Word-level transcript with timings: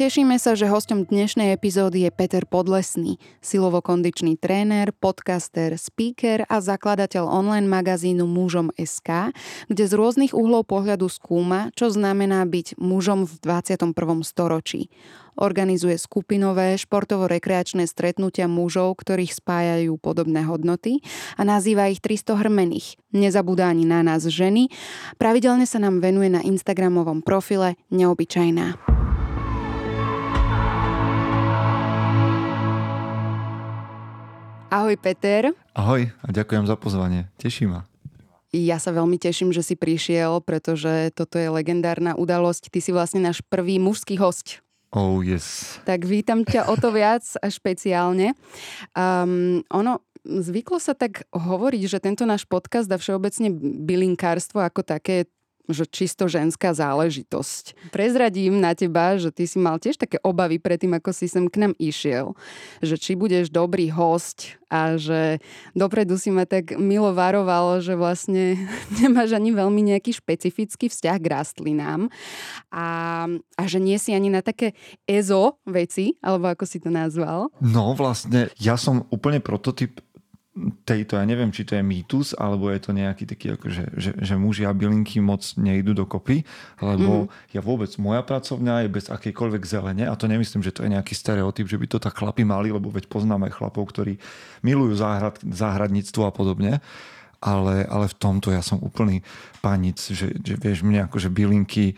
Tešíme 0.00 0.40
sa, 0.40 0.56
že 0.56 0.64
hostom 0.64 1.04
dnešnej 1.04 1.52
epizódy 1.52 2.08
je 2.08 2.10
Peter 2.16 2.48
Podlesný, 2.48 3.20
silovo-kondičný 3.44 4.40
tréner, 4.40 4.96
podcaster, 4.96 5.76
speaker 5.76 6.48
a 6.48 6.64
zakladateľ 6.64 7.28
online 7.28 7.68
magazínu 7.68 8.24
Mužom 8.24 8.72
SK, 8.80 9.36
kde 9.68 9.84
z 9.84 9.92
rôznych 9.92 10.32
uhlov 10.32 10.72
pohľadu 10.72 11.04
skúma, 11.04 11.68
čo 11.76 11.92
znamená 11.92 12.48
byť 12.48 12.80
mužom 12.80 13.28
v 13.28 13.44
21. 13.44 13.92
storočí. 14.24 14.88
Organizuje 15.36 16.00
skupinové 16.00 16.80
športovo-rekreačné 16.80 17.84
stretnutia 17.84 18.48
mužov, 18.48 19.04
ktorých 19.04 19.36
spájajú 19.36 20.00
podobné 20.00 20.48
hodnoty 20.48 21.04
a 21.36 21.44
nazýva 21.44 21.92
ich 21.92 22.00
300 22.00 22.40
hrmených. 22.40 22.96
Nezabúda 23.12 23.68
ani 23.68 23.84
na 23.84 24.00
nás 24.00 24.24
ženy. 24.24 24.72
Pravidelne 25.20 25.68
sa 25.68 25.76
nám 25.76 26.00
venuje 26.00 26.32
na 26.32 26.40
Instagramovom 26.40 27.20
profile 27.20 27.76
Neobyčajná. 27.92 28.89
Ahoj 34.70 34.94
Peter. 35.02 35.50
Ahoj 35.74 36.14
a 36.22 36.28
ďakujem 36.30 36.62
za 36.62 36.78
pozvanie. 36.78 37.26
Teší 37.42 37.66
ma. 37.66 37.90
Ja 38.54 38.78
sa 38.78 38.94
veľmi 38.94 39.18
teším, 39.18 39.50
že 39.50 39.66
si 39.66 39.74
prišiel, 39.74 40.38
pretože 40.46 41.10
toto 41.10 41.42
je 41.42 41.50
legendárna 41.50 42.14
udalosť. 42.14 42.70
Ty 42.70 42.78
si 42.78 42.94
vlastne 42.94 43.18
náš 43.18 43.42
prvý 43.50 43.82
mužský 43.82 44.14
host. 44.22 44.62
Oh 44.94 45.26
yes. 45.26 45.74
Tak 45.82 46.06
vítam 46.06 46.46
ťa 46.46 46.70
o 46.70 46.78
to 46.78 46.94
viac 46.94 47.26
a 47.42 47.50
špeciálne. 47.50 48.38
Um, 48.94 49.66
ono, 49.74 50.06
zvyklo 50.22 50.78
sa 50.78 50.94
tak 50.94 51.26
hovoriť, 51.34 51.82
že 51.90 51.98
tento 51.98 52.22
náš 52.22 52.46
podcast 52.46 52.86
a 52.94 52.98
všeobecne 52.98 53.50
bylinkárstvo 53.82 54.62
ako 54.62 54.86
také 54.86 55.26
že 55.68 55.84
čisto 55.84 56.30
ženská 56.30 56.72
záležitosť. 56.72 57.92
Prezradím 57.92 58.62
na 58.62 58.72
teba, 58.72 59.18
že 59.20 59.34
ty 59.34 59.44
si 59.44 59.60
mal 59.60 59.76
tiež 59.76 60.00
také 60.00 60.16
obavy 60.24 60.56
predtým, 60.62 60.96
ako 60.96 61.10
si 61.12 61.26
sem 61.28 61.50
k 61.50 61.66
nám 61.66 61.72
išiel, 61.76 62.32
že 62.80 62.96
či 62.96 63.18
budeš 63.18 63.52
dobrý 63.52 63.92
host 63.92 64.60
a 64.70 64.94
že 64.94 65.42
dopredu 65.74 66.14
si 66.14 66.30
ma 66.30 66.46
tak 66.46 66.78
milo 66.78 67.10
varoval, 67.10 67.82
že 67.82 67.98
vlastne 67.98 68.54
nemáš 69.02 69.34
ani 69.34 69.50
veľmi 69.50 69.82
nejaký 69.94 70.14
špecifický 70.14 70.86
vzťah 70.86 71.16
k 71.18 71.26
rastlinám 71.26 72.06
a, 72.70 72.86
a 73.58 73.62
že 73.66 73.82
nie 73.82 73.98
si 73.98 74.14
ani 74.14 74.30
na 74.30 74.40
také 74.40 74.78
EZO 75.04 75.58
veci, 75.66 76.14
alebo 76.22 76.54
ako 76.54 76.64
si 76.64 76.78
to 76.78 76.88
nazval. 76.88 77.50
No 77.58 77.92
vlastne, 77.98 78.48
ja 78.56 78.78
som 78.78 79.04
úplne 79.10 79.42
prototyp 79.42 79.98
tejto, 80.82 81.14
ja 81.14 81.22
neviem, 81.22 81.54
či 81.54 81.62
to 81.62 81.78
je 81.78 81.82
mýtus, 81.86 82.34
alebo 82.34 82.74
je 82.74 82.82
to 82.82 82.90
nejaký 82.90 83.22
taký, 83.22 83.54
ako, 83.54 83.70
že, 83.70 83.86
že, 83.94 84.34
muži 84.34 84.66
a 84.66 84.74
bylinky 84.74 85.22
moc 85.22 85.46
nejdu 85.54 85.94
dokopy, 85.94 86.42
lebo 86.82 87.30
mm. 87.30 87.54
ja 87.54 87.62
vôbec, 87.62 87.94
moja 88.02 88.18
pracovňa 88.26 88.82
je 88.84 88.88
bez 88.90 89.06
akejkoľvek 89.14 89.62
zelene 89.62 90.10
a 90.10 90.14
to 90.18 90.26
nemyslím, 90.26 90.66
že 90.66 90.74
to 90.74 90.82
je 90.82 90.90
nejaký 90.90 91.14
stereotyp, 91.14 91.70
že 91.70 91.78
by 91.78 91.86
to 91.86 92.02
tak 92.02 92.18
chlapi 92.18 92.42
mali, 92.42 92.74
lebo 92.74 92.90
veď 92.90 93.06
poznáme 93.06 93.46
chlapov, 93.54 93.94
ktorí 93.94 94.18
milujú 94.66 94.98
záhrad, 94.98 95.38
záhradníctvo 95.38 96.26
a 96.26 96.34
podobne, 96.34 96.82
ale, 97.38 97.86
ale 97.86 98.10
v 98.10 98.18
tomto 98.18 98.50
ja 98.50 98.60
som 98.60 98.82
úplný 98.82 99.22
panic, 99.62 100.02
že, 100.02 100.34
že 100.34 100.58
vieš, 100.58 100.82
mne 100.82 101.06
akože 101.06 101.30
bylinky, 101.30 101.94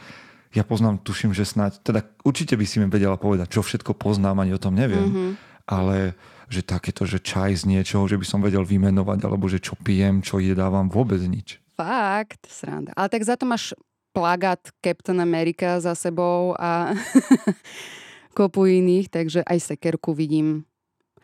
ja 0.52 0.60
poznám, 0.60 1.00
tuším, 1.00 1.32
že 1.32 1.48
snáď, 1.48 1.80
teda 1.80 2.04
určite 2.20 2.52
by 2.60 2.64
si 2.68 2.76
mi 2.84 2.86
vedela 2.92 3.16
povedať, 3.16 3.48
čo 3.48 3.64
všetko 3.64 3.96
poznám, 3.96 4.44
ani 4.44 4.52
o 4.52 4.60
tom 4.60 4.76
neviem, 4.76 5.08
mm-hmm. 5.08 5.30
ale 5.72 6.12
že 6.52 6.60
takéto, 6.60 7.08
že 7.08 7.16
čaj 7.16 7.64
z 7.64 7.64
niečoho, 7.64 8.04
že 8.04 8.20
by 8.20 8.26
som 8.28 8.44
vedel 8.44 8.62
vymenovať, 8.68 9.24
alebo 9.24 9.48
že 9.48 9.56
čo 9.56 9.72
pijem, 9.80 10.20
čo 10.20 10.36
jedávam, 10.36 10.92
vôbec 10.92 11.18
nič. 11.24 11.56
Fakt, 11.72 12.44
sranda. 12.52 12.92
Ale 12.92 13.08
tak 13.08 13.24
za 13.24 13.40
to 13.40 13.48
máš 13.48 13.72
plagát 14.12 14.60
Captain 14.84 15.16
America 15.24 15.80
za 15.80 15.96
sebou 15.96 16.52
a 16.60 16.92
kopu 18.36 18.68
iných, 18.68 19.08
takže 19.08 19.41
aj 19.48 19.72
sekerku 19.72 20.12
vidím. 20.12 20.68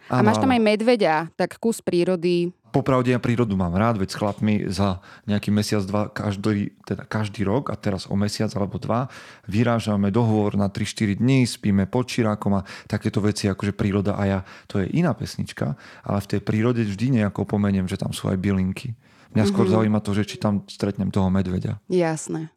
Ano, 0.08 0.24
a 0.24 0.32
máš 0.32 0.40
tam 0.40 0.56
aj 0.56 0.62
medveďa, 0.64 1.28
tak 1.36 1.60
kus 1.60 1.84
prírody, 1.84 2.48
Popravde 2.68 3.10
ja 3.12 3.20
prírodu 3.20 3.56
mám 3.56 3.72
rád, 3.74 3.98
veď 3.98 4.08
s 4.12 4.18
chlapmi 4.20 4.54
za 4.68 5.00
nejaký 5.24 5.48
mesiac, 5.48 5.82
dva, 5.88 6.12
každý, 6.12 6.76
teda 6.84 7.08
každý 7.08 7.42
rok 7.44 7.72
a 7.72 7.76
teraz 7.76 8.04
o 8.08 8.14
mesiac 8.14 8.52
alebo 8.54 8.76
dva 8.76 9.08
vyrážame 9.48 10.12
dohovor 10.12 10.54
na 10.54 10.68
3-4 10.68 11.18
dní, 11.18 11.48
spíme 11.48 11.88
pod 11.88 12.08
čirákom 12.08 12.60
a 12.60 12.66
takéto 12.84 13.24
veci 13.24 13.48
akože 13.48 13.72
príroda 13.72 14.20
a 14.20 14.22
ja, 14.28 14.38
to 14.68 14.84
je 14.84 14.86
iná 14.92 15.16
pesnička, 15.16 15.74
ale 16.04 16.18
v 16.20 16.30
tej 16.36 16.40
prírode 16.44 16.84
vždy 16.84 17.22
nejako 17.22 17.48
pomeniem, 17.48 17.88
že 17.88 17.96
tam 17.96 18.12
sú 18.12 18.28
aj 18.28 18.36
bylinky. 18.36 18.92
Mňa 19.36 19.44
skôr 19.44 19.68
mm-hmm. 19.68 19.76
zaujíma 19.76 20.00
to, 20.00 20.10
že 20.16 20.24
či 20.24 20.36
tam 20.40 20.64
stretnem 20.64 21.12
toho 21.12 21.28
medveďa. 21.28 21.84
Jasné. 21.92 22.48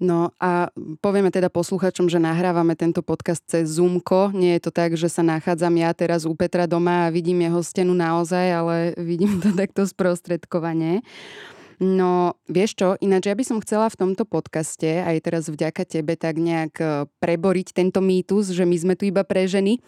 No 0.00 0.30
a 0.38 0.68
povieme 1.00 1.30
teda 1.30 1.48
posluchačom, 1.48 2.10
že 2.10 2.22
nahrávame 2.22 2.74
tento 2.74 3.00
podcast 3.00 3.42
cez 3.46 3.78
Zoomko. 3.78 4.34
Nie 4.34 4.58
je 4.58 4.68
to 4.68 4.72
tak, 4.74 4.98
že 4.98 5.08
sa 5.08 5.22
nachádzam 5.22 5.74
ja 5.78 5.90
teraz 5.94 6.26
u 6.28 6.34
Petra 6.34 6.66
doma 6.66 7.08
a 7.08 7.12
vidím 7.14 7.42
jeho 7.44 7.60
stenu 7.62 7.94
naozaj, 7.94 8.46
ale 8.50 8.76
vidím 8.98 9.38
to 9.40 9.54
takto 9.62 9.86
sprostredkovanie. 9.86 11.00
No, 11.82 12.38
vieš 12.46 12.78
čo, 12.78 12.88
ináč 13.02 13.26
ja 13.26 13.34
by 13.34 13.44
som 13.44 13.58
chcela 13.58 13.90
v 13.90 13.98
tomto 13.98 14.22
podcaste, 14.22 15.02
aj 15.02 15.18
teraz 15.26 15.50
vďaka 15.50 15.82
tebe, 15.82 16.14
tak 16.14 16.38
nejak 16.38 16.74
e, 16.78 16.86
preboriť 17.18 17.74
tento 17.74 17.98
mýtus, 17.98 18.54
že 18.54 18.62
my 18.62 18.76
sme 18.78 18.94
tu 18.94 19.10
iba 19.10 19.26
pre 19.26 19.50
ženy. 19.50 19.82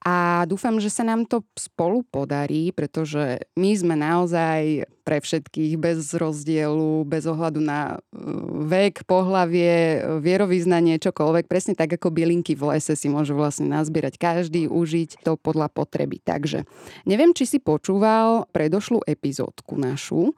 A 0.00 0.48
dúfam, 0.48 0.80
že 0.80 0.88
sa 0.88 1.04
nám 1.04 1.28
to 1.28 1.44
spolu 1.58 2.00
podarí, 2.08 2.72
pretože 2.72 3.44
my 3.60 3.70
sme 3.76 3.94
naozaj 3.98 4.88
pre 5.04 5.24
všetkých 5.24 5.80
bez 5.80 6.12
rozdielu, 6.12 7.04
bez 7.04 7.24
ohľadu 7.28 7.60
na 7.60 7.96
e, 7.96 8.18
vek, 8.68 9.04
pohlavie, 9.04 10.04
vierovýznanie, 10.20 11.00
čokoľvek. 11.00 11.44
Presne 11.48 11.76
tak 11.76 11.92
ako 11.96 12.12
bylinky 12.12 12.56
v 12.56 12.76
lese 12.76 12.96
si 12.96 13.08
môže 13.12 13.36
vlastne 13.36 13.68
nazbierať 13.68 14.16
každý, 14.16 14.68
užiť 14.68 15.24
to 15.24 15.36
podľa 15.36 15.68
potreby. 15.72 16.20
Takže 16.24 16.64
neviem, 17.04 17.36
či 17.36 17.44
si 17.44 17.58
počúval 17.60 18.48
predošlú 18.52 19.04
epizódku 19.04 19.76
našu, 19.76 20.32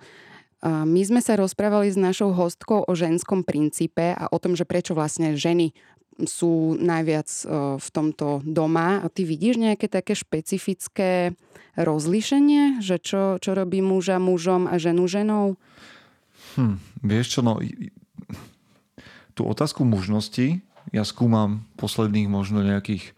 my 0.65 1.00
sme 1.00 1.25
sa 1.25 1.41
rozprávali 1.41 1.88
s 1.88 1.97
našou 1.97 2.37
hostkou 2.37 2.84
o 2.84 2.93
ženskom 2.93 3.44
princípe 3.44 4.12
a 4.12 4.28
o 4.28 4.37
tom, 4.37 4.53
že 4.53 4.69
prečo 4.69 4.93
vlastne 4.93 5.32
ženy 5.32 5.72
sú 6.21 6.76
najviac 6.76 7.28
e, 7.32 7.44
v 7.81 7.88
tomto 7.88 8.44
doma. 8.44 9.00
A 9.00 9.09
ty 9.09 9.25
vidíš 9.25 9.56
nejaké 9.56 9.88
také 9.88 10.12
špecifické 10.12 11.32
rozlíšenie, 11.81 12.84
že 12.84 13.00
čo, 13.00 13.41
čo 13.41 13.56
robí 13.56 13.81
muža 13.81 14.20
mužom 14.20 14.69
a 14.69 14.76
ženu 14.76 15.09
ženou? 15.09 15.56
Hm, 16.60 16.76
vieš 17.00 17.38
čo, 17.38 17.41
no 17.41 17.56
tú 19.32 19.49
otázku 19.49 19.87
mužnosti 19.88 20.60
ja 20.91 21.03
skúmam 21.06 21.65
posledných 21.78 22.28
možno 22.28 22.66
nejakých 22.66 23.15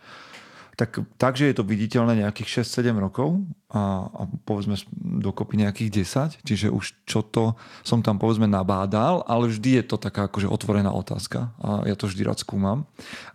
tak, 0.83 0.99
takže 1.15 1.47
je 1.47 1.55
to 1.55 1.63
viditeľné 1.63 2.27
nejakých 2.27 2.67
6-7 2.67 2.99
rokov 2.99 3.39
a, 3.71 4.11
a 4.11 4.23
povedzme 4.43 4.75
dokopy 4.99 5.63
nejakých 5.63 6.03
10, 6.43 6.43
čiže 6.43 6.75
už 6.75 7.07
čo 7.07 7.23
to 7.23 7.55
som 7.87 8.03
tam 8.03 8.19
povedzme 8.19 8.51
nabádal, 8.51 9.23
ale 9.31 9.47
vždy 9.47 9.79
je 9.79 9.85
to 9.87 9.97
taká 10.03 10.27
akože 10.27 10.51
otvorená 10.51 10.91
otázka 10.91 11.55
a 11.63 11.87
ja 11.87 11.95
to 11.95 12.11
vždy 12.11 12.27
rád 12.27 12.43
skúmam. 12.43 12.83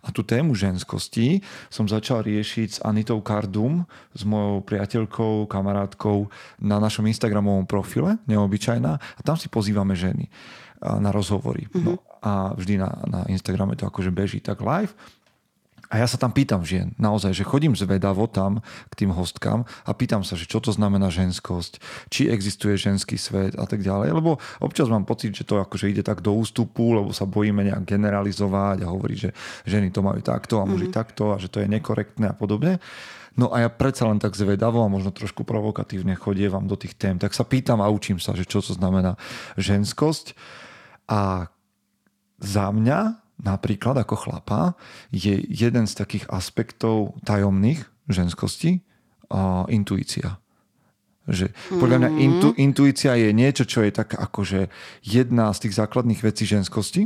A 0.04 0.12
tú 0.12 0.20
tému 0.20 0.52
ženskosti 0.52 1.40
som 1.72 1.88
začal 1.88 2.20
riešiť 2.28 2.68
s 2.68 2.78
Anitou 2.84 3.24
Kardum, 3.24 3.88
s 4.12 4.28
mojou 4.28 4.60
priateľkou, 4.60 5.48
kamarátkou 5.48 6.28
na 6.60 6.76
našom 6.76 7.08
Instagramovom 7.08 7.64
profile, 7.64 8.20
neobyčajná, 8.28 8.92
a 8.92 9.20
tam 9.24 9.40
si 9.40 9.48
pozývame 9.48 9.96
ženy 9.96 10.28
na 10.78 11.10
rozhovory. 11.10 11.66
Mm-hmm. 11.72 11.82
No, 11.82 11.98
a 12.22 12.52
vždy 12.54 12.82
na, 12.82 12.90
na 13.06 13.20
Instagrame 13.30 13.78
to 13.78 13.86
akože 13.86 14.10
beží 14.10 14.38
tak 14.42 14.60
live 14.62 14.92
a 15.88 15.94
ja 15.96 16.04
sa 16.04 16.20
tam 16.20 16.36
pýtam 16.36 16.60
žien, 16.68 16.92
naozaj, 17.00 17.32
že 17.32 17.48
chodím 17.48 17.72
zvedavo 17.72 18.28
tam 18.28 18.60
k 18.92 18.94
tým 19.04 19.10
hostkám 19.16 19.64
a 19.64 19.90
pýtam 19.96 20.20
sa, 20.20 20.36
že 20.36 20.44
čo 20.44 20.60
to 20.60 20.68
znamená 20.68 21.08
ženskosť, 21.08 21.80
či 22.12 22.28
existuje 22.28 22.76
ženský 22.76 23.16
svet 23.16 23.56
a 23.56 23.64
tak 23.64 23.80
ďalej, 23.80 24.12
lebo 24.12 24.36
občas 24.60 24.92
mám 24.92 25.08
pocit, 25.08 25.32
že 25.32 25.48
to 25.48 25.56
akože 25.56 25.88
ide 25.88 26.04
tak 26.04 26.20
do 26.20 26.36
ústupu, 26.36 26.92
lebo 26.92 27.16
sa 27.16 27.24
bojíme 27.24 27.64
nejak 27.64 27.88
generalizovať 27.88 28.84
a 28.84 28.92
hovoriť, 28.92 29.18
že 29.18 29.30
ženy 29.64 29.88
to 29.88 30.04
majú 30.04 30.20
takto 30.20 30.60
a 30.60 30.68
muži 30.68 30.92
mm-hmm. 30.92 31.00
takto 31.00 31.32
a 31.32 31.40
že 31.40 31.48
to 31.48 31.64
je 31.64 31.72
nekorektné 31.72 32.30
a 32.30 32.36
podobne. 32.36 32.84
No 33.38 33.54
a 33.54 33.64
ja 33.64 33.70
predsa 33.72 34.04
len 34.10 34.20
tak 34.20 34.34
zvedavo 34.34 34.82
a 34.82 34.92
možno 34.92 35.14
trošku 35.14 35.46
provokatívne 35.46 36.18
chodievam 36.18 36.66
do 36.66 36.74
tých 36.74 36.98
tém, 36.98 37.16
tak 37.16 37.32
sa 37.32 37.46
pýtam 37.46 37.80
a 37.80 37.88
učím 37.88 38.20
sa, 38.20 38.34
že 38.34 38.44
čo 38.44 38.60
to 38.60 38.74
znamená 38.74 39.14
ženskosť. 39.56 40.34
A 41.08 41.48
za 42.42 42.66
mňa 42.74 43.27
napríklad 43.42 44.02
ako 44.02 44.14
chlapa 44.18 44.74
je 45.14 45.38
jeden 45.46 45.86
z 45.86 45.94
takých 45.94 46.26
aspektov 46.30 47.14
tajomných 47.22 47.86
ženskosti 48.10 48.82
a 49.30 49.68
intuícia. 49.70 50.42
Že 51.28 51.52
podľa 51.76 51.96
mňa 52.00 52.10
intu, 52.24 52.48
intuícia 52.56 53.12
je 53.14 53.30
niečo, 53.36 53.68
čo 53.68 53.84
je 53.84 53.92
tak 53.92 54.16
akože 54.16 54.72
jedna 55.04 55.52
z 55.52 55.68
tých 55.68 55.76
základných 55.76 56.24
vecí 56.24 56.48
ženskosti. 56.48 57.04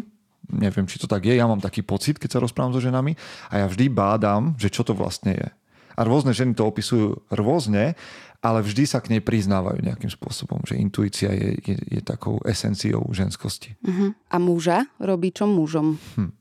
Neviem, 0.50 0.87
či 0.87 0.99
to 1.02 1.11
tak 1.11 1.26
je, 1.26 1.34
ja 1.34 1.46
mám 1.46 1.62
taký 1.62 1.82
pocit, 1.82 2.19
keď 2.19 2.38
sa 2.38 2.43
rozprávam 2.43 2.75
so 2.75 2.82
ženami 2.82 3.19
a 3.50 3.62
ja 3.62 3.67
vždy 3.67 3.90
bádam, 3.90 4.55
že 4.58 4.70
čo 4.70 4.87
to 4.87 4.94
vlastne 4.94 5.35
je. 5.35 5.49
A 5.97 6.00
rôzne 6.05 6.33
ženy 6.33 6.56
to 6.56 6.69
opisujú 6.69 7.25
rôzne, 7.33 7.94
ale 8.43 8.59
vždy 8.61 8.85
sa 8.91 8.99
k 8.99 9.15
nej 9.15 9.23
priznávajú 9.23 9.79
nejakým 9.87 10.11
spôsobom, 10.11 10.67
že 10.67 10.75
intuícia 10.75 11.31
je, 11.31 11.62
je, 11.62 11.77
je 11.79 12.00
takou 12.03 12.43
esenciou 12.43 13.06
ženskosti. 13.15 13.79
Uh-huh. 13.87 14.11
A 14.33 14.37
muža 14.43 14.91
robí 14.99 15.31
čo 15.31 15.47
mužom? 15.47 15.94
Hm. 16.19 16.35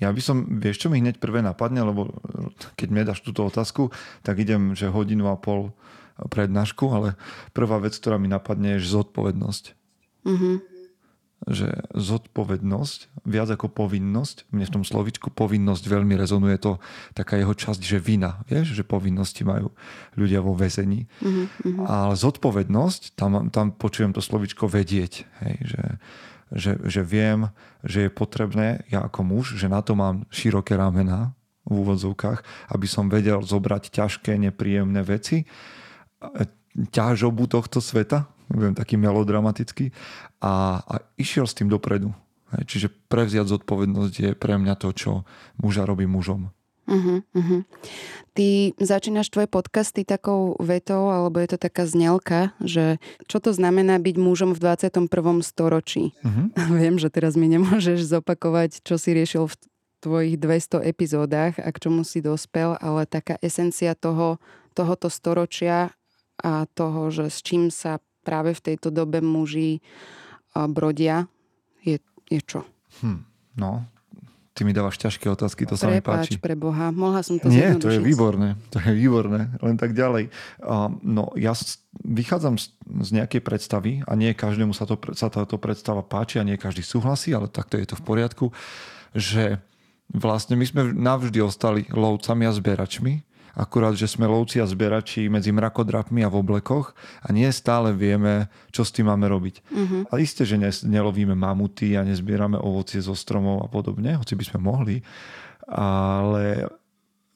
Ja 0.00 0.08
by 0.08 0.20
som, 0.22 0.62
vieš 0.62 0.86
čo 0.86 0.88
mi 0.88 1.02
hneď 1.02 1.20
prvé 1.20 1.44
napadne, 1.44 1.84
lebo 1.84 2.08
keď 2.78 2.88
mi 2.88 3.04
dáš 3.04 3.20
túto 3.20 3.44
otázku, 3.44 3.92
tak 4.24 4.40
idem, 4.40 4.72
že 4.72 4.88
hodinu 4.88 5.28
a 5.28 5.36
pol 5.36 5.74
prednášku, 6.16 6.88
ale 6.88 7.08
prvá 7.52 7.76
vec, 7.82 7.92
ktorá 7.92 8.16
mi 8.16 8.30
napadne, 8.30 8.80
je 8.80 8.88
zodpovednosť. 8.88 9.64
Mm-hmm. 10.24 10.75
Že 11.44 11.68
zodpovednosť, 11.92 13.28
viac 13.28 13.52
ako 13.52 13.68
povinnosť, 13.68 14.48
mne 14.56 14.64
v 14.64 14.74
tom 14.80 14.84
slovičku 14.88 15.28
povinnosť 15.36 15.84
veľmi 15.84 16.16
rezonuje 16.16 16.56
to, 16.56 16.80
taká 17.12 17.36
jeho 17.36 17.52
časť, 17.52 17.84
že 17.84 18.00
vina, 18.00 18.40
vieš, 18.48 18.72
že 18.72 18.88
povinnosti 18.88 19.44
majú 19.44 19.68
ľudia 20.16 20.40
vo 20.40 20.56
väzení. 20.56 21.04
Mm-hmm. 21.20 21.84
Ale 21.84 22.16
zodpovednosť, 22.16 23.20
tam, 23.20 23.52
tam 23.52 23.76
počujem 23.76 24.16
to 24.16 24.24
slovičko 24.24 24.64
vedieť, 24.64 25.28
hej, 25.44 25.56
že, 25.60 25.84
že, 26.56 26.72
že 26.88 27.02
viem, 27.04 27.52
že 27.84 28.08
je 28.08 28.10
potrebné, 28.10 28.88
ja 28.88 29.04
ako 29.04 29.20
muž, 29.20 29.60
že 29.60 29.68
na 29.68 29.84
to 29.84 29.92
mám 29.92 30.24
široké 30.32 30.72
ramená, 30.72 31.36
v 31.66 31.82
úvodzovkách, 31.82 32.70
aby 32.78 32.86
som 32.86 33.10
vedel 33.10 33.42
zobrať 33.42 33.90
ťažké, 33.90 34.38
nepríjemné 34.38 35.02
veci 35.02 35.50
ťažobu 36.76 37.48
tohto 37.48 37.80
sveta, 37.80 38.28
budem 38.50 38.74
taký 38.74 38.94
melodramatický, 38.96 39.90
a, 40.42 40.82
a 40.82 40.94
išiel 41.18 41.46
s 41.46 41.56
tým 41.56 41.70
dopredu. 41.70 42.14
Čiže 42.46 42.94
prevziať 43.10 43.58
zodpovednosť 43.58 44.14
je 44.14 44.30
pre 44.38 44.54
mňa 44.54 44.78
to, 44.78 44.94
čo 44.94 45.10
muža 45.58 45.82
robí 45.82 46.06
mužom. 46.06 46.54
Uh-huh, 46.86 47.18
uh-huh. 47.34 47.66
Ty 48.30 48.70
začínaš 48.78 49.34
tvoje 49.34 49.50
podcasty 49.50 50.06
takou 50.06 50.54
vetou, 50.62 51.10
alebo 51.10 51.42
je 51.42 51.50
to 51.50 51.58
taká 51.58 51.82
znelka, 51.82 52.54
že 52.62 53.02
čo 53.26 53.42
to 53.42 53.50
znamená 53.50 53.98
byť 53.98 54.16
mužom 54.22 54.54
v 54.54 54.62
21. 54.62 55.10
storočí. 55.42 56.14
Uh-huh. 56.22 56.46
Viem, 56.78 57.02
že 57.02 57.10
teraz 57.10 57.34
mi 57.34 57.50
nemôžeš 57.50 58.06
zopakovať, 58.06 58.86
čo 58.86 59.02
si 59.02 59.18
riešil 59.18 59.50
v 59.50 59.54
tvojich 59.98 60.38
200 60.38 60.86
epizódach 60.86 61.58
a 61.58 61.66
k 61.74 61.80
čomu 61.82 62.06
si 62.06 62.22
dospel, 62.22 62.78
ale 62.78 63.10
taká 63.10 63.34
esencia 63.42 63.98
toho, 63.98 64.38
tohoto 64.78 65.10
storočia 65.10 65.90
a 66.38 66.70
toho, 66.70 67.10
že 67.10 67.34
s 67.34 67.42
čím 67.42 67.74
sa 67.74 67.98
práve 68.26 68.50
v 68.50 68.74
tejto 68.74 68.90
dobe 68.90 69.22
muži 69.22 69.78
brodia, 70.66 71.30
je, 71.86 72.02
je 72.26 72.40
čo? 72.42 72.66
Hm, 72.98 73.22
no, 73.54 73.86
ty 74.56 74.64
mi 74.64 74.72
dávaš 74.72 74.96
ťažké 74.96 75.28
otázky, 75.28 75.68
to 75.68 75.76
Prepáč, 75.76 75.84
sa 75.84 75.92
mi 75.92 76.00
páči. 76.00 76.40
pre 76.40 76.56
Boha, 76.56 76.88
mohla 76.88 77.20
som 77.20 77.36
to 77.36 77.52
Nie, 77.52 77.76
to 77.76 77.92
je 77.92 78.00
výborné, 78.00 78.56
to 78.72 78.80
je 78.80 78.96
výborné, 78.96 79.52
len 79.60 79.76
tak 79.76 79.92
ďalej. 79.92 80.32
no, 81.04 81.28
ja 81.36 81.52
vychádzam 82.00 82.56
z 83.04 83.10
nejakej 83.12 83.44
predstavy 83.44 84.00
a 84.08 84.16
nie 84.16 84.32
každému 84.32 84.72
sa, 84.72 84.88
to, 84.88 84.96
sa 85.12 85.28
táto 85.28 85.60
predstava 85.60 86.00
páči 86.00 86.40
a 86.40 86.46
nie 86.48 86.56
každý 86.56 86.80
súhlasí, 86.80 87.36
ale 87.36 87.52
takto 87.52 87.76
je 87.76 87.84
to 87.84 88.00
v 88.00 88.06
poriadku, 88.08 88.46
že 89.12 89.60
vlastne 90.08 90.56
my 90.56 90.64
sme 90.64 90.82
navždy 90.96 91.38
ostali 91.44 91.84
lovcami 91.92 92.48
a 92.48 92.52
zberačmi 92.56 93.35
akurát, 93.56 93.96
že 93.96 94.04
sme 94.04 94.28
lovci 94.28 94.60
a 94.60 94.68
zberači 94.68 95.32
medzi 95.32 95.48
mrakodrapmi 95.48 96.20
a 96.20 96.28
v 96.28 96.44
oblekoch 96.44 96.92
a 97.24 97.32
nie 97.32 97.48
stále 97.48 97.96
vieme, 97.96 98.52
čo 98.68 98.84
s 98.84 98.92
tým 98.92 99.08
máme 99.08 99.24
robiť. 99.32 99.64
Uh-huh. 99.72 100.02
A 100.12 100.20
isté, 100.20 100.44
že 100.44 100.60
nelovíme 100.84 101.32
mamuty 101.32 101.96
a 101.96 102.04
nezbierame 102.04 102.60
ovocie 102.60 103.00
zo 103.00 103.16
stromov 103.16 103.64
a 103.64 103.68
podobne, 103.72 104.20
hoci 104.20 104.36
by 104.36 104.44
sme 104.44 104.58
mohli, 104.60 104.96
ale 105.72 106.68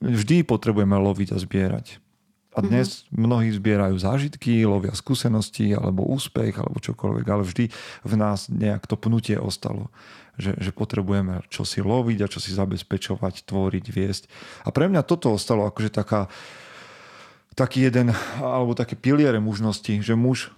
vždy 0.05 0.45
potrebujeme 0.45 0.95
loviť 1.01 1.33
a 1.33 1.39
zbierať. 1.41 2.10
A 2.50 2.67
dnes 2.67 3.06
mm-hmm. 3.06 3.14
mnohí 3.14 3.49
zbierajú 3.55 3.94
zážitky, 3.94 4.67
lovia 4.67 4.91
skúsenosti 4.91 5.70
alebo 5.70 6.02
úspech 6.11 6.58
alebo 6.58 6.82
čokoľvek, 6.82 7.26
ale 7.31 7.47
vždy 7.47 7.64
v 8.02 8.14
nás 8.19 8.50
nejak 8.50 8.91
to 8.91 8.99
pnutie 8.99 9.38
ostalo 9.38 9.88
že, 10.41 10.56
že 10.56 10.70
potrebujeme 10.73 11.44
čosi 11.52 11.85
loviť 11.85 12.19
a 12.25 12.31
čosi 12.32 12.56
zabezpečovať, 12.56 13.44
tvoriť, 13.44 13.85
viesť. 13.93 14.23
A 14.64 14.73
pre 14.73 14.88
mňa 14.88 15.05
toto 15.05 15.37
ostalo 15.37 15.69
akože 15.69 15.93
taká, 15.93 16.32
taký 17.52 17.87
jeden, 17.93 18.17
alebo 18.41 18.73
také 18.73 18.97
piliere 18.97 19.38
mužnosti, 19.38 20.00
že 20.00 20.17
muž 20.17 20.49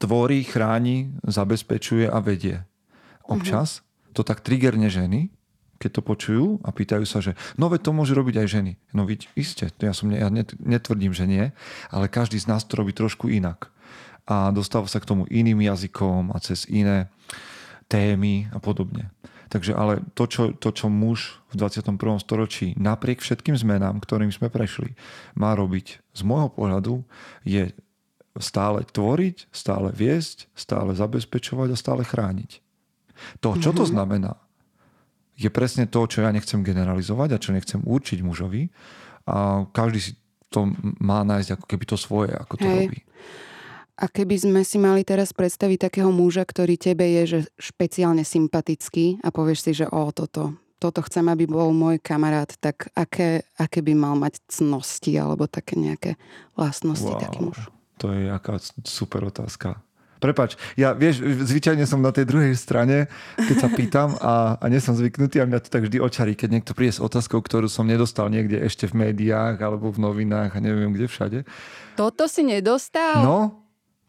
tvorí, 0.00 0.42
chráni, 0.48 1.12
zabezpečuje 1.28 2.08
a 2.08 2.18
vedie. 2.24 2.64
Občas 3.28 3.84
mm-hmm. 3.84 4.12
to 4.16 4.22
tak 4.24 4.40
triggerne 4.40 4.88
ženy, 4.88 5.28
keď 5.82 5.98
to 5.98 6.02
počujú 6.06 6.46
a 6.62 6.70
pýtajú 6.70 7.02
sa, 7.02 7.18
že 7.18 7.34
no 7.58 7.66
veď 7.66 7.90
to 7.90 7.96
môže 7.96 8.14
robiť 8.14 8.46
aj 8.46 8.48
ženy. 8.48 8.72
No 8.94 9.02
vidť, 9.02 9.34
iste, 9.34 9.66
to 9.74 9.90
ja, 9.90 9.90
som, 9.90 10.06
ja 10.14 10.30
netvrdím, 10.62 11.10
že 11.10 11.26
nie, 11.26 11.50
ale 11.90 12.06
každý 12.06 12.38
z 12.38 12.46
nás 12.46 12.62
to 12.62 12.78
robí 12.78 12.94
trošku 12.94 13.26
inak. 13.26 13.66
A 14.30 14.54
dostáva 14.54 14.86
sa 14.86 15.02
k 15.02 15.10
tomu 15.10 15.26
iným 15.26 15.66
jazykom 15.66 16.30
a 16.30 16.38
cez 16.38 16.70
iné 16.70 17.10
témy 17.90 18.46
a 18.54 18.62
podobne. 18.62 19.10
Takže 19.50 19.76
ale 19.76 20.00
to 20.16 20.24
čo, 20.24 20.54
to, 20.56 20.72
čo 20.72 20.88
muž 20.88 21.42
v 21.52 21.60
21. 21.60 21.98
storočí 22.22 22.72
napriek 22.80 23.20
všetkým 23.20 23.52
zmenám, 23.52 24.00
ktorým 24.00 24.32
sme 24.32 24.48
prešli, 24.48 24.96
má 25.36 25.52
robiť 25.52 26.00
z 26.16 26.20
môjho 26.24 26.48
pohľadu, 26.48 27.04
je 27.44 27.68
stále 28.40 28.80
tvoriť, 28.88 29.52
stále 29.52 29.92
viesť, 29.92 30.48
stále 30.56 30.96
zabezpečovať 30.96 31.68
a 31.68 31.76
stále 31.76 32.00
chrániť. 32.00 32.64
To, 33.44 33.60
čo 33.60 33.76
to 33.76 33.84
mhm. 33.84 33.90
znamená, 33.92 34.32
je 35.36 35.48
presne 35.48 35.88
to, 35.88 36.04
čo 36.04 36.22
ja 36.22 36.30
nechcem 36.30 36.60
generalizovať 36.60 37.28
a 37.36 37.42
čo 37.42 37.50
nechcem 37.56 37.80
určiť 37.82 38.20
mužovi. 38.20 38.68
A 39.26 39.66
každý 39.70 39.98
si 40.02 40.12
to 40.52 40.68
má 41.00 41.24
nájsť 41.24 41.56
ako 41.56 41.66
keby 41.66 41.84
to 41.88 41.96
svoje, 41.96 42.30
ako 42.36 42.54
to 42.60 42.66
Hej. 42.68 42.76
robí. 42.84 43.00
A 43.96 44.04
keby 44.08 44.36
sme 44.40 44.60
si 44.64 44.76
mali 44.80 45.04
teraz 45.04 45.32
predstaviť 45.32 45.88
takého 45.88 46.10
muža, 46.12 46.44
ktorý 46.44 46.76
tebe 46.76 47.06
je 47.06 47.22
že 47.24 47.40
špeciálne 47.60 48.24
sympatický 48.24 49.20
a 49.24 49.32
povieš 49.32 49.60
si, 49.68 49.72
že 49.84 49.86
o, 49.88 50.10
toto, 50.10 50.56
toto 50.82 51.00
chcem, 51.06 51.24
aby 51.28 51.46
bol 51.46 51.70
môj 51.70 52.02
kamarát, 52.02 52.50
tak 52.58 52.90
aké, 52.98 53.46
aké 53.56 53.80
by 53.84 53.94
mal 53.94 54.14
mať 54.18 54.42
cnosti 54.48 55.12
alebo 55.14 55.46
také 55.46 55.78
nejaké 55.78 56.10
vlastnosti 56.56 57.08
wow, 57.08 57.20
taký 57.20 57.38
muž? 57.46 57.58
To 58.02 58.10
je 58.10 58.26
aká 58.26 58.58
super 58.82 59.22
otázka. 59.28 59.78
Prepač, 60.22 60.54
ja 60.78 60.94
vieš, 60.94 61.18
zvyčajne 61.20 61.82
som 61.82 61.98
na 61.98 62.14
tej 62.14 62.30
druhej 62.30 62.54
strane, 62.54 63.10
keď 63.34 63.56
sa 63.58 63.66
pýtam 63.66 64.14
a, 64.22 64.54
a 64.62 64.64
nie 64.70 64.78
som 64.78 64.94
zvyknutý 64.94 65.42
a 65.42 65.50
mňa 65.50 65.58
to 65.66 65.68
tak 65.74 65.90
vždy 65.90 65.98
očarí, 65.98 66.38
keď 66.38 66.48
niekto 66.54 66.78
príde 66.78 66.94
s 66.94 67.02
otázkou, 67.02 67.42
ktorú 67.42 67.66
som 67.66 67.90
nedostal 67.90 68.30
niekde 68.30 68.62
ešte 68.62 68.86
v 68.86 69.10
médiách 69.10 69.58
alebo 69.58 69.90
v 69.90 69.98
novinách 69.98 70.54
a 70.54 70.58
neviem 70.62 70.94
kde 70.94 71.10
všade. 71.10 71.38
Toto 71.98 72.30
si 72.30 72.46
nedostal? 72.46 73.18
No, 73.26 73.62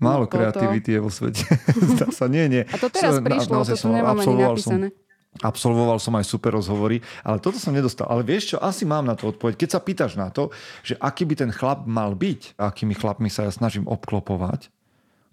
Málo 0.03 0.27
no, 0.27 0.32
kreativity 0.32 1.00
je 1.00 1.00
vo 1.00 1.08
svete. 1.08 1.48
Zdá 1.96 2.12
sa, 2.12 2.27
nie, 2.27 2.46
nie. 2.51 2.63
A 2.67 2.75
to 2.75 2.91
teraz 2.91 3.24
prišlo, 3.24 3.63
na, 3.63 3.65
to 3.65 3.75
tu 3.79 3.88
nemám 3.88 4.20
ani 4.20 4.36
napísané. 4.36 4.88
Som, 4.91 5.41
absolvoval 5.41 5.98
som 5.98 6.13
aj 6.20 6.25
super 6.27 6.51
rozhovory, 6.53 7.00
ale 7.24 7.39
toto 7.39 7.55
som 7.55 7.72
nedostal. 7.72 8.12
Ale 8.12 8.22
vieš 8.27 8.53
čo, 8.53 8.58
asi 8.60 8.84
mám 8.84 9.08
na 9.08 9.15
to 9.15 9.32
odpoveď. 9.32 9.55
Keď 9.55 9.70
sa 9.72 9.79
pýtaš 9.79 10.13
na 10.20 10.27
to, 10.29 10.51
že 10.84 11.00
aký 11.00 11.24
by 11.24 11.36
ten 11.39 11.51
chlap 11.55 11.88
mal 11.88 12.13
byť, 12.13 12.60
akými 12.60 12.93
chlapmi 12.93 13.32
sa 13.32 13.48
ja 13.48 13.51
snažím 13.55 13.88
obklopovať, 13.88 14.67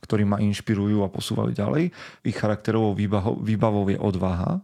ktorí 0.01 0.25
ma 0.25 0.41
inšpirujú 0.41 1.05
a 1.05 1.13
posúvajú 1.13 1.53
ďalej, 1.53 1.93
ich 2.25 2.37
charakterovou 2.37 2.97
výbavou, 2.97 3.37
výbavou 3.41 3.85
je 3.89 3.99
odvaha, 4.01 4.61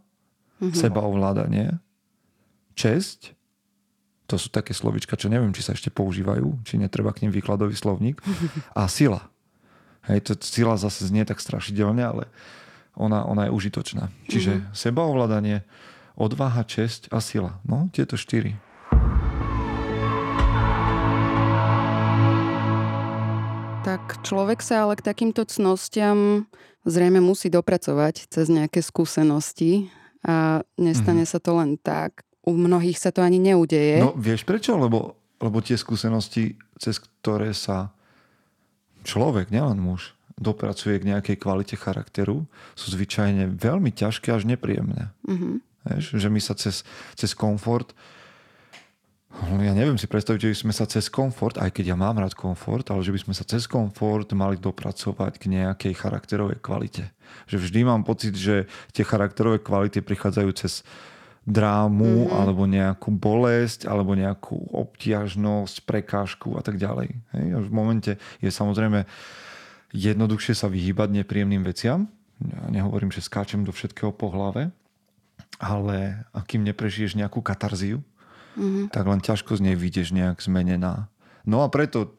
mm-hmm. 0.61 0.76
sebaovládanie, 0.76 1.66
česť, 2.76 3.37
to 4.26 4.37
sú 4.37 4.50
také 4.50 4.75
slovička, 4.75 5.14
čo 5.14 5.31
neviem, 5.31 5.55
či 5.55 5.62
sa 5.62 5.73
ešte 5.73 5.93
používajú, 5.93 6.66
či 6.66 6.83
netreba 6.83 7.14
k 7.14 7.25
ním 7.26 7.33
výkladový 7.33 7.78
slovník, 7.78 8.19
a 8.75 8.90
sila. 8.90 9.31
Hej, 10.11 10.26
to 10.26 10.33
sila 10.43 10.75
zase 10.78 11.07
znie 11.07 11.23
tak 11.23 11.38
strašidelne, 11.38 12.02
ale 12.02 12.25
ona, 12.99 13.23
ona 13.26 13.47
je 13.47 13.55
užitočná. 13.55 14.11
Čiže 14.26 14.52
mm-hmm. 14.59 14.75
sebaovládanie, 14.75 15.57
odvaha, 16.16 16.64
česť 16.64 17.12
a 17.12 17.21
sila. 17.21 17.61
No, 17.69 17.93
tieto 17.93 18.16
štyri. 18.16 18.57
Tak 23.87 24.26
človek 24.26 24.66
sa 24.66 24.83
ale 24.83 24.99
k 24.99 25.07
takýmto 25.07 25.47
cnostiam 25.47 26.50
zrejme 26.83 27.23
musí 27.23 27.47
dopracovať 27.47 28.26
cez 28.26 28.50
nejaké 28.50 28.83
skúsenosti 28.83 29.95
a 30.26 30.66
nestane 30.75 31.23
mm-hmm. 31.23 31.31
sa 31.31 31.38
to 31.38 31.55
len 31.55 31.78
tak. 31.78 32.26
U 32.43 32.59
mnohých 32.59 32.99
sa 32.99 33.14
to 33.14 33.23
ani 33.23 33.38
neudeje. 33.38 34.02
No 34.02 34.11
vieš 34.19 34.43
prečo? 34.43 34.75
Lebo, 34.75 35.14
lebo 35.38 35.62
tie 35.62 35.78
skúsenosti, 35.78 36.59
cez 36.83 36.99
ktoré 36.99 37.55
sa 37.55 37.95
človek, 39.07 39.55
nielen 39.55 39.78
muž, 39.78 40.19
dopracuje 40.35 40.99
k 40.99 41.07
nejakej 41.14 41.37
kvalite 41.38 41.78
charakteru, 41.78 42.43
sú 42.75 42.90
zvyčajne 42.90 43.55
veľmi 43.55 43.95
ťažké 43.95 44.35
až 44.35 44.50
nepríjemné. 44.50 45.14
Mm-hmm. 45.31 45.55
Vieš, 45.87 46.05
že 46.19 46.26
my 46.26 46.40
sa 46.43 46.59
cez, 46.59 46.83
cez 47.14 47.38
komfort 47.38 47.95
ja 49.45 49.76
neviem 49.76 50.00
si 50.00 50.09
predstaviť, 50.09 50.40
že 50.40 50.52
by 50.52 50.59
sme 50.64 50.73
sa 50.73 50.88
cez 50.88 51.12
komfort, 51.12 51.61
aj 51.61 51.69
keď 51.76 51.93
ja 51.93 51.97
mám 51.99 52.16
rád 52.16 52.33
komfort, 52.33 52.88
ale 52.88 53.05
že 53.05 53.12
by 53.12 53.21
sme 53.28 53.35
sa 53.37 53.45
cez 53.45 53.69
komfort 53.69 54.33
mali 54.33 54.57
dopracovať 54.57 55.37
k 55.37 55.45
nejakej 55.52 55.93
charakterovej 55.93 56.59
kvalite. 56.64 57.12
Že 57.45 57.69
vždy 57.69 57.81
mám 57.85 58.02
pocit, 58.02 58.33
že 58.33 58.64
tie 58.97 59.05
charakterové 59.05 59.61
kvality 59.61 60.00
prichádzajú 60.00 60.50
cez 60.57 60.81
drámu, 61.47 62.26
mm-hmm. 62.26 62.35
alebo 62.35 62.66
nejakú 62.66 63.09
bolesť, 63.14 63.87
alebo 63.87 64.19
nejakú 64.19 64.57
obtiažnosť, 64.73 65.87
prekážku 65.87 66.59
a 66.59 66.62
tak 66.64 66.81
ďalej. 66.81 67.14
Hej? 67.37 67.47
A 67.55 67.59
v 67.62 67.71
momente 67.71 68.12
je 68.43 68.50
samozrejme 68.50 69.07
jednoduchšie 69.95 70.59
sa 70.59 70.66
vyhýbať 70.66 71.23
nepríjemným 71.23 71.62
veciam. 71.62 72.11
Ja 72.43 72.66
nehovorím, 72.69 73.14
že 73.14 73.23
skáčem 73.23 73.62
do 73.62 73.71
všetkého 73.71 74.11
po 74.11 74.28
hlave, 74.33 74.75
ale 75.57 76.26
akým 76.35 76.66
neprežiješ 76.66 77.14
nejakú 77.14 77.40
katarziu, 77.40 78.02
mm-hmm. 78.56 78.90
tak 78.90 79.04
len 79.06 79.20
ťažko 79.20 79.60
z 79.60 79.70
nej 79.70 79.76
vidieš 79.76 80.10
nejak 80.16 80.40
zmenená. 80.40 81.12
No 81.46 81.62
a 81.62 81.70
preto 81.70 82.16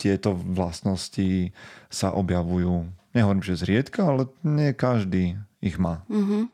tieto 0.00 0.34
vlastnosti 0.34 1.52
sa 1.92 2.10
objavujú. 2.14 2.88
Nehovorím, 3.14 3.46
že 3.46 3.60
zriedka, 3.60 4.10
ale 4.10 4.26
nie 4.42 4.74
každý 4.74 5.38
ich 5.62 5.78
má. 5.78 6.02
Mm-hmm. 6.10 6.50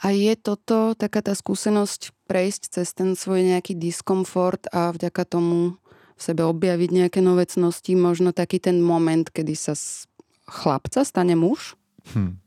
A 0.00 0.06
je 0.16 0.32
toto 0.34 0.96
taká 0.96 1.20
tá 1.20 1.36
skúsenosť 1.36 2.16
prejsť 2.24 2.62
cez 2.80 2.88
ten 2.96 3.12
svoj 3.12 3.44
nejaký 3.44 3.76
diskomfort 3.76 4.64
a 4.72 4.96
vďaka 4.96 5.28
tomu 5.28 5.76
v 6.16 6.20
sebe 6.20 6.44
objaviť 6.44 6.90
nejaké 7.04 7.20
nové 7.20 7.44
cnosti, 7.44 7.92
možno 7.96 8.32
taký 8.32 8.60
ten 8.60 8.80
moment, 8.80 9.28
kedy 9.28 9.52
sa 9.56 9.76
z 9.76 10.08
chlapca 10.48 11.04
stane 11.04 11.36
muž? 11.36 11.76
Hm. 12.16 12.40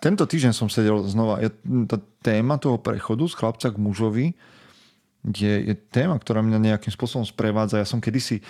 Tento 0.00 0.24
týždeň 0.24 0.52
som 0.56 0.68
sedel 0.72 1.04
znova, 1.04 1.44
tá 1.86 1.96
téma 2.24 2.56
toho 2.56 2.80
prechodu 2.80 3.28
z 3.28 3.34
chlapca 3.36 3.68
k 3.68 3.80
mužovi 3.80 4.26
je, 5.26 5.72
je 5.72 5.74
téma, 5.90 6.18
ktorá 6.18 6.44
mňa 6.44 6.74
nejakým 6.74 6.92
spôsobom 6.94 7.26
sprevádza. 7.26 7.82
Ja 7.82 7.88
som 7.88 7.98
kedysi 7.98 8.40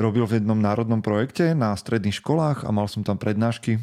robil 0.00 0.24
v 0.24 0.40
jednom 0.40 0.56
národnom 0.56 1.04
projekte 1.04 1.52
na 1.52 1.76
stredných 1.76 2.18
školách 2.18 2.64
a 2.64 2.70
mal 2.72 2.88
som 2.88 3.04
tam 3.04 3.20
prednášky 3.20 3.78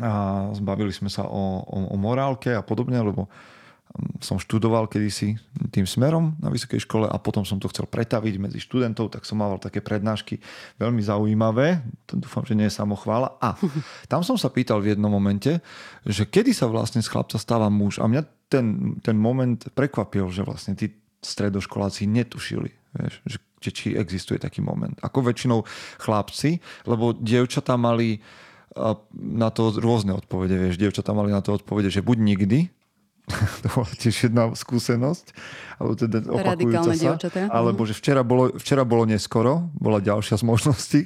a 0.00 0.48
zbavili 0.56 0.92
sme 0.92 1.12
sa 1.12 1.28
o, 1.28 1.64
o, 1.64 1.76
o 1.92 1.96
morálke 2.00 2.48
a 2.48 2.64
podobne, 2.64 2.96
lebo 2.96 3.28
mm, 3.28 4.24
som 4.24 4.40
študoval 4.40 4.88
kedysi 4.88 5.36
tým 5.68 5.84
smerom 5.84 6.32
na 6.40 6.48
vysokej 6.48 6.80
škole 6.88 7.04
a 7.04 7.16
potom 7.20 7.44
som 7.44 7.60
to 7.60 7.68
chcel 7.68 7.84
pretaviť 7.84 8.40
medzi 8.40 8.56
študentov, 8.56 9.12
tak 9.12 9.28
som 9.28 9.44
mal 9.44 9.60
také 9.60 9.84
prednášky 9.84 10.40
veľmi 10.80 11.04
zaujímavé. 11.04 11.84
Dúfam, 12.08 12.44
že 12.48 12.56
nie 12.56 12.72
je 12.72 12.76
samochvála. 12.76 13.36
A 13.36 13.52
tam 14.12 14.24
som 14.24 14.40
sa 14.40 14.48
pýtal 14.48 14.80
v 14.80 14.96
jednom 14.96 15.12
momente, 15.12 15.60
že 16.08 16.24
kedy 16.24 16.56
sa 16.56 16.72
vlastne 16.72 17.04
z 17.04 17.12
chlapca 17.12 17.36
stáva 17.36 17.68
muž. 17.68 18.00
A 18.00 18.08
mňa 18.08 18.24
ten, 18.48 18.96
ten 19.04 19.16
moment 19.16 19.60
prekvapil, 19.76 20.28
že 20.32 20.40
vlastne 20.40 20.72
tí 20.72 21.01
stredoškoláci 21.22 22.10
netušili, 22.10 22.70
vieš, 22.98 23.14
že, 23.24 23.38
že 23.62 23.70
či 23.70 23.86
existuje 23.94 24.42
taký 24.42 24.60
moment. 24.60 24.98
Ako 25.00 25.22
väčšinou 25.22 25.62
chlapci, 26.02 26.58
lebo 26.84 27.14
dievčatá 27.14 27.78
mali 27.78 28.18
na 29.12 29.48
to 29.52 29.72
rôzne 29.76 30.16
odpovede, 30.16 30.56
vieš, 30.56 30.80
dievčatá 30.80 31.12
mali 31.12 31.30
na 31.30 31.44
to 31.44 31.56
odpovede, 31.56 31.92
že 31.92 32.00
buď 32.00 32.18
nikdy, 32.18 32.60
to 33.62 33.68
bola 33.70 33.92
tiež 33.94 34.28
jedna 34.28 34.50
skúsenosť, 34.50 35.26
alebo 35.78 35.94
teda 35.94 36.18
opakujúca 36.26 36.90
sa, 36.96 37.14
alebo 37.52 37.86
že 37.86 37.94
včera 37.94 38.26
bolo, 38.26 38.50
včera 38.58 38.82
bolo 38.82 39.06
neskoro, 39.06 39.70
bola 39.78 40.02
ďalšia 40.02 40.40
z 40.40 40.44
možností. 40.44 41.02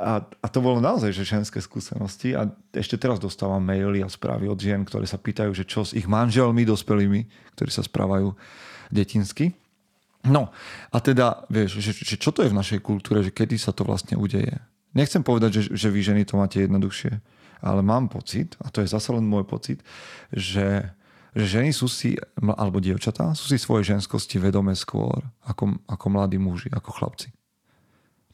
A, 0.00 0.24
a 0.24 0.46
to 0.48 0.64
bolo 0.64 0.80
naozaj 0.80 1.12
že 1.12 1.28
ženské 1.28 1.60
skúsenosti 1.60 2.32
a 2.32 2.48
ešte 2.72 2.96
teraz 2.96 3.20
dostávam 3.20 3.60
maily 3.60 4.00
a 4.00 4.08
správy 4.08 4.48
od 4.48 4.56
žien, 4.56 4.80
ktoré 4.80 5.04
sa 5.04 5.20
pýtajú, 5.20 5.52
že 5.52 5.68
čo 5.68 5.84
s 5.84 5.92
ich 5.92 6.08
manželmi 6.08 6.64
dospelými, 6.64 7.28
ktorí 7.58 7.68
sa 7.68 7.84
správajú 7.84 8.32
detinsky. 8.92 9.54
No 10.28 10.52
a 10.92 10.96
teda, 11.00 11.48
vieš, 11.48 11.80
že, 11.80 11.96
že 11.96 12.20
čo 12.20 12.28
to 12.28 12.44
je 12.44 12.52
v 12.52 12.58
našej 12.58 12.80
kultúre, 12.84 13.24
že 13.24 13.32
kedy 13.32 13.56
sa 13.56 13.72
to 13.72 13.88
vlastne 13.88 14.20
udeje. 14.20 14.60
Nechcem 14.92 15.24
povedať, 15.24 15.50
že, 15.56 15.62
že 15.72 15.88
vy 15.88 16.00
ženy 16.02 16.22
to 16.28 16.36
máte 16.36 16.60
jednoduchšie, 16.60 17.22
ale 17.64 17.80
mám 17.80 18.12
pocit, 18.12 18.58
a 18.60 18.68
to 18.68 18.84
je 18.84 18.90
zase 18.90 19.08
len 19.14 19.24
môj 19.24 19.48
pocit, 19.48 19.80
že, 20.34 20.92
že 21.32 21.44
ženy 21.46 21.72
sú 21.72 21.88
si, 21.88 22.20
alebo 22.36 22.82
dievčatá, 22.82 23.32
sú 23.32 23.48
si 23.48 23.56
svoje 23.56 23.88
ženskosti 23.88 24.36
vedomé 24.36 24.76
skôr 24.76 25.24
ako, 25.46 25.78
ako 25.88 26.06
mladí 26.12 26.36
muži, 26.36 26.68
ako 26.74 26.90
chlapci. 26.90 27.30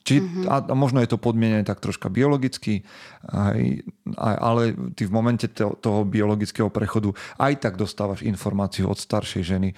Či, 0.07 0.23
mm-hmm. 0.23 0.47
a, 0.47 0.57
a 0.71 0.75
možno 0.79 1.03
je 1.03 1.11
to 1.11 1.19
podmienené 1.19 1.67
tak 1.67 1.83
troška 1.83 2.07
biologicky, 2.07 2.87
aj, 3.27 3.83
aj, 4.15 4.35
ale 4.39 4.63
ty 4.95 5.03
v 5.03 5.13
momente 5.13 5.51
to, 5.51 5.75
toho 5.83 6.07
biologického 6.07 6.71
prechodu 6.71 7.11
aj 7.43 7.59
tak 7.59 7.75
dostávaš 7.75 8.23
informáciu 8.23 8.87
od 8.87 8.99
staršej 9.03 9.43
ženy, 9.43 9.75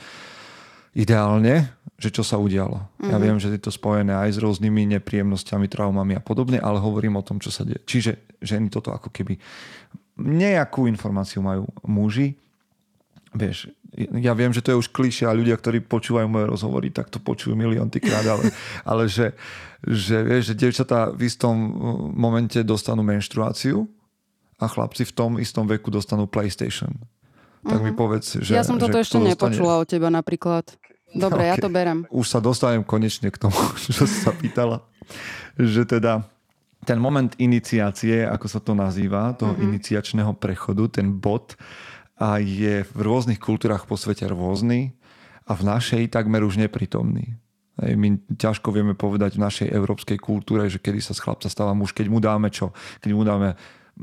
ideálne, 0.97 1.75
že 1.99 2.15
čo 2.15 2.23
sa 2.23 2.39
udialo. 2.39 2.79
Mm-hmm. 2.79 3.11
Ja 3.11 3.17
mhm. 3.19 3.25
viem, 3.27 3.37
že 3.43 3.49
je 3.51 3.61
to 3.61 3.75
spojené 3.75 4.15
aj 4.15 4.39
s 4.39 4.39
rôznymi 4.39 4.99
nepríjemnosťami, 4.99 5.67
traumami 5.67 6.15
a 6.15 6.23
podobne, 6.23 6.63
ale 6.63 6.79
hovorím 6.79 7.19
o 7.19 7.27
tom, 7.27 7.43
čo 7.43 7.51
sa 7.51 7.67
deje. 7.67 7.83
Čiže 7.85 8.39
ženy 8.39 8.71
toto 8.71 8.95
ako 8.95 9.11
keby 9.11 9.35
nejakú 10.19 10.87
informáciu 10.87 11.43
majú 11.43 11.67
muži. 11.87 12.39
Vieš, 13.35 13.71
ja 13.99 14.33
viem, 14.35 14.55
že 14.55 14.63
to 14.63 14.75
je 14.75 14.81
už 14.81 14.89
klišie 14.95 15.27
a 15.27 15.37
ľudia, 15.37 15.59
ktorí 15.59 15.83
počúvajú 15.85 16.27
moje 16.31 16.47
rozhovory, 16.49 16.89
tak 16.95 17.11
to 17.11 17.19
počujú 17.19 17.59
milión 17.59 17.91
krát, 17.91 18.27
ale, 18.27 18.51
ale 18.91 19.05
že, 19.11 19.35
že, 19.83 20.23
vieš, 20.23 20.53
že 20.53 20.55
devčatá 20.55 21.11
v 21.11 21.27
istom 21.27 21.55
momente 22.15 22.63
dostanú 22.63 23.03
menštruáciu 23.03 23.87
a 24.59 24.67
chlapci 24.67 25.07
v 25.07 25.13
tom 25.15 25.31
istom 25.39 25.67
veku 25.67 25.91
dostanú 25.91 26.27
PlayStation 26.27 26.95
tak 27.65 27.81
mi 27.83 27.93
mhm. 27.93 27.99
povedz, 27.99 28.39
že... 28.43 28.55
Ja 28.55 28.63
som 28.67 28.79
toto 28.79 28.99
ešte 28.99 29.19
nepočula 29.19 29.83
od 29.83 29.89
teba 29.89 30.09
napríklad. 30.13 30.67
Dobre, 31.15 31.43
okay. 31.49 31.51
ja 31.53 31.57
to 31.59 31.69
berem. 31.73 32.05
Už 32.13 32.27
sa 32.29 32.39
dostanem 32.39 32.85
konečne 32.85 33.33
k 33.33 33.39
tomu, 33.39 33.59
čo 33.85 34.05
si 34.05 34.19
sa 34.23 34.35
pýtala. 34.35 34.85
Že 35.57 35.99
teda 35.99 36.27
ten 36.87 37.03
moment 37.03 37.35
iniciácie, 37.37 38.23
ako 38.25 38.47
sa 38.47 38.61
to 38.63 38.73
nazýva, 38.73 39.35
toho 39.35 39.53
mm-hmm. 39.53 39.67
iniciačného 39.75 40.33
prechodu, 40.39 41.03
ten 41.03 41.11
bod, 41.11 41.59
a 42.19 42.43
je 42.43 42.83
v 42.83 42.99
rôznych 42.99 43.39
kultúrach 43.39 43.87
po 43.87 43.95
svete 43.95 44.27
rôzny 44.27 44.91
a 45.47 45.55
v 45.55 45.63
našej 45.63 46.11
takmer 46.11 46.43
už 46.43 46.59
neprítomný. 46.59 47.39
My 47.79 48.19
ťažko 48.35 48.75
vieme 48.75 48.99
povedať 48.99 49.39
v 49.39 49.45
našej 49.47 49.69
európskej 49.71 50.19
kultúre, 50.19 50.67
že 50.67 50.83
kedy 50.83 50.99
sa 50.99 51.15
z 51.15 51.23
chlapca 51.23 51.47
stáva 51.47 51.79
muž, 51.79 51.95
keď 51.95 52.11
mu 52.11 52.19
dáme 52.19 52.51
čo? 52.51 52.75
Keď 52.99 53.11
mu 53.15 53.23
dáme 53.23 53.55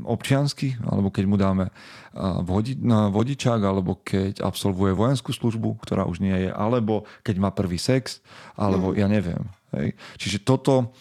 občiansky, 0.04 0.76
alebo 0.84 1.08
keď 1.08 1.24
mu 1.24 1.36
dáme 1.40 1.72
vodi, 2.44 2.76
vodičák, 2.84 3.60
alebo 3.64 3.96
keď 4.04 4.44
absolvuje 4.44 4.92
vojenskú 4.92 5.32
službu, 5.32 5.80
ktorá 5.80 6.04
už 6.04 6.20
nie 6.20 6.48
je, 6.48 6.50
alebo 6.52 7.08
keď 7.24 7.36
má 7.40 7.50
prvý 7.54 7.80
sex, 7.80 8.20
alebo 8.58 8.92
mm. 8.92 8.96
ja 9.00 9.06
neviem. 9.08 9.42
Hej. 9.72 9.96
Čiže 10.20 10.38
toto 10.44 10.92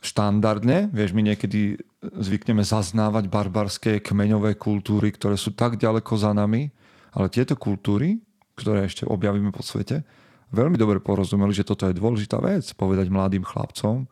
štandardne, 0.00 0.88
vieš, 0.94 1.12
my 1.12 1.26
niekedy 1.26 1.76
zvykneme 1.98 2.62
zaznávať 2.62 3.26
barbarské 3.26 3.92
kmeňové 3.98 4.54
kultúry, 4.54 5.10
ktoré 5.10 5.34
sú 5.34 5.50
tak 5.52 5.74
ďaleko 5.76 6.14
za 6.14 6.30
nami, 6.30 6.70
ale 7.10 7.26
tieto 7.26 7.58
kultúry, 7.58 8.22
ktoré 8.54 8.86
ešte 8.86 9.02
objavíme 9.02 9.50
po 9.50 9.66
svete, 9.66 10.06
veľmi 10.54 10.78
dobre 10.78 11.02
porozumeli, 11.02 11.50
že 11.50 11.66
toto 11.66 11.90
je 11.90 11.98
dôležitá 11.98 12.38
vec, 12.38 12.64
povedať 12.78 13.10
mladým 13.10 13.42
chlapcom, 13.42 14.06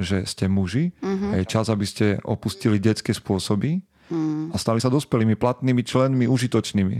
že 0.00 0.24
ste 0.24 0.48
muži 0.48 0.96
uh-huh. 1.00 1.32
a 1.32 1.34
je 1.40 1.44
čas, 1.48 1.68
aby 1.68 1.84
ste 1.84 2.16
opustili 2.24 2.80
detské 2.80 3.12
spôsoby 3.12 3.80
uh-huh. 3.80 4.52
a 4.52 4.56
stali 4.56 4.80
sa 4.80 4.88
dospelými, 4.88 5.36
platnými 5.36 5.82
členmi, 5.84 6.24
užitočnými. 6.28 6.98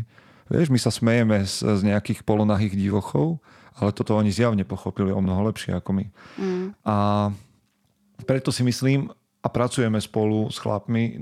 Vieš, 0.52 0.68
my 0.68 0.78
sa 0.80 0.92
smejeme 0.92 1.48
z, 1.48 1.64
z 1.64 1.80
nejakých 1.88 2.28
polonahých 2.28 2.76
divochov, 2.76 3.40
ale 3.80 3.96
toto 3.96 4.12
oni 4.18 4.28
zjavne 4.28 4.68
pochopili 4.68 5.08
o 5.08 5.20
mnoho 5.24 5.48
lepšie 5.48 5.72
ako 5.72 5.90
my. 5.96 6.04
Uh-huh. 6.04 6.68
A 6.84 6.96
preto 8.28 8.52
si 8.52 8.60
myslím, 8.62 9.08
a 9.42 9.48
pracujeme 9.50 9.98
spolu 9.98 10.46
s 10.54 10.62
chlapmi 10.62 11.04
e, 11.04 11.14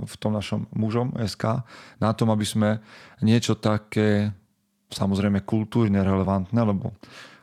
v 0.00 0.14
tom 0.16 0.32
našom 0.32 0.64
mužom 0.72 1.12
SK 1.20 1.60
na 2.00 2.16
tom, 2.16 2.32
aby 2.32 2.48
sme 2.48 2.80
niečo 3.20 3.52
také 3.60 4.32
samozrejme 4.88 5.44
kultúrne 5.44 6.00
relevantné, 6.00 6.56
lebo 6.56 6.96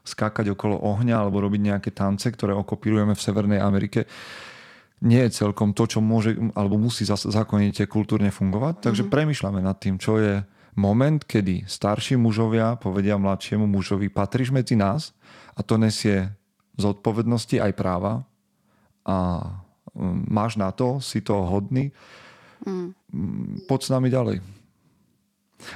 skákať 0.08 0.56
okolo 0.56 0.80
ohňa 0.80 1.20
alebo 1.20 1.44
robiť 1.44 1.62
nejaké 1.62 1.90
tance, 1.92 2.32
ktoré 2.32 2.56
okopírujeme 2.56 3.12
v 3.12 3.24
Severnej 3.24 3.60
Amerike, 3.60 4.08
nie 5.04 5.22
je 5.28 5.46
celkom 5.46 5.78
to, 5.78 5.86
čo 5.86 6.00
môže 6.02 6.34
alebo 6.58 6.80
musí 6.80 7.06
zákonite 7.06 7.86
kultúrne 7.86 8.34
fungovať. 8.34 8.82
Takže 8.82 9.06
mm-hmm. 9.06 9.14
premyšľame 9.14 9.62
nad 9.62 9.78
tým, 9.78 10.02
čo 10.02 10.18
je 10.18 10.42
moment, 10.78 11.22
kedy 11.22 11.70
starší 11.70 12.18
mužovia 12.18 12.78
povedia 12.78 13.18
mladšiemu 13.18 13.66
mužovi, 13.70 14.10
patríš 14.10 14.50
medzi 14.50 14.74
nás 14.74 15.14
a 15.54 15.62
to 15.62 15.78
nesie 15.78 16.34
zodpovednosti 16.78 17.58
aj 17.62 17.72
práva 17.74 18.26
a 19.06 19.18
mm, 19.94 20.30
máš 20.30 20.58
na 20.58 20.70
to, 20.74 21.02
si 21.02 21.26
to 21.26 21.34
hodný, 21.46 21.90
mm. 22.66 23.66
poď 23.66 23.80
s 23.82 23.90
nami 23.90 24.08
ďalej. 24.14 24.38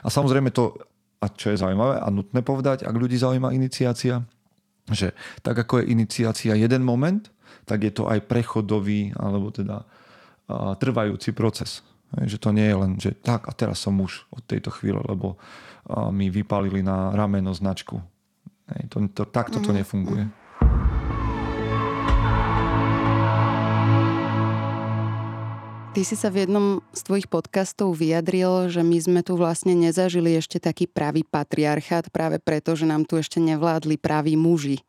A 0.05 0.07
samozrejme 0.13 0.53
to 0.53 0.77
a 1.21 1.25
čo 1.29 1.53
je 1.53 1.61
zaujímavé 1.61 2.01
a 2.01 2.07
nutné 2.09 2.41
povedať, 2.41 2.83
ak 2.83 2.95
ľudí 2.97 3.15
zaujíma 3.15 3.53
iniciácia, 3.53 4.25
že 4.89 5.13
tak 5.45 5.61
ako 5.61 5.81
je 5.81 5.93
iniciácia 5.93 6.57
jeden 6.57 6.81
moment, 6.81 7.29
tak 7.69 7.85
je 7.85 7.93
to 7.93 8.09
aj 8.09 8.25
prechodový 8.25 9.13
alebo 9.13 9.53
teda 9.53 9.85
a, 10.49 10.73
trvajúci 10.75 11.31
proces. 11.31 11.85
Že 12.11 12.37
to 12.43 12.49
nie 12.51 12.67
je 12.67 12.75
len, 12.75 12.91
že 12.99 13.15
tak 13.15 13.47
a 13.47 13.55
teraz 13.55 13.79
som 13.79 13.95
muž 13.95 14.27
od 14.35 14.43
tejto 14.43 14.67
chvíle, 14.73 14.99
lebo 15.07 15.39
mi 16.11 16.27
vypálili 16.27 16.83
na 16.83 17.15
rameno 17.15 17.55
značku 17.55 18.03
to, 18.89 19.07
to, 19.13 19.23
takto 19.27 19.59
to 19.59 19.71
nefunguje. 19.73 20.27
Ty 25.91 26.07
si 26.07 26.15
sa 26.15 26.31
v 26.31 26.47
jednom 26.47 26.79
z 26.95 27.03
tvojich 27.03 27.27
podcastov 27.27 27.99
vyjadril, 27.99 28.71
že 28.71 28.79
my 28.79 28.95
sme 28.95 29.21
tu 29.27 29.35
vlastne 29.35 29.75
nezažili 29.75 30.39
ešte 30.39 30.55
taký 30.55 30.87
pravý 30.87 31.27
patriarchát 31.27 32.07
práve 32.15 32.39
preto, 32.39 32.79
že 32.79 32.87
nám 32.87 33.03
tu 33.03 33.19
ešte 33.19 33.43
nevládli 33.43 33.99
praví 33.99 34.39
muži. 34.39 34.79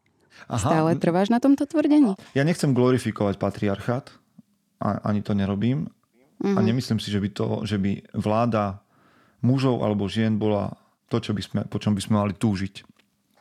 Aha. 0.47 0.63
Stále 0.63 0.95
trváš 1.03 1.35
na 1.35 1.43
tomto 1.43 1.67
tvrdení? 1.67 2.15
Ja 2.39 2.47
nechcem 2.47 2.71
glorifikovať 2.71 3.35
patriarchát, 3.35 4.15
ani 4.79 5.27
to 5.27 5.35
nerobím. 5.35 5.91
Uh-huh. 6.39 6.55
A 6.55 6.63
mhm. 6.63 6.71
nemyslím 6.71 7.03
si, 7.03 7.11
že 7.11 7.19
by, 7.19 7.29
to, 7.35 7.67
že 7.67 7.83
by 7.83 8.07
vláda 8.15 8.79
mužov 9.43 9.83
alebo 9.83 10.07
žien 10.07 10.39
bola 10.39 10.79
to, 11.11 11.19
čo 11.19 11.35
by 11.35 11.43
sme, 11.43 11.61
po 11.67 11.83
čom 11.83 11.99
by 11.99 12.03
sme 12.03 12.15
mali 12.23 12.35
túžiť 12.39 12.87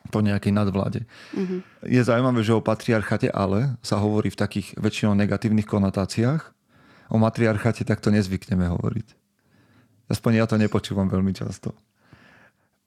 po 0.09 0.25
nejakej 0.25 0.49
nadvláde. 0.49 1.05
Uh-huh. 1.37 1.61
Je 1.85 2.01
zaujímavé, 2.01 2.41
že 2.41 2.57
o 2.57 2.65
patriarchate 2.65 3.29
ale 3.29 3.77
sa 3.85 4.01
hovorí 4.01 4.33
v 4.33 4.41
takých 4.41 4.73
väčšinou 4.81 5.13
negatívnych 5.13 5.69
konotáciách, 5.69 6.57
o 7.11 7.19
matriarchate 7.19 7.83
takto 7.83 8.07
nezvykneme 8.07 8.71
hovoriť. 8.71 9.07
Aspoň 10.07 10.31
ja 10.39 10.45
to 10.47 10.55
nepočúvam 10.55 11.11
veľmi 11.11 11.35
často. 11.35 11.75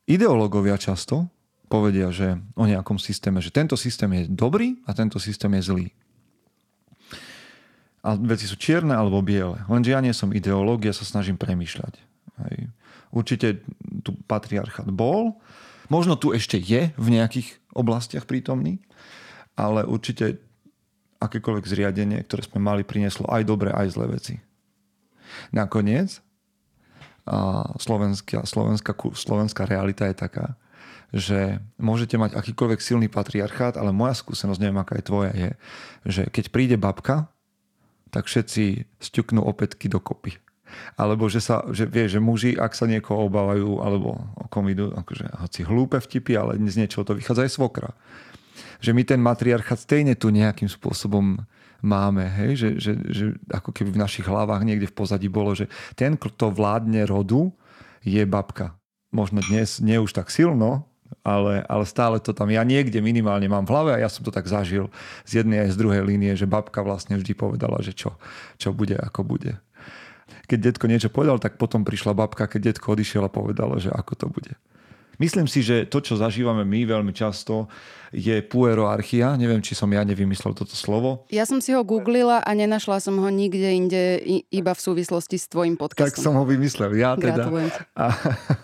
Ideológovia 0.08 0.80
často 0.80 1.28
povedia, 1.68 2.12
že 2.12 2.36
o 2.56 2.64
nejakom 2.68 3.00
systéme, 3.00 3.40
že 3.40 3.52
tento 3.52 3.76
systém 3.76 4.08
je 4.12 4.22
dobrý 4.28 4.80
a 4.84 4.92
tento 4.92 5.16
systém 5.16 5.52
je 5.60 5.62
zlý. 5.64 5.88
A 8.04 8.20
veci 8.20 8.44
sú 8.44 8.60
čierne 8.60 8.92
alebo 8.92 9.24
biele. 9.24 9.64
Lenže 9.64 9.96
ja 9.96 10.00
nie 10.04 10.12
som 10.12 10.28
ideológ, 10.36 10.84
ja 10.84 10.92
sa 10.92 11.08
snažím 11.08 11.40
premýšľať. 11.40 11.96
Hej. 12.44 12.68
Určite 13.08 13.64
tu 14.04 14.12
patriarchát 14.28 14.92
bol, 14.92 15.40
možno 15.88 16.20
tu 16.20 16.36
ešte 16.36 16.60
je 16.60 16.92
v 16.92 17.06
nejakých 17.08 17.56
oblastiach 17.72 18.28
prítomný, 18.28 18.84
ale 19.56 19.88
určite 19.88 20.43
akékoľvek 21.24 21.64
zriadenie, 21.64 22.20
ktoré 22.22 22.44
sme 22.44 22.60
mali, 22.60 22.84
prinieslo 22.84 23.24
aj 23.32 23.42
dobré, 23.48 23.72
aj 23.72 23.96
zlé 23.96 24.06
veci. 24.12 24.34
Nakoniec 25.50 26.20
a 27.24 27.64
slovenská, 27.80 28.44
slovenská, 28.44 28.92
slovenská 29.16 29.64
realita 29.64 30.04
je 30.12 30.16
taká, 30.16 30.46
že 31.14 31.62
môžete 31.80 32.20
mať 32.20 32.36
akýkoľvek 32.36 32.80
silný 32.84 33.08
patriarchát, 33.08 33.80
ale 33.80 33.96
moja 33.96 34.12
skúsenosť, 34.18 34.60
neviem 34.60 34.82
aká 34.82 35.00
je 35.00 35.08
tvoja, 35.08 35.30
je, 35.32 35.50
že 36.04 36.22
keď 36.28 36.44
príde 36.52 36.76
babka, 36.76 37.32
tak 38.12 38.28
všetci 38.28 38.86
sťuknú 39.00 39.42
opätky 39.42 39.88
do 39.88 39.98
kopy. 39.98 40.36
Alebo 40.98 41.30
že 41.30 41.38
sa, 41.38 41.62
že 41.70 41.86
vie, 41.86 42.10
že 42.10 42.18
muži, 42.18 42.58
ak 42.58 42.74
sa 42.74 42.90
niekoho 42.90 43.30
obávajú, 43.30 43.78
alebo 43.78 44.18
o 44.34 44.46
kom 44.50 44.66
idú, 44.66 44.90
akože 44.90 45.38
hoci 45.38 45.60
hlúpe 45.62 46.02
vtipy, 46.02 46.34
ale 46.34 46.58
z 46.58 46.82
niečoho 46.82 47.06
to 47.06 47.14
vychádza 47.14 47.46
aj 47.46 47.52
svokra 47.54 47.90
že 48.78 48.90
my 48.94 49.02
ten 49.02 49.20
matriarchát 49.20 49.80
stejne 49.80 50.14
tu 50.14 50.30
nejakým 50.30 50.70
spôsobom 50.70 51.42
máme, 51.84 52.24
hej? 52.24 52.50
Že, 52.56 52.70
že, 52.80 52.92
že 53.12 53.24
ako 53.52 53.70
keby 53.70 53.92
v 53.92 54.02
našich 54.02 54.24
hlavách 54.24 54.64
niekde 54.64 54.88
v 54.88 54.96
pozadí 54.96 55.28
bolo, 55.28 55.52
že 55.52 55.68
ten, 55.94 56.16
kto 56.16 56.48
vládne 56.48 57.04
rodu, 57.04 57.52
je 58.04 58.24
babka. 58.28 58.76
Možno 59.12 59.40
dnes 59.40 59.80
nie 59.80 59.96
už 59.96 60.12
tak 60.12 60.28
silno, 60.28 60.88
ale, 61.24 61.64
ale 61.68 61.84
stále 61.88 62.20
to 62.20 62.36
tam 62.36 62.52
ja 62.52 62.64
niekde 62.64 63.00
minimálne 63.00 63.46
mám 63.48 63.64
v 63.64 63.72
hlave 63.72 63.90
a 63.94 64.02
ja 64.02 64.10
som 64.12 64.24
to 64.24 64.34
tak 64.34 64.44
zažil 64.44 64.92
z 65.24 65.44
jednej 65.44 65.68
aj 65.68 65.76
z 65.76 65.80
druhej 65.80 66.02
línie, 66.04 66.32
že 66.34 66.48
babka 66.48 66.84
vlastne 66.84 67.16
vždy 67.16 67.32
povedala, 67.36 67.80
že 67.80 67.96
čo, 67.96 68.16
čo 68.60 68.76
bude, 68.76 68.98
ako 68.98 69.24
bude. 69.24 69.60
Keď 70.48 70.58
detko 70.60 70.84
niečo 70.88 71.08
povedal, 71.08 71.40
tak 71.40 71.56
potom 71.56 71.84
prišla 71.84 72.16
babka, 72.16 72.48
keď 72.48 72.74
detko 72.74 72.92
odišiel 72.92 73.24
a 73.24 73.32
povedala, 73.32 73.80
že 73.80 73.92
ako 73.92 74.12
to 74.16 74.26
bude. 74.28 74.52
Myslím 75.18 75.46
si, 75.46 75.62
že 75.62 75.86
to, 75.86 76.02
čo 76.02 76.18
zažívame 76.18 76.66
my 76.66 76.86
veľmi 76.86 77.12
často, 77.14 77.70
je 78.14 78.38
pueroarchia. 78.46 79.34
Neviem, 79.34 79.58
či 79.58 79.74
som 79.74 79.90
ja 79.90 80.06
nevymyslel 80.06 80.54
toto 80.54 80.78
slovo. 80.78 81.26
Ja 81.34 81.42
som 81.44 81.58
si 81.58 81.74
ho 81.74 81.82
googlila 81.82 82.38
a 82.46 82.50
nenašla 82.54 83.02
som 83.02 83.18
ho 83.18 83.28
nikde 83.30 83.68
inde, 83.74 84.02
iba 84.54 84.72
v 84.72 84.80
súvislosti 84.80 85.34
s 85.34 85.50
tvojim 85.50 85.74
podcastom. 85.74 86.14
Tak 86.14 86.22
som 86.22 86.34
ho 86.38 86.46
vymyslel, 86.46 86.94
ja 86.94 87.18
teda. 87.18 87.50
A, 87.98 88.06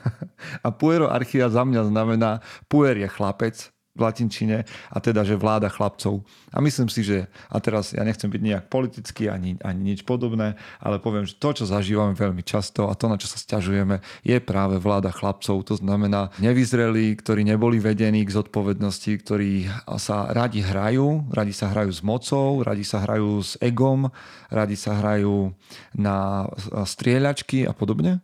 a 0.67 0.69
pueroarchia 0.71 1.51
za 1.51 1.67
mňa 1.67 1.91
znamená, 1.91 2.31
puer 2.71 2.95
je 2.95 3.09
chlapec, 3.11 3.75
v 3.91 4.01
latinčine 4.07 4.63
a 4.67 4.97
teda, 5.03 5.27
že 5.27 5.35
vláda 5.35 5.67
chlapcov. 5.67 6.23
A 6.55 6.63
myslím 6.63 6.87
si, 6.87 7.03
že, 7.03 7.27
a 7.51 7.59
teraz 7.59 7.91
ja 7.91 8.07
nechcem 8.07 8.31
byť 8.31 8.43
nejak 8.43 8.65
politický 8.71 9.27
ani, 9.27 9.59
ani 9.67 9.95
nič 9.95 10.07
podobné, 10.07 10.55
ale 10.79 11.03
poviem, 11.03 11.27
že 11.27 11.35
to, 11.35 11.51
čo 11.51 11.65
zažívame 11.67 12.15
veľmi 12.15 12.47
často 12.47 12.87
a 12.87 12.95
to, 12.95 13.11
na 13.11 13.19
čo 13.19 13.27
sa 13.27 13.35
stiažujeme, 13.35 13.99
je 14.23 14.39
práve 14.39 14.79
vláda 14.79 15.11
chlapcov. 15.11 15.67
To 15.67 15.75
znamená 15.75 16.31
nevyzrelí, 16.39 17.19
ktorí 17.19 17.43
neboli 17.43 17.83
vedení 17.83 18.23
k 18.23 18.35
zodpovednosti, 18.35 19.13
ktorí 19.27 19.67
sa 19.99 20.31
radi 20.31 20.63
hrajú, 20.63 21.27
radi 21.35 21.51
sa 21.51 21.75
hrajú 21.75 21.91
s 21.91 22.01
mocou, 22.07 22.63
radi 22.63 22.87
sa 22.87 23.03
hrajú 23.03 23.43
s 23.43 23.59
egom, 23.59 24.07
radi 24.55 24.79
sa 24.79 25.03
hrajú 25.03 25.51
na 25.99 26.47
strieľačky 26.87 27.67
a 27.67 27.75
podobne. 27.75 28.23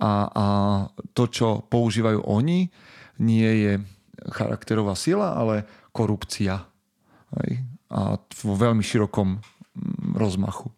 A, 0.00 0.12
a 0.32 0.44
to, 1.12 1.28
čo 1.28 1.60
používajú 1.68 2.24
oni, 2.24 2.72
nie 3.20 3.50
je 3.68 3.72
charakterová 4.28 4.92
sila, 4.92 5.32
ale 5.32 5.64
korupcia. 5.96 6.68
Hej? 7.40 7.64
A 7.90 8.20
vo 8.20 8.54
veľmi 8.54 8.84
širokom 8.84 9.40
rozmachu. 10.14 10.68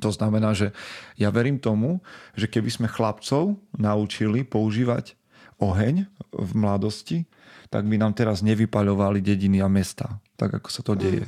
To 0.00 0.10
znamená, 0.10 0.56
že 0.56 0.72
ja 1.20 1.28
verím 1.28 1.60
tomu, 1.60 2.00
že 2.34 2.48
keby 2.48 2.70
sme 2.72 2.88
chlapcov 2.88 3.60
naučili 3.76 4.42
používať 4.42 5.14
oheň 5.62 6.08
v 6.32 6.50
mladosti, 6.58 7.28
tak 7.70 7.86
by 7.86 7.96
nám 8.00 8.16
teraz 8.16 8.42
nevypaľovali 8.42 9.22
dediny 9.22 9.62
a 9.62 9.68
mesta, 9.70 10.18
tak 10.34 10.58
ako 10.58 10.68
sa 10.68 10.82
to 10.82 10.98
deje 10.98 11.24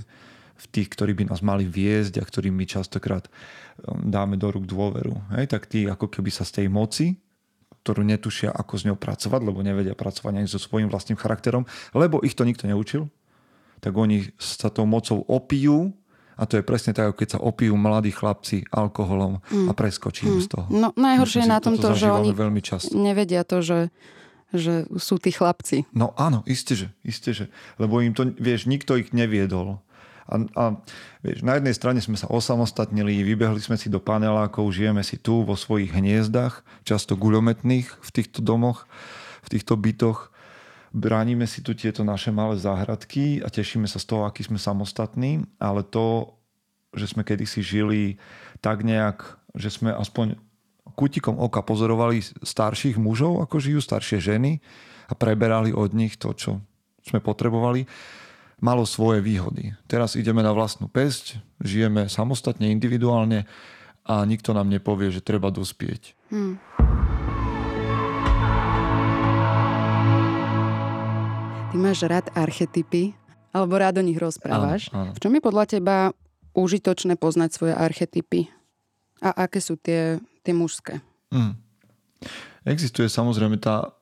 v 0.54 0.66
tých, 0.70 0.88
ktorí 0.92 1.12
by 1.18 1.34
nás 1.34 1.42
mali 1.42 1.66
viesť 1.66 2.22
a 2.22 2.24
ktorým 2.24 2.54
my 2.54 2.66
častokrát 2.66 3.26
um, 3.26 4.06
dáme 4.06 4.38
do 4.38 4.48
rúk 4.54 4.70
dôveru. 4.70 5.18
Hej, 5.34 5.50
tak 5.50 5.66
tí 5.66 5.86
ako 5.90 6.06
keby 6.06 6.30
sa 6.30 6.46
z 6.46 6.62
tej 6.62 6.66
moci 6.70 7.18
ktorú 7.84 8.00
netušia, 8.00 8.48
ako 8.48 8.80
s 8.80 8.82
ňou 8.88 8.96
pracovať, 8.96 9.40
lebo 9.44 9.60
nevedia 9.60 9.92
pracovať 9.92 10.32
ani 10.40 10.48
so 10.48 10.56
svojím 10.56 10.88
vlastným 10.88 11.20
charakterom, 11.20 11.68
lebo 11.92 12.24
ich 12.24 12.32
to 12.32 12.48
nikto 12.48 12.64
neučil, 12.64 13.12
tak 13.84 13.92
oni 13.92 14.32
sa 14.40 14.72
tou 14.72 14.88
mocou 14.88 15.20
opijú 15.28 15.92
a 16.40 16.48
to 16.48 16.56
je 16.56 16.64
presne 16.64 16.96
tak, 16.96 17.12
ako 17.12 17.16
keď 17.20 17.28
sa 17.36 17.40
opijú 17.44 17.76
mladí 17.76 18.10
chlapci 18.10 18.64
alkoholom 18.72 19.44
mm. 19.52 19.68
a 19.68 19.72
preskočí 19.76 20.24
mm. 20.24 20.40
z 20.40 20.46
toho. 20.48 20.66
No 20.72 20.96
najhoršie 20.96 21.44
je 21.44 21.52
na 21.52 21.60
tom 21.60 21.76
to, 21.76 21.92
že 21.92 22.08
oni 22.08 22.32
veľmi 22.32 22.64
často. 22.64 22.96
nevedia 22.96 23.44
to, 23.44 23.60
že 23.60 23.92
že 24.54 24.86
sú 25.02 25.18
tí 25.18 25.34
chlapci. 25.34 25.82
No 25.90 26.14
áno, 26.14 26.46
isté, 26.46 26.78
že, 26.78 26.88
isté, 27.02 27.34
že. 27.34 27.50
Lebo 27.74 27.98
im 27.98 28.14
to, 28.14 28.30
vieš, 28.38 28.70
nikto 28.70 28.94
ich 28.94 29.10
neviedol. 29.10 29.82
A, 30.24 30.40
a 30.56 30.64
vieš, 31.20 31.44
na 31.44 31.60
jednej 31.60 31.76
strane 31.76 32.00
sme 32.00 32.16
sa 32.16 32.30
osamostatnili, 32.32 33.20
vybehli 33.20 33.60
sme 33.60 33.76
si 33.76 33.92
do 33.92 34.00
panelákov, 34.00 34.72
žijeme 34.72 35.04
si 35.04 35.20
tu 35.20 35.44
vo 35.44 35.52
svojich 35.52 35.92
hniezdach, 35.92 36.64
často 36.82 37.12
guľometných 37.16 37.88
v 37.88 38.10
týchto 38.10 38.40
domoch, 38.40 38.88
v 39.44 39.48
týchto 39.52 39.76
bytoch. 39.76 40.32
Bránime 40.94 41.44
si 41.44 41.60
tu 41.60 41.76
tieto 41.76 42.06
naše 42.06 42.32
malé 42.32 42.56
záhradky 42.56 43.44
a 43.44 43.50
tešíme 43.52 43.84
sa 43.84 44.00
z 44.00 44.06
toho, 44.08 44.22
aký 44.24 44.46
sme 44.46 44.56
samostatní, 44.56 45.44
ale 45.60 45.84
to, 45.84 46.38
že 46.94 47.12
sme 47.12 47.26
kedysi 47.26 47.60
žili 47.60 48.16
tak 48.64 48.86
nejak, 48.86 49.36
že 49.58 49.68
sme 49.74 49.92
aspoň 49.92 50.38
kutikom 50.94 51.36
oka 51.36 51.60
pozorovali 51.60 52.22
starších 52.22 52.96
mužov, 52.96 53.42
ako 53.42 53.58
žijú 53.58 53.80
staršie 53.82 54.22
ženy 54.22 54.62
a 55.10 55.12
preberali 55.12 55.74
od 55.74 55.92
nich 55.92 56.16
to, 56.16 56.32
čo 56.32 56.62
sme 57.04 57.20
potrebovali 57.20 57.84
malo 58.60 58.82
svoje 58.84 59.22
výhody. 59.22 59.72
Teraz 59.86 60.18
ideme 60.18 60.42
na 60.42 60.50
vlastnú 60.50 60.90
pesť, 60.90 61.38
žijeme 61.62 62.10
samostatne, 62.10 62.70
individuálne 62.70 63.46
a 64.04 64.20
nikto 64.28 64.52
nám 64.52 64.68
nepovie, 64.68 65.08
že 65.08 65.24
treba 65.24 65.48
dospieť. 65.48 66.12
Hmm. 66.28 66.60
Ty 71.72 71.76
máš 71.80 72.06
rád 72.06 72.30
archetypy, 72.34 73.16
alebo 73.54 73.78
rád 73.78 73.98
o 73.98 74.06
nich 74.06 74.18
rozprávaš. 74.18 74.90
Áno, 74.90 75.10
áno. 75.10 75.12
V 75.14 75.22
čom 75.22 75.32
je 75.34 75.42
podľa 75.42 75.64
teba 75.78 75.96
užitočné 76.54 77.14
poznať 77.18 77.50
svoje 77.54 77.74
archetypy? 77.74 78.50
A 79.22 79.46
aké 79.46 79.62
sú 79.62 79.78
tie, 79.78 80.18
tie 80.42 80.54
mužské? 80.54 80.98
Hmm. 81.30 81.54
Existuje 82.66 83.06
samozrejme 83.06 83.58
tá 83.62 83.93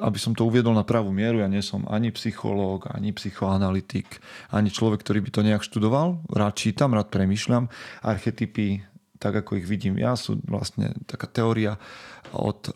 aby 0.00 0.18
som 0.20 0.36
to 0.36 0.44
uviedol 0.44 0.76
na 0.76 0.84
pravú 0.84 1.08
mieru, 1.08 1.40
ja 1.40 1.48
nie 1.48 1.64
som 1.64 1.88
ani 1.88 2.12
psychológ, 2.12 2.92
ani 2.92 3.16
psychoanalytik, 3.16 4.20
ani 4.52 4.68
človek, 4.68 5.00
ktorý 5.00 5.24
by 5.24 5.30
to 5.32 5.40
nejak 5.40 5.64
študoval. 5.64 6.20
Rád 6.28 6.54
čítam, 6.54 6.92
rád 6.92 7.08
premyšľam. 7.08 7.72
Archetypy, 8.04 8.84
tak 9.16 9.40
ako 9.40 9.56
ich 9.56 9.66
vidím 9.66 9.96
ja, 9.96 10.14
sú 10.20 10.36
vlastne 10.44 10.92
taká 11.08 11.24
teória 11.24 11.80
od 12.36 12.68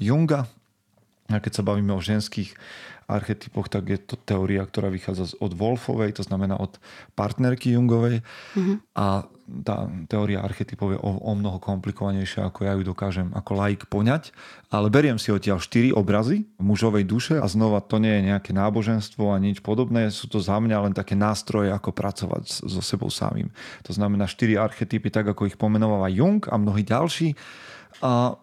Junga. 0.00 0.48
A 1.30 1.38
keď 1.38 1.60
sa 1.60 1.66
bavíme 1.66 1.94
o 1.94 2.02
ženských 2.02 2.56
archetypoch, 3.10 3.66
tak 3.66 3.90
je 3.90 3.98
to 3.98 4.14
teória, 4.14 4.62
ktorá 4.62 4.88
vychádza 4.88 5.34
od 5.42 5.52
Wolfovej, 5.58 6.16
to 6.16 6.22
znamená 6.22 6.54
od 6.56 6.78
partnerky 7.18 7.74
Jungovej. 7.74 8.22
Mm-hmm. 8.54 8.76
A 8.94 9.26
tá 9.50 9.90
teória 10.06 10.46
archetypov 10.46 10.94
je 10.94 10.98
o, 11.02 11.10
o 11.10 11.32
mnoho 11.34 11.58
komplikovanejšia, 11.58 12.46
ako 12.46 12.70
ja 12.70 12.72
ju 12.78 12.86
dokážem 12.86 13.34
ako 13.34 13.58
laik 13.58 13.90
poňať. 13.90 14.30
Ale 14.70 14.86
beriem 14.94 15.18
si 15.18 15.34
odtiaľ 15.34 15.58
štyri 15.58 15.90
obrazy 15.90 16.46
mužovej 16.62 17.02
duše 17.02 17.34
a 17.42 17.50
znova 17.50 17.82
to 17.82 17.98
nie 17.98 18.22
je 18.22 18.26
nejaké 18.30 18.54
náboženstvo 18.54 19.34
a 19.34 19.42
nič 19.42 19.58
podobné. 19.58 20.14
Sú 20.14 20.30
to 20.30 20.38
za 20.38 20.62
mňa 20.62 20.86
len 20.86 20.94
také 20.94 21.18
nástroje, 21.18 21.74
ako 21.74 21.90
pracovať 21.90 22.46
so 22.46 22.78
sebou 22.78 23.10
samým. 23.10 23.50
To 23.82 23.90
znamená 23.90 24.30
štyri 24.30 24.54
archetypy, 24.54 25.10
tak 25.10 25.26
ako 25.26 25.50
ich 25.50 25.58
pomenováva 25.58 26.06
Jung 26.06 26.46
a 26.46 26.54
mnohí 26.54 26.86
ďalší. 26.86 27.34
A 28.06 28.38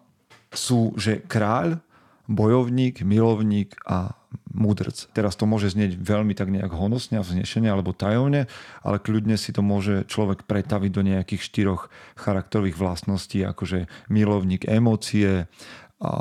sú, 0.52 0.92
že 1.00 1.24
kráľ, 1.24 1.80
bojovník, 2.28 3.00
milovník 3.00 3.72
a 3.88 4.17
múdrc. 4.52 5.08
Teraz 5.16 5.36
to 5.38 5.48
môže 5.48 5.72
znieť 5.72 5.96
veľmi 5.96 6.36
tak 6.36 6.52
nejak 6.52 6.72
honosne 6.72 7.20
a 7.20 7.26
vznešene 7.26 7.68
alebo 7.70 7.96
tajomne, 7.96 8.50
ale 8.84 8.96
kľudne 9.00 9.40
si 9.40 9.54
to 9.54 9.64
môže 9.64 10.04
človek 10.10 10.44
pretaviť 10.44 10.90
do 10.92 11.02
nejakých 11.04 11.42
štyroch 11.42 11.88
charakterových 12.18 12.76
vlastností, 12.76 13.44
akože 13.44 13.88
milovník 14.12 14.68
emócie, 14.68 15.48
a 15.98 16.14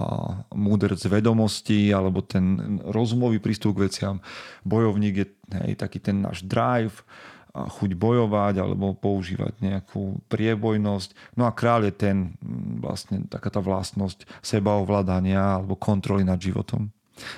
múdrc 0.58 0.98
vedomostí 1.06 1.94
alebo 1.94 2.26
ten 2.26 2.82
rozumový 2.82 3.38
prístup 3.38 3.78
k 3.78 3.86
veciam. 3.86 4.16
Bojovník 4.66 5.16
je 5.22 5.28
hej, 5.54 5.78
taký 5.78 6.02
ten 6.02 6.18
náš 6.18 6.42
drive, 6.42 7.06
chuť 7.54 7.94
bojovať 7.94 8.58
alebo 8.58 8.98
používať 8.98 9.62
nejakú 9.62 10.22
priebojnosť. 10.30 11.38
No 11.38 11.46
a 11.46 11.54
kráľ 11.54 11.90
je 11.90 11.94
ten 11.94 12.18
vlastne 12.82 13.26
taká 13.30 13.54
tá 13.54 13.62
vlastnosť 13.62 14.26
sebaovládania 14.42 15.62
alebo 15.62 15.78
kontroly 15.78 16.26
nad 16.26 16.42
životom. 16.42 16.90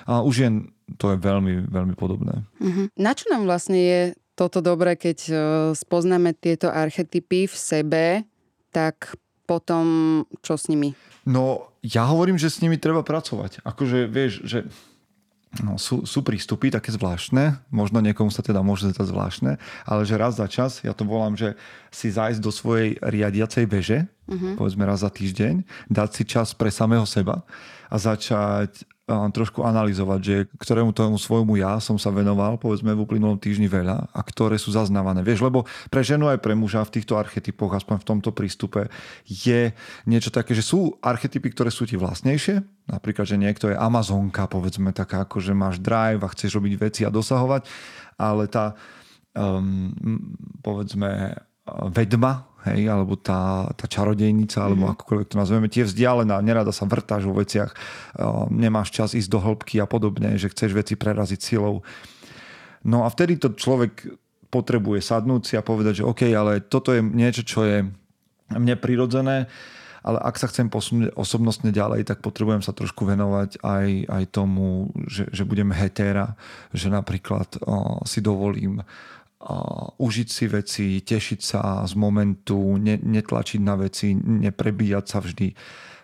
A 0.05 0.21
už 0.21 0.35
je 0.45 0.49
to 0.97 1.13
je 1.13 1.17
veľmi, 1.21 1.69
veľmi 1.69 1.93
podobné. 1.93 2.41
Uh-huh. 2.57 2.89
Na 2.97 3.13
čo 3.13 3.29
nám 3.29 3.45
vlastne 3.45 3.77
je 3.77 4.01
toto 4.33 4.63
dobré, 4.63 4.97
keď 4.97 5.17
e, 5.27 5.33
spoznáme 5.75 6.33
tieto 6.33 6.71
archetypy 6.71 7.45
v 7.45 7.55
sebe, 7.55 8.05
tak 8.73 9.13
potom 9.45 10.23
čo 10.41 10.57
s 10.57 10.71
nimi? 10.71 10.95
No, 11.27 11.69
ja 11.85 12.07
hovorím, 12.07 12.39
že 12.39 12.49
s 12.49 12.61
nimi 12.63 12.79
treba 12.79 13.05
pracovať. 13.05 13.61
Akože, 13.61 14.09
vieš, 14.09 14.41
že 14.47 14.65
No, 15.65 15.81
sú, 15.81 16.05
sú 16.05 16.21
prístupy 16.21 16.69
také 16.69 16.93
zvláštne, 16.93 17.57
možno 17.73 18.05
niekomu 18.05 18.29
sa 18.29 18.45
teda 18.45 18.61
môže 18.61 18.85
zdať 18.93 19.09
zvláštne, 19.09 19.51
ale 19.81 20.05
že 20.05 20.13
raz 20.13 20.37
za 20.37 20.45
čas, 20.45 20.85
ja 20.85 20.93
to 20.93 21.09
volám, 21.09 21.33
že 21.33 21.57
si 21.89 22.13
zájsť 22.13 22.37
do 22.37 22.53
svojej 22.53 23.01
riadiacej 23.01 23.65
beže, 23.65 24.05
uh-huh. 24.29 24.61
povedzme 24.61 24.85
raz 24.85 25.01
za 25.01 25.09
týždeň, 25.09 25.65
dať 25.89 26.09
si 26.13 26.23
čas 26.29 26.53
pre 26.53 26.69
samého 26.69 27.01
seba 27.09 27.41
a 27.89 27.97
začať 27.97 28.85
trošku 29.09 29.65
analyzovať, 29.65 30.19
že 30.21 30.35
ktorému 30.61 30.93
tomu 30.93 31.17
svojmu 31.17 31.57
ja 31.57 31.81
som 31.81 31.97
sa 31.97 32.13
venoval, 32.13 32.61
povedzme 32.61 32.93
v 32.93 33.03
uplynulom 33.03 33.41
týždni 33.41 33.65
veľa 33.65 34.13
a 34.13 34.19
ktoré 34.21 34.61
sú 34.61 34.69
zaznávané. 34.69 35.25
Vieš, 35.25 35.41
lebo 35.41 35.65
pre 35.89 36.05
ženu 36.05 36.29
aj 36.29 36.37
pre 36.41 36.53
muža 36.53 36.85
v 36.85 37.01
týchto 37.01 37.17
archetypoch, 37.17 37.73
aspoň 37.73 38.05
v 38.05 38.07
tomto 38.07 38.29
prístupe, 38.29 38.93
je 39.25 39.73
niečo 40.05 40.29
také, 40.29 40.53
že 40.53 40.61
sú 40.61 40.97
archetypy, 41.01 41.49
ktoré 41.49 41.73
sú 41.73 41.89
ti 41.89 41.97
vlastnejšie, 41.97 42.61
napríklad, 42.89 43.25
že 43.25 43.41
niekto 43.41 43.73
je 43.73 43.77
Amazonka, 43.77 44.45
povedzme 44.45 44.93
taká, 44.93 45.25
ako 45.25 45.41
že 45.41 45.57
máš 45.57 45.81
drive 45.81 46.21
a 46.21 46.33
chceš 46.33 46.61
robiť 46.61 46.73
veci 46.77 47.01
a 47.05 47.13
dosahovať, 47.13 47.65
ale 48.21 48.45
tá 48.45 48.77
um, 49.33 49.93
povedzme 50.61 51.37
vedma, 51.93 52.48
hej, 52.67 52.91
alebo 52.91 53.15
tá, 53.15 53.71
tá 53.77 53.85
čarodejnica, 53.87 54.59
alebo 54.59 54.89
mm. 54.89 54.91
akokoľvek 54.97 55.27
to 55.31 55.35
nazveme, 55.39 55.67
tie 55.71 55.87
vzdialená, 55.87 56.41
nerada 56.43 56.75
sa 56.75 56.83
vrtáš 56.83 57.23
vo 57.23 57.37
veciach, 57.39 57.71
nemáš 58.51 58.91
čas 58.91 59.15
ísť 59.15 59.29
do 59.31 59.39
hĺbky 59.39 59.79
a 59.79 59.87
podobne, 59.87 60.35
že 60.35 60.51
chceš 60.51 60.75
veci 60.75 60.99
preraziť 60.99 61.39
silou. 61.39 61.85
No 62.83 63.03
a 63.03 63.11
vtedy 63.11 63.39
to 63.39 63.55
človek 63.55 64.07
potrebuje 64.49 64.99
sadnúť 65.05 65.41
si 65.45 65.53
a 65.55 65.63
povedať, 65.63 66.01
že 66.01 66.07
OK, 66.07 66.25
ale 66.33 66.59
toto 66.59 66.91
je 66.91 67.05
niečo, 67.05 67.45
čo 67.45 67.63
je 67.63 67.85
mne 68.49 68.75
prirodzené, 68.81 69.45
ale 69.99 70.17
ak 70.23 70.39
sa 70.39 70.47
chcem 70.47 70.71
posunúť 70.71 71.13
osobnostne 71.13 71.75
ďalej, 71.75 72.07
tak 72.07 72.23
potrebujem 72.23 72.63
sa 72.63 72.71
trošku 72.71 73.03
venovať 73.03 73.61
aj, 73.61 73.87
aj 74.07 74.23
tomu, 74.31 74.89
že, 75.05 75.27
že 75.29 75.43
budem 75.43 75.69
hetéra, 75.75 76.39
že 76.71 76.87
napríklad 76.87 77.59
o, 77.61 78.01
si 78.07 78.23
dovolím 78.23 78.81
užiť 79.99 80.28
si 80.28 80.45
veci, 80.52 80.86
tešiť 80.99 81.39
sa 81.39 81.62
z 81.88 81.93
momentu, 81.95 82.75
ne, 82.75 82.99
netlačiť 82.99 83.60
na 83.63 83.80
veci, 83.80 84.12
neprebíjať 84.15 85.06
sa 85.08 85.23
vždy 85.23 85.47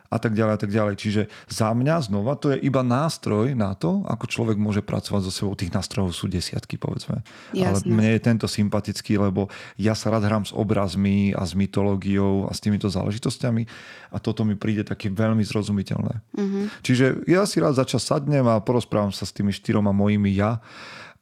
a 0.06 0.18
tak 0.22 0.38
ďalej 0.38 0.54
a 0.56 0.60
tak 0.60 0.72
ďalej. 0.72 0.96
Čiže 0.96 1.22
za 1.50 1.76
mňa 1.76 2.08
znova 2.08 2.40
to 2.40 2.56
je 2.56 2.64
iba 2.64 2.86
nástroj 2.86 3.52
na 3.58 3.76
to, 3.76 4.06
ako 4.08 4.26
človek 4.30 4.56
môže 4.56 4.80
pracovať 4.86 5.22
so 5.28 5.32
sebou. 5.34 5.58
Tých 5.58 5.76
nástrojov 5.76 6.16
sú 6.16 6.32
desiatky, 6.32 6.80
povedzme. 6.80 7.26
Jasne. 7.52 7.68
Ale 7.68 7.78
mne 7.84 8.10
je 8.16 8.22
tento 8.24 8.48
sympatický, 8.48 9.20
lebo 9.20 9.52
ja 9.76 9.98
sa 9.98 10.14
rád 10.14 10.30
hrám 10.30 10.46
s 10.48 10.56
obrazmi 10.56 11.36
a 11.36 11.44
s 11.44 11.58
mytológiou 11.58 12.48
a 12.48 12.56
s 12.56 12.64
týmito 12.64 12.88
záležitosťami 12.88 13.68
a 14.14 14.18
toto 14.22 14.48
mi 14.48 14.56
príde 14.56 14.88
také 14.88 15.12
veľmi 15.12 15.44
zrozumiteľné. 15.44 16.14
Mm-hmm. 16.38 16.64
Čiže 16.86 17.06
ja 17.28 17.44
si 17.44 17.60
rád 17.60 17.76
začas 17.76 18.08
sadnem 18.08 18.46
a 18.48 18.64
porozprávam 18.64 19.12
sa 19.12 19.28
s 19.28 19.36
tými 19.36 19.52
štyroma 19.52 19.92
mojimi 19.92 20.32
ja 20.32 20.64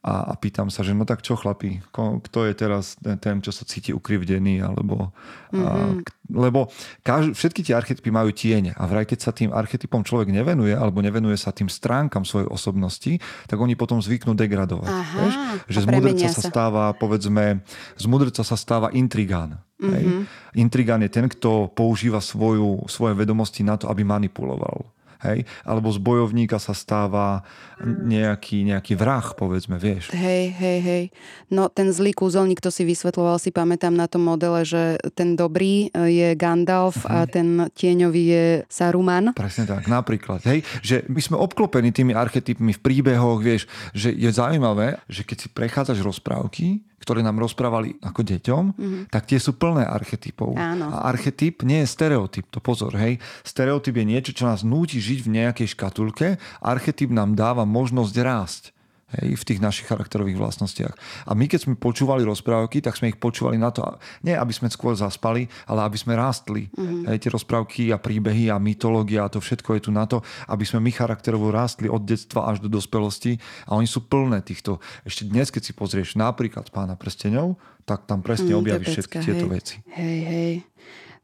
a, 0.04 0.30
a 0.30 0.34
pýtam 0.36 0.68
sa, 0.68 0.84
že 0.84 0.92
no 0.92 1.08
tak 1.08 1.24
čo 1.24 1.32
chlapí, 1.32 1.80
kto 1.96 2.38
je 2.44 2.52
teraz 2.52 3.00
ten, 3.00 3.40
čo 3.40 3.48
sa 3.48 3.64
cíti 3.64 3.88
ukrivdený, 3.96 4.60
alebo 4.60 5.16
mm-hmm. 5.48 5.64
a, 5.64 5.68
mhm. 5.96 6.04
lebo 6.28 6.68
kaž, 7.00 7.32
všetky 7.32 7.64
tie 7.64 7.72
archetypy 7.72 8.12
majú 8.12 8.28
tieň 8.28 8.76
a 8.76 8.84
vraj 8.84 9.08
keď 9.08 9.18
sa 9.24 9.32
tým 9.32 9.48
archetypom 9.56 10.04
človek 10.04 10.28
nevenuje, 10.28 10.76
alebo 10.76 11.00
nevenuje 11.00 11.40
sa 11.40 11.56
tým 11.56 11.72
stránkam 11.72 12.28
svojej 12.28 12.52
osobnosti, 12.52 13.16
tak 13.48 13.56
oni 13.56 13.80
potom 13.80 14.04
zvyknú 14.04 14.36
degradovať. 14.36 14.92
Aha, 14.92 15.16
vieš? 15.24 15.34
Že 15.72 15.80
z 15.80 15.86
mudrca 15.88 16.26
sa. 16.28 16.36
sa 16.36 16.42
stáva, 16.52 16.84
povedzme, 16.92 17.64
z 17.96 18.04
mudrca 18.04 18.44
sa 18.44 18.56
stáva 18.60 18.92
intrigán. 18.92 19.56
Mm-hmm. 19.80 19.92
Hej? 19.96 20.04
Mhm. 20.04 20.22
Intrigán 20.60 21.00
je 21.00 21.10
ten, 21.16 21.26
kto 21.32 21.72
používa 21.72 22.20
svoju, 22.20 22.84
svoje 22.92 23.16
vedomosti 23.16 23.64
na 23.64 23.80
to, 23.80 23.88
aby 23.88 24.04
manipuloval 24.04 24.84
hej? 25.24 25.48
Alebo 25.64 25.90
z 25.90 25.98
bojovníka 25.98 26.60
sa 26.60 26.76
stáva 26.76 27.42
nejaký, 27.82 28.62
nejaký 28.64 28.94
vrah, 28.94 29.24
povedzme, 29.34 29.80
vieš. 29.80 30.14
Hej, 30.14 30.54
hej, 30.56 30.78
hej. 30.80 31.04
No 31.50 31.66
ten 31.72 31.90
zlý 31.90 32.14
kúzelník, 32.14 32.62
to 32.62 32.70
si 32.70 32.86
vysvetloval, 32.86 33.40
si 33.42 33.50
pamätám 33.50 33.92
na 33.92 34.06
tom 34.06 34.22
modele, 34.24 34.62
že 34.62 35.00
ten 35.18 35.34
dobrý 35.34 35.90
e, 35.90 36.08
je 36.08 36.28
Gandalf 36.38 37.02
uh-huh. 37.02 37.10
a 37.10 37.16
mhm. 37.26 37.30
ten 37.30 37.48
tieňový 37.74 38.24
je 38.24 38.46
Saruman. 38.70 39.34
Presne 39.34 39.66
tak, 39.66 39.90
napríklad. 39.90 40.44
Hej, 40.46 40.62
že 40.80 41.02
my 41.10 41.20
sme 41.20 41.36
obklopení 41.40 41.90
tými 41.90 42.14
archetypmi 42.14 42.76
v 42.76 42.80
príbehoch, 42.80 43.40
vieš, 43.42 43.66
že 43.92 44.14
je 44.14 44.30
zaujímavé, 44.30 45.02
že 45.10 45.26
keď 45.26 45.36
si 45.40 45.48
prechádzaš 45.50 45.98
rozprávky, 46.04 46.84
ktoré 47.04 47.20
nám 47.20 47.36
rozprávali 47.38 48.00
ako 48.00 48.24
deťom, 48.24 48.64
mm-hmm. 48.74 49.02
tak 49.12 49.28
tie 49.28 49.36
sú 49.36 49.54
plné 49.54 49.84
archetypov. 49.84 50.56
Áno. 50.56 50.88
A 50.88 51.06
archetyp 51.12 51.62
nie 51.62 51.84
je 51.84 51.92
stereotyp, 51.92 52.48
to 52.48 52.64
pozor, 52.64 52.96
hej. 52.96 53.20
Stereotyp 53.44 53.94
je 54.00 54.06
niečo, 54.08 54.32
čo 54.32 54.48
nás 54.48 54.64
núti 54.64 54.98
žiť 54.98 55.20
v 55.22 55.32
nejakej 55.38 55.68
škatulke. 55.76 56.40
Archetyp 56.64 57.12
nám 57.12 57.36
dáva 57.38 57.68
možnosť 57.68 58.14
rásť 58.24 58.73
hej, 59.20 59.38
v 59.38 59.44
tých 59.44 59.60
našich 59.60 59.86
charakterových 59.86 60.38
vlastnostiach. 60.38 60.94
A 61.28 61.32
my 61.32 61.46
keď 61.46 61.68
sme 61.68 61.74
počúvali 61.78 62.26
rozprávky, 62.26 62.82
tak 62.82 62.98
sme 62.98 63.14
ich 63.14 63.18
počúvali 63.18 63.56
na 63.56 63.70
to, 63.70 63.84
nie 64.26 64.34
aby 64.34 64.50
sme 64.50 64.70
skôr 64.70 64.94
zaspali, 64.98 65.46
ale 65.70 65.86
aby 65.86 65.98
sme 65.98 66.18
rástli. 66.18 66.68
Mm-hmm. 66.74 67.10
Hej, 67.10 67.18
tie 67.22 67.30
rozprávky 67.30 67.82
a 67.94 67.98
príbehy 67.98 68.50
a 68.50 68.58
mytológia 68.58 69.26
a 69.26 69.32
to 69.32 69.38
všetko 69.38 69.78
je 69.78 69.82
tu 69.86 69.90
na 69.94 70.04
to, 70.04 70.20
aby 70.50 70.64
sme 70.66 70.82
my 70.84 70.90
charakterovo 70.90 71.54
rástli 71.54 71.86
od 71.86 72.02
detstva 72.02 72.50
až 72.50 72.62
do 72.64 72.68
dospelosti 72.68 73.38
a 73.68 73.78
oni 73.78 73.86
sú 73.86 74.04
plné 74.04 74.42
týchto. 74.42 74.82
Ešte 75.06 75.28
dnes, 75.28 75.48
keď 75.50 75.62
si 75.64 75.72
pozrieš 75.72 76.18
napríklad 76.18 76.68
pána 76.74 76.98
prstenov, 76.98 77.56
tak 77.84 78.08
tam 78.08 78.24
presne 78.24 78.56
mm, 78.56 78.60
objavíš 78.64 78.88
všetky 78.96 79.16
hej. 79.20 79.24
tieto 79.28 79.46
veci. 79.46 79.76
Hej, 79.92 80.18
hej. 80.24 80.54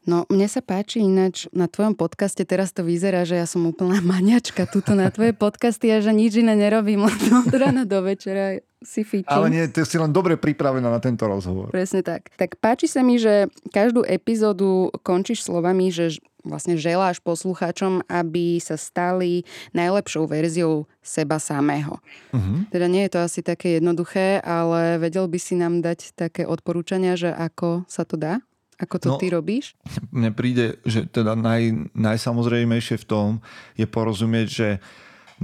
No, 0.08 0.24
mne 0.32 0.48
sa 0.48 0.64
páči 0.64 1.04
ináč 1.04 1.44
na 1.52 1.68
tvojom 1.68 1.92
podcaste, 1.92 2.40
teraz 2.48 2.72
to 2.72 2.80
vyzerá, 2.80 3.28
že 3.28 3.36
ja 3.36 3.44
som 3.44 3.68
úplná 3.68 4.00
maňačka 4.16 4.64
tuto 4.64 4.96
na 4.96 5.12
tvoje 5.12 5.36
podcasty 5.36 5.92
a 5.92 6.00
že 6.00 6.16
nič 6.16 6.40
iné 6.40 6.56
nerobím, 6.56 7.04
len 7.04 7.20
od 7.44 7.52
rána 7.52 7.84
do 7.84 8.00
večera 8.00 8.64
si 8.80 9.04
fičím. 9.04 9.28
Ale 9.28 9.52
nie, 9.52 9.68
ty 9.68 9.84
si 9.84 10.00
len 10.00 10.08
dobre 10.08 10.40
pripravená 10.40 10.88
na 10.88 11.00
tento 11.04 11.28
rozhovor. 11.28 11.68
Presne 11.68 12.00
tak. 12.00 12.32
Tak 12.40 12.56
páči 12.64 12.88
sa 12.88 13.04
mi, 13.04 13.20
že 13.20 13.52
každú 13.76 14.08
epizódu 14.08 14.88
končíš 15.04 15.44
slovami, 15.44 15.92
že 15.92 16.16
vlastne 16.40 16.80
želáš 16.80 17.20
poslucháčom, 17.20 18.00
aby 18.08 18.56
sa 18.56 18.80
stali 18.80 19.44
najlepšou 19.76 20.24
verziou 20.24 20.88
seba 21.04 21.36
samého. 21.36 22.00
Uh-huh. 22.32 22.64
Teda 22.72 22.88
nie 22.88 23.04
je 23.04 23.12
to 23.12 23.20
asi 23.20 23.44
také 23.44 23.76
jednoduché, 23.76 24.40
ale 24.40 24.96
vedel 24.96 25.28
by 25.28 25.36
si 25.36 25.60
nám 25.60 25.84
dať 25.84 26.16
také 26.16 26.48
odporúčania, 26.48 27.20
že 27.20 27.28
ako 27.28 27.84
sa 27.84 28.08
to 28.08 28.16
dá? 28.16 28.40
Ako 28.80 28.96
to 28.96 29.08
no, 29.14 29.16
ty 29.20 29.28
robíš? 29.28 29.76
Mne 30.08 30.32
príde, 30.32 30.80
že 30.88 31.04
teda 31.04 31.36
naj, 31.36 31.92
najsamozrejmejšie 31.92 32.96
v 32.96 33.06
tom 33.06 33.28
je 33.76 33.84
porozumieť, 33.84 34.48
že 34.48 34.68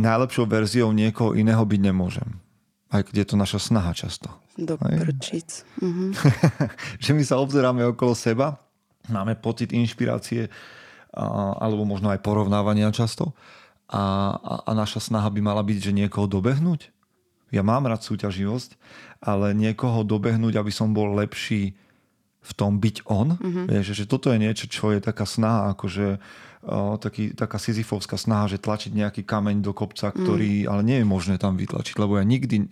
najlepšou 0.00 0.48
verziou 0.48 0.88
niekoho 0.96 1.36
iného 1.36 1.60
byť 1.60 1.80
nemôžem. 1.84 2.40
Aj 2.88 3.04
keď 3.04 3.14
je 3.22 3.26
to 3.28 3.36
naša 3.36 3.60
snaha 3.60 3.92
často. 3.92 4.32
Do 4.56 4.80
prčic. 4.80 5.68
Uh-huh. 5.84 6.16
že 7.04 7.12
my 7.12 7.22
sa 7.28 7.36
obzeráme 7.36 7.84
okolo 7.92 8.16
seba, 8.16 8.56
máme 9.12 9.36
pocit 9.36 9.76
inšpirácie 9.76 10.48
alebo 11.56 11.88
možno 11.88 12.12
aj 12.12 12.20
porovnávania 12.20 12.92
často 12.92 13.32
a, 13.88 14.36
a, 14.36 14.54
a 14.68 14.70
naša 14.76 15.00
snaha 15.00 15.32
by 15.32 15.40
mala 15.40 15.64
byť, 15.64 15.88
že 15.88 15.96
niekoho 15.96 16.28
dobehnúť 16.28 16.92
Ja 17.54 17.64
mám 17.64 17.88
rád 17.88 18.04
súťaživosť, 18.04 18.76
ale 19.24 19.56
niekoho 19.56 20.04
dobehnúť, 20.04 20.60
aby 20.60 20.72
som 20.74 20.92
bol 20.92 21.16
lepší 21.16 21.78
v 22.46 22.52
tom 22.54 22.78
byť 22.78 23.10
on. 23.10 23.34
Mm-hmm. 23.34 23.64
Vieš, 23.66 23.86
že 23.98 24.04
toto 24.06 24.30
je 24.30 24.38
niečo, 24.38 24.70
čo 24.70 24.94
je 24.94 25.02
taká 25.02 25.26
snaha, 25.26 25.74
akože 25.74 26.22
o, 26.62 26.94
taký, 27.02 27.34
taká 27.34 27.58
sizifovská 27.58 28.14
snaha, 28.14 28.46
že 28.46 28.62
tlačiť 28.62 28.94
nejaký 28.94 29.26
kameň 29.26 29.66
do 29.66 29.74
kopca, 29.74 30.14
ktorý, 30.14 30.64
mm. 30.64 30.68
ale 30.70 30.80
nie 30.86 30.98
je 31.02 31.06
možné 31.06 31.42
tam 31.42 31.58
vytlačiť, 31.58 31.98
lebo 31.98 32.16
ja 32.16 32.24
nikdy... 32.24 32.70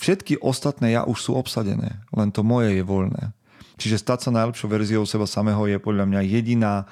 Všetky 0.00 0.40
ostatné 0.40 0.96
ja 0.96 1.04
už 1.04 1.18
sú 1.20 1.32
obsadené, 1.36 2.00
len 2.16 2.32
to 2.32 2.40
moje 2.40 2.72
je 2.72 2.84
voľné. 2.84 3.36
Čiže 3.76 4.00
stať 4.00 4.28
sa 4.28 4.30
najlepšou 4.32 4.68
verziou 4.72 5.04
seba 5.04 5.28
samého 5.28 5.60
je 5.68 5.76
podľa 5.76 6.08
mňa 6.08 6.20
jediná 6.24 6.88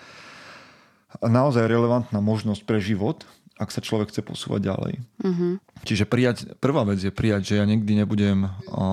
naozaj 1.24 1.64
relevantná 1.64 2.20
možnosť 2.20 2.68
pre 2.68 2.80
život, 2.84 3.24
ak 3.56 3.72
sa 3.72 3.80
človek 3.80 4.12
chce 4.12 4.20
posúvať 4.20 4.60
ďalej. 4.70 4.94
Mm-hmm. 5.24 5.52
Čiže 5.88 6.04
prijať, 6.04 6.36
prvá 6.60 6.84
vec 6.84 7.00
je 7.00 7.08
prijať, 7.08 7.42
že 7.48 7.54
ja 7.58 7.64
nikdy 7.64 7.96
nebudem 7.96 8.44
o, 8.68 8.84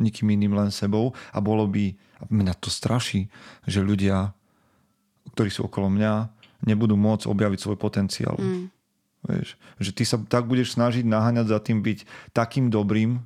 nikým 0.00 0.32
iným 0.32 0.56
len 0.56 0.72
sebou 0.72 1.12
a 1.30 1.38
bolo 1.38 1.68
by, 1.68 1.94
a 2.20 2.28
mňa 2.28 2.54
to 2.60 2.68
straší, 2.68 3.32
že 3.64 3.80
ľudia, 3.80 4.36
ktorí 5.32 5.48
sú 5.48 5.66
okolo 5.66 5.88
mňa, 5.88 6.28
nebudú 6.68 6.94
môcť 6.94 7.24
objaviť 7.24 7.58
svoj 7.58 7.78
potenciál. 7.80 8.36
Mm. 8.36 8.68
Vieš, 9.20 9.56
že 9.80 9.90
ty 9.92 10.04
sa 10.04 10.16
tak 10.16 10.48
budeš 10.48 10.76
snažiť 10.76 11.04
naháňať 11.04 11.46
za 11.52 11.58
tým 11.60 11.84
byť 11.84 12.32
takým 12.32 12.72
dobrým 12.72 13.20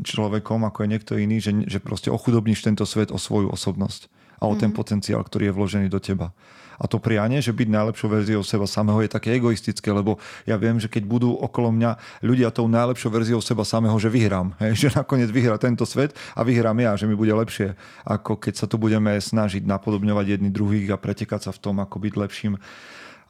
človekom, 0.00 0.66
ako 0.68 0.84
je 0.84 0.88
niekto 0.90 1.12
iný, 1.16 1.40
že, 1.40 1.54
že 1.64 1.78
proste 1.80 2.12
ochudobníš 2.12 2.66
tento 2.66 2.84
svet 2.84 3.08
o 3.14 3.20
svoju 3.20 3.48
osobnosť 3.52 4.10
a 4.40 4.50
o 4.50 4.54
mm. 4.56 4.60
ten 4.60 4.70
potenciál, 4.74 5.22
ktorý 5.24 5.48
je 5.48 5.56
vložený 5.56 5.86
do 5.88 6.00
teba. 6.00 6.36
A 6.78 6.84
to 6.90 6.98
prianie, 6.98 7.38
že 7.38 7.54
byť 7.54 7.68
najlepšou 7.70 8.08
verziou 8.10 8.42
seba 8.42 8.66
samého 8.66 9.00
je 9.02 9.10
také 9.10 9.34
egoistické, 9.36 9.90
lebo 9.94 10.18
ja 10.44 10.58
viem, 10.58 10.78
že 10.78 10.90
keď 10.90 11.06
budú 11.06 11.30
okolo 11.38 11.70
mňa 11.74 12.22
ľudia 12.24 12.50
tou 12.50 12.66
najlepšou 12.66 13.10
verziou 13.10 13.40
seba 13.40 13.62
samého, 13.62 13.94
že 13.98 14.10
vyhrám. 14.10 14.54
Hej, 14.62 14.72
že 14.82 14.88
nakoniec 14.94 15.30
vyhrá 15.30 15.56
tento 15.60 15.86
svet 15.86 16.14
a 16.34 16.40
vyhrám 16.42 16.76
ja, 16.82 16.92
že 16.98 17.06
mi 17.06 17.14
bude 17.14 17.32
lepšie, 17.32 17.74
ako 18.06 18.38
keď 18.38 18.54
sa 18.54 18.66
tu 18.66 18.76
budeme 18.80 19.14
snažiť 19.14 19.62
napodobňovať 19.64 20.26
jedni 20.38 20.50
druhých 20.50 20.94
a 20.94 21.00
pretekať 21.00 21.48
sa 21.48 21.52
v 21.54 21.62
tom, 21.62 21.78
ako 21.80 21.96
byť 22.02 22.14
lepším. 22.14 22.54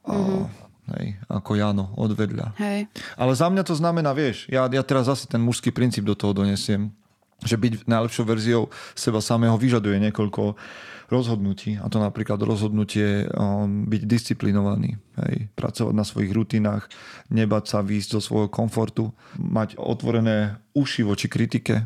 Mm-hmm. 0.04 0.64
Hej, 0.85 1.16
ako 1.33 1.57
Jano, 1.57 1.96
odvedľa. 1.96 2.61
Hej. 2.61 2.92
Ale 3.16 3.33
za 3.33 3.48
mňa 3.48 3.64
to 3.64 3.72
znamená, 3.72 4.12
vieš, 4.12 4.44
ja, 4.52 4.68
ja 4.68 4.85
teraz 4.85 5.09
zase 5.09 5.24
ten 5.24 5.40
mužský 5.40 5.72
princíp 5.72 6.04
do 6.04 6.12
toho 6.12 6.37
donesiem, 6.37 6.92
že 7.44 7.61
byť 7.61 7.87
najlepšou 7.87 8.24
verziou 8.24 8.72
seba 8.96 9.20
samého 9.20 9.54
vyžaduje 9.61 10.00
niekoľko 10.11 10.57
rozhodnutí. 11.12 11.76
A 11.80 11.87
to 11.92 12.00
napríklad 12.00 12.40
rozhodnutie 12.40 13.28
um, 13.28 13.85
byť 13.88 14.02
disciplinovaný, 14.09 14.96
hej, 15.20 15.52
pracovať 15.52 15.94
na 15.94 16.04
svojich 16.04 16.33
rutinách, 16.33 16.88
nebať 17.28 17.64
sa 17.68 17.78
výjsť 17.85 18.11
zo 18.18 18.20
svojho 18.20 18.48
komfortu, 18.48 19.12
mať 19.37 19.76
otvorené 19.76 20.59
uši 20.72 21.04
voči 21.04 21.28
kritike, 21.28 21.85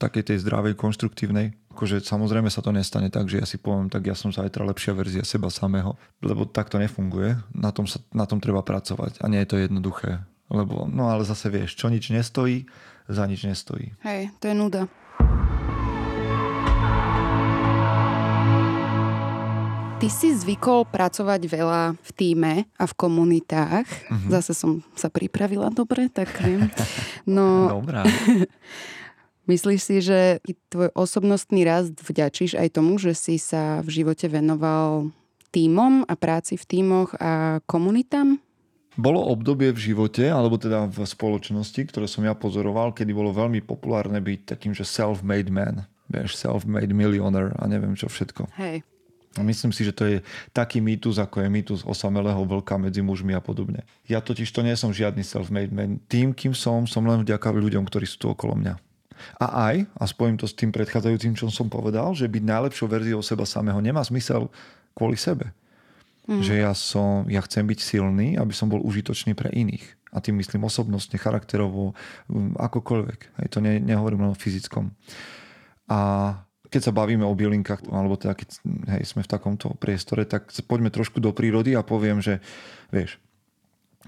takej 0.00 0.34
tej 0.34 0.38
zdravej, 0.42 0.74
konštruktívnej. 0.74 1.54
Akože 1.74 2.02
samozrejme 2.02 2.50
sa 2.50 2.62
to 2.62 2.70
nestane 2.70 3.10
tak, 3.10 3.26
že 3.26 3.42
ja 3.42 3.46
si 3.46 3.58
poviem, 3.58 3.90
tak 3.90 4.06
ja 4.06 4.14
som 4.14 4.30
zajtra 4.30 4.62
lepšia 4.66 4.94
verzia 4.94 5.22
seba 5.26 5.50
samého, 5.50 5.98
lebo 6.22 6.46
tak 6.46 6.70
to 6.70 6.78
nefunguje. 6.78 7.38
Na 7.54 7.74
tom, 7.74 7.86
sa, 7.86 7.98
na 8.14 8.26
tom 8.26 8.38
treba 8.38 8.62
pracovať 8.62 9.22
a 9.22 9.26
nie 9.26 9.42
je 9.42 9.48
to 9.50 9.56
jednoduché. 9.58 10.22
Lebo, 10.52 10.86
no 10.86 11.08
ale 11.08 11.26
zase 11.26 11.50
vieš, 11.50 11.74
čo 11.74 11.88
nič 11.88 12.12
nestojí, 12.12 12.68
za 13.08 13.24
nič 13.28 13.44
nestojí. 13.44 13.92
Hej, 14.00 14.32
to 14.40 14.48
je 14.48 14.54
nuda. 14.56 14.82
Ty 19.94 20.08
si 20.12 20.36
zvykol 20.36 20.84
pracovať 20.90 21.48
veľa 21.48 21.96
v 21.96 22.10
týme 22.12 22.54
a 22.76 22.84
v 22.84 22.94
komunitách. 22.98 23.88
Mm-hmm. 23.88 24.30
Zase 24.36 24.52
som 24.52 24.84
sa 24.92 25.08
pripravila 25.08 25.72
dobre, 25.72 26.12
tak 26.12 26.28
viem. 26.44 26.68
No, 27.24 27.64
Dobrá. 27.80 28.04
Myslíš 29.50 29.80
si, 29.80 29.96
že 30.00 30.40
tvoj 30.72 30.92
osobnostný 30.96 31.68
rast 31.68 31.96
vďačíš 32.00 32.56
aj 32.56 32.68
tomu, 32.80 32.96
že 32.96 33.12
si 33.12 33.36
sa 33.36 33.84
v 33.84 34.00
živote 34.00 34.24
venoval 34.28 35.12
týmom 35.52 36.08
a 36.08 36.14
práci 36.16 36.56
v 36.56 36.64
týmoch 36.64 37.12
a 37.20 37.60
komunitám? 37.68 38.40
Bolo 38.94 39.26
obdobie 39.26 39.74
v 39.74 39.90
živote, 39.90 40.30
alebo 40.30 40.54
teda 40.54 40.86
v 40.86 41.02
spoločnosti, 41.02 41.90
ktoré 41.90 42.06
som 42.06 42.22
ja 42.22 42.30
pozoroval, 42.30 42.94
kedy 42.94 43.10
bolo 43.10 43.34
veľmi 43.34 43.58
populárne 43.66 44.22
byť 44.22 44.54
takým, 44.54 44.70
že 44.70 44.86
self-made 44.86 45.50
man. 45.50 45.82
Vieš, 46.06 46.38
self-made 46.38 46.94
millionaire 46.94 47.50
a 47.58 47.66
neviem 47.66 47.98
čo 47.98 48.06
všetko. 48.06 48.46
Hej. 48.54 48.86
A 49.34 49.42
myslím 49.42 49.74
si, 49.74 49.82
že 49.82 49.90
to 49.90 50.06
je 50.06 50.16
taký 50.54 50.78
mýtus, 50.78 51.18
ako 51.18 51.42
je 51.42 51.50
mýtus 51.50 51.80
osamelého 51.82 52.38
vlka 52.46 52.78
medzi 52.78 53.02
mužmi 53.02 53.34
a 53.34 53.42
podobne. 53.42 53.82
Ja 54.06 54.22
totiž 54.22 54.46
to 54.54 54.62
nie 54.62 54.78
som 54.78 54.94
žiadny 54.94 55.26
self-made 55.26 55.74
man. 55.74 55.98
Tým, 56.06 56.30
kým 56.30 56.54
som, 56.54 56.86
som 56.86 57.02
len 57.02 57.26
vďaka 57.26 57.50
ľuďom, 57.50 57.82
ktorí 57.90 58.06
sú 58.06 58.22
tu 58.22 58.26
okolo 58.30 58.54
mňa. 58.54 58.78
A 59.42 59.46
aj, 59.74 59.76
a 59.90 60.04
spojím 60.06 60.38
to 60.38 60.46
s 60.46 60.54
tým 60.54 60.70
predchádzajúcim, 60.70 61.34
čo 61.34 61.50
som 61.50 61.66
povedal, 61.66 62.14
že 62.14 62.30
byť 62.30 62.42
najlepšou 62.46 62.86
verziou 62.86 63.22
seba 63.26 63.42
samého 63.42 63.78
nemá 63.82 64.06
zmysel 64.06 64.46
kvôli 64.94 65.18
sebe. 65.18 65.50
Mm. 66.24 66.40
Že 66.40 66.54
ja, 66.56 66.72
som, 66.72 67.28
ja 67.28 67.44
chcem 67.44 67.68
byť 67.68 67.80
silný, 67.84 68.40
aby 68.40 68.52
som 68.56 68.72
bol 68.72 68.80
užitočný 68.80 69.36
pre 69.36 69.52
iných. 69.52 69.84
A 70.14 70.22
tým 70.22 70.38
myslím 70.40 70.64
osobnostne, 70.64 71.20
charakterovo, 71.20 71.92
akokoľvek. 72.56 73.20
Hej, 73.42 73.48
to 73.50 73.58
ne, 73.60 73.82
nehovorím 73.82 74.24
len 74.24 74.32
o 74.32 74.38
fyzickom. 74.38 74.94
A 75.90 75.98
keď 76.72 76.90
sa 76.90 76.96
bavíme 76.96 77.22
o 77.22 77.34
bylinkách, 77.36 77.86
alebo 77.92 78.16
teda 78.16 78.34
keď 78.34 78.48
hej, 78.98 79.02
sme 79.04 79.22
v 79.22 79.30
takomto 79.30 79.74
priestore, 79.76 80.24
tak 80.24 80.48
poďme 80.64 80.88
trošku 80.90 81.20
do 81.20 81.30
prírody 81.30 81.76
a 81.76 81.86
poviem, 81.86 82.18
že 82.24 82.40
vieš, 82.88 83.20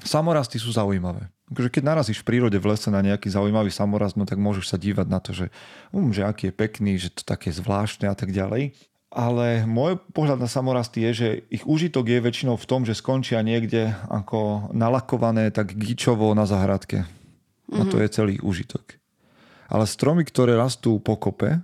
samorasty 0.03 0.57
sú 0.59 0.73
zaujímavé. 0.73 1.31
Takže 1.47 1.71
keď 1.79 1.83
narazíš 1.87 2.27
v 2.27 2.29
prírode 2.35 2.59
v 2.59 2.75
lese 2.75 2.91
na 2.91 2.99
nejaký 3.07 3.31
zaujímavý 3.31 3.71
samorast, 3.71 4.19
no 4.19 4.27
tak 4.27 4.43
môžeš 4.43 4.75
sa 4.75 4.77
dívať 4.83 5.07
na 5.07 5.23
to, 5.23 5.31
že, 5.31 5.47
um, 5.95 6.11
že 6.11 6.27
aký 6.27 6.51
je 6.51 6.55
pekný, 6.59 6.93
že 6.99 7.15
to 7.15 7.23
také 7.23 7.55
zvláštne 7.55 8.11
a 8.11 8.17
tak 8.19 8.35
ďalej. 8.35 8.75
Ale 9.15 9.63
môj 9.65 10.03
pohľad 10.13 10.43
na 10.43 10.51
samorasty 10.51 11.01
je, 11.09 11.11
že 11.15 11.29
ich 11.49 11.63
užitok 11.63 12.11
je 12.11 12.19
väčšinou 12.21 12.59
v 12.59 12.69
tom, 12.69 12.83
že 12.83 12.99
skončia 12.99 13.41
niekde 13.41 13.95
ako 14.11 14.71
nalakované 14.75 15.55
tak 15.55 15.79
gíčovo 15.79 16.35
na 16.35 16.45
zahradke. 16.45 17.07
Mm-hmm. 17.07 17.81
A 17.81 17.83
to 17.87 17.97
mhm. 17.97 18.03
je 18.03 18.09
celý 18.11 18.35
užitok. 18.43 18.99
Ale 19.67 19.87
stromy, 19.87 20.23
ktoré 20.23 20.55
rastú 20.55 21.03
po 21.03 21.19
kope, 21.19 21.59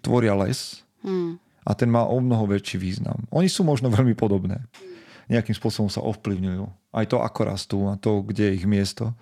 tvoria 0.00 0.34
les 0.34 0.82
hmm. 1.04 1.36
a 1.66 1.70
ten 1.76 1.90
má 1.92 2.08
o 2.08 2.18
mnoho 2.18 2.48
väčší 2.48 2.80
význam. 2.80 3.28
Oni 3.30 3.46
sú 3.46 3.62
možno 3.62 3.92
veľmi 3.92 4.16
podobné. 4.16 4.64
Nejakým 5.30 5.54
spôsobom 5.54 5.86
sa 5.86 6.02
ovplyvňujú. 6.02 6.64
Aj 6.90 7.06
to, 7.06 7.22
ako 7.22 7.40
rastú 7.46 7.78
a 7.86 7.94
to, 7.94 8.26
kde 8.26 8.50
je 8.50 8.56
ich 8.62 8.66
miesto. 8.66 9.14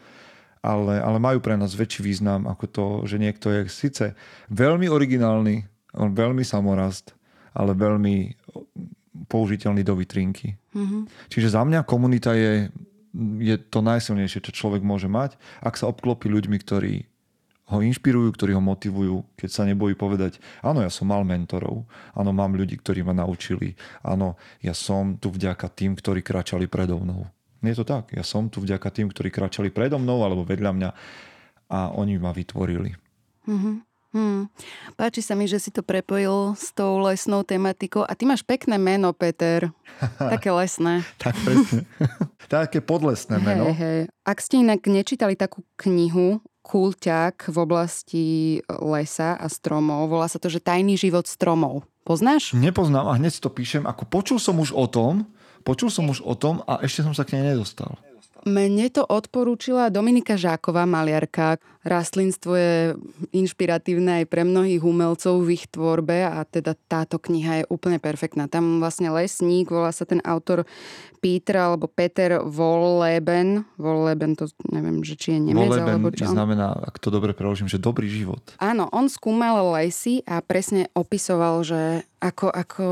Ale, 0.64 0.98
ale 0.98 1.22
majú 1.22 1.38
pre 1.38 1.54
nás 1.54 1.76
väčší 1.76 2.02
význam 2.02 2.48
ako 2.48 2.64
to, 2.66 2.86
že 3.06 3.20
niekto 3.20 3.52
je 3.52 3.60
síce 3.70 4.04
veľmi 4.50 4.88
originálny, 4.90 5.68
on 5.96 6.12
veľmi 6.12 6.44
samorast, 6.44 7.16
ale 7.56 7.72
veľmi 7.72 8.36
použiteľný 9.26 9.82
do 9.82 9.94
vitrinky. 9.98 10.54
Mm-hmm. 10.72 11.02
Čiže 11.32 11.58
za 11.58 11.62
mňa 11.66 11.82
komunita 11.82 12.36
je, 12.36 12.70
je 13.40 13.56
to 13.58 13.82
najsilnejšie, 13.82 14.44
čo 14.44 14.52
človek 14.54 14.84
môže 14.84 15.10
mať, 15.10 15.34
ak 15.64 15.74
sa 15.74 15.90
obklopí 15.90 16.30
ľuďmi, 16.30 16.56
ktorí 16.62 17.08
ho 17.68 17.84
inšpirujú, 17.84 18.32
ktorí 18.32 18.56
ho 18.56 18.64
motivujú, 18.64 19.28
keď 19.36 19.50
sa 19.52 19.62
nebojí 19.68 19.92
povedať, 19.92 20.40
áno, 20.64 20.80
ja 20.80 20.88
som 20.88 21.12
mal 21.12 21.20
mentorov, 21.20 21.84
áno, 22.16 22.30
mám 22.32 22.56
ľudí, 22.56 22.80
ktorí 22.80 23.04
ma 23.04 23.12
naučili, 23.12 23.76
áno, 24.00 24.40
ja 24.64 24.72
som 24.72 25.20
tu 25.20 25.28
vďaka 25.28 25.68
tým, 25.68 25.92
ktorí 25.92 26.24
kráčali 26.24 26.64
predo 26.64 26.96
mnou. 26.96 27.28
Nie 27.60 27.76
je 27.76 27.84
to 27.84 27.86
tak, 27.90 28.14
ja 28.16 28.24
som 28.24 28.48
tu 28.48 28.64
vďaka 28.64 28.88
tým, 28.88 29.12
ktorí 29.12 29.28
kráčali 29.28 29.68
predo 29.68 30.00
mnou 30.00 30.24
alebo 30.24 30.48
vedľa 30.48 30.72
mňa 30.72 30.90
a 31.68 31.92
oni 31.92 32.16
ma 32.16 32.32
vytvorili. 32.32 32.96
Mm-hmm. 33.44 33.74
Hmm. 34.08 34.48
Páči 34.96 35.20
sa 35.20 35.36
mi, 35.36 35.44
že 35.44 35.60
si 35.60 35.68
to 35.68 35.84
prepojil 35.84 36.56
s 36.56 36.72
tou 36.72 36.96
lesnou 37.04 37.44
tematikou. 37.44 38.08
A 38.08 38.16
ty 38.16 38.24
máš 38.24 38.40
pekné 38.40 38.80
meno, 38.80 39.12
Peter. 39.12 39.68
Také 40.32 40.48
lesné. 40.48 41.04
tak 41.20 41.36
presne. 41.44 41.84
Také 42.48 42.80
podlesné 42.80 43.36
meno. 43.36 43.68
Hej, 43.68 43.76
hej. 43.76 44.00
Ak 44.24 44.40
ste 44.40 44.64
inak 44.64 44.88
nečítali 44.88 45.36
takú 45.36 45.60
knihu 45.76 46.40
kulťak 46.68 47.48
v 47.48 47.56
oblasti 47.56 48.26
lesa 48.68 49.32
a 49.36 49.48
stromov. 49.48 50.12
Volá 50.12 50.28
sa 50.28 50.36
to, 50.36 50.52
že 50.52 50.60
Tajný 50.60 51.00
život 51.00 51.24
stromov. 51.24 51.88
Poznáš? 52.04 52.52
Nepoznám 52.52 53.08
a 53.08 53.16
hneď 53.16 53.36
si 53.36 53.40
to 53.40 53.52
píšem. 53.52 53.88
Ako 53.88 54.04
počul 54.08 54.36
som 54.40 54.60
už 54.60 54.76
o 54.76 54.84
tom, 54.84 55.28
počul 55.64 55.88
som 55.88 56.08
už 56.08 56.24
o 56.24 56.36
tom 56.36 56.60
a 56.68 56.80
ešte 56.84 57.04
som 57.04 57.16
sa 57.16 57.24
k 57.24 57.36
nej 57.36 57.52
nedostal. 57.52 57.96
Mne 58.46 58.86
to 58.92 59.02
odporúčila 59.02 59.90
Dominika 59.90 60.38
Žáková, 60.38 60.86
maliarka. 60.86 61.58
Rastlinstvo 61.82 62.52
je 62.52 62.74
inšpiratívne 63.32 64.22
aj 64.22 64.24
pre 64.28 64.44
mnohých 64.44 64.84
umelcov 64.84 65.40
v 65.40 65.56
ich 65.56 65.66
tvorbe 65.72 66.26
a 66.26 66.44
teda 66.44 66.76
táto 66.86 67.16
kniha 67.16 67.64
je 67.64 67.68
úplne 67.72 67.96
perfektná. 67.96 68.50
Tam 68.50 68.82
vlastne 68.82 69.08
lesník, 69.08 69.72
volá 69.72 69.88
sa 69.90 70.04
ten 70.04 70.20
autor 70.22 70.68
Peter 71.18 71.58
alebo 71.58 71.88
Peter 71.88 72.44
Wolleben. 72.44 73.64
Wolleben 73.80 74.36
to 74.36 74.46
neviem, 74.70 75.02
že 75.02 75.18
či 75.18 75.28
je 75.34 75.50
Nemec 75.50 75.70
Wolleben 75.70 75.96
alebo 75.98 76.10
čo. 76.14 76.28
znamená, 76.28 76.76
ak 76.78 77.00
to 77.00 77.08
dobre 77.08 77.32
preložím, 77.32 77.66
že 77.66 77.80
dobrý 77.80 78.06
život. 78.06 78.42
Áno, 78.60 78.86
on 78.92 79.08
skúmal 79.10 79.74
lesy 79.74 80.22
a 80.28 80.44
presne 80.44 80.92
opisoval, 80.94 81.64
že 81.66 82.04
ako, 82.18 82.50
ako 82.50 82.86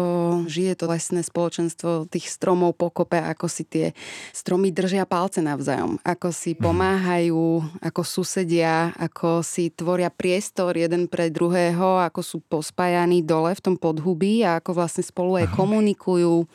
žije 0.47 0.79
to 0.79 0.87
lesné 0.87 1.27
spoločenstvo 1.27 2.07
tých 2.07 2.31
stromov 2.31 2.79
pokope, 2.79 3.19
ako 3.19 3.51
si 3.51 3.67
tie 3.67 3.87
stromy 4.31 4.71
držia 4.71 5.03
palce 5.03 5.43
navzájom, 5.43 5.99
ako 6.07 6.31
si 6.31 6.55
mhm. 6.55 6.63
pomáhajú, 6.63 7.47
ako 7.83 8.01
susedia, 8.07 8.95
ako 8.95 9.43
si 9.43 9.75
tvoria 9.75 10.09
priestor 10.09 10.79
jeden 10.79 11.11
pre 11.11 11.29
druhého, 11.29 11.99
ako 12.07 12.21
sú 12.23 12.39
pospájaní 12.47 13.27
dole 13.27 13.55
v 13.59 13.63
tom 13.63 13.75
podhubí 13.75 14.47
a 14.47 14.63
ako 14.63 14.79
vlastne 14.79 15.03
spolu 15.03 15.43
aj 15.43 15.51
komunikujú. 15.59 16.47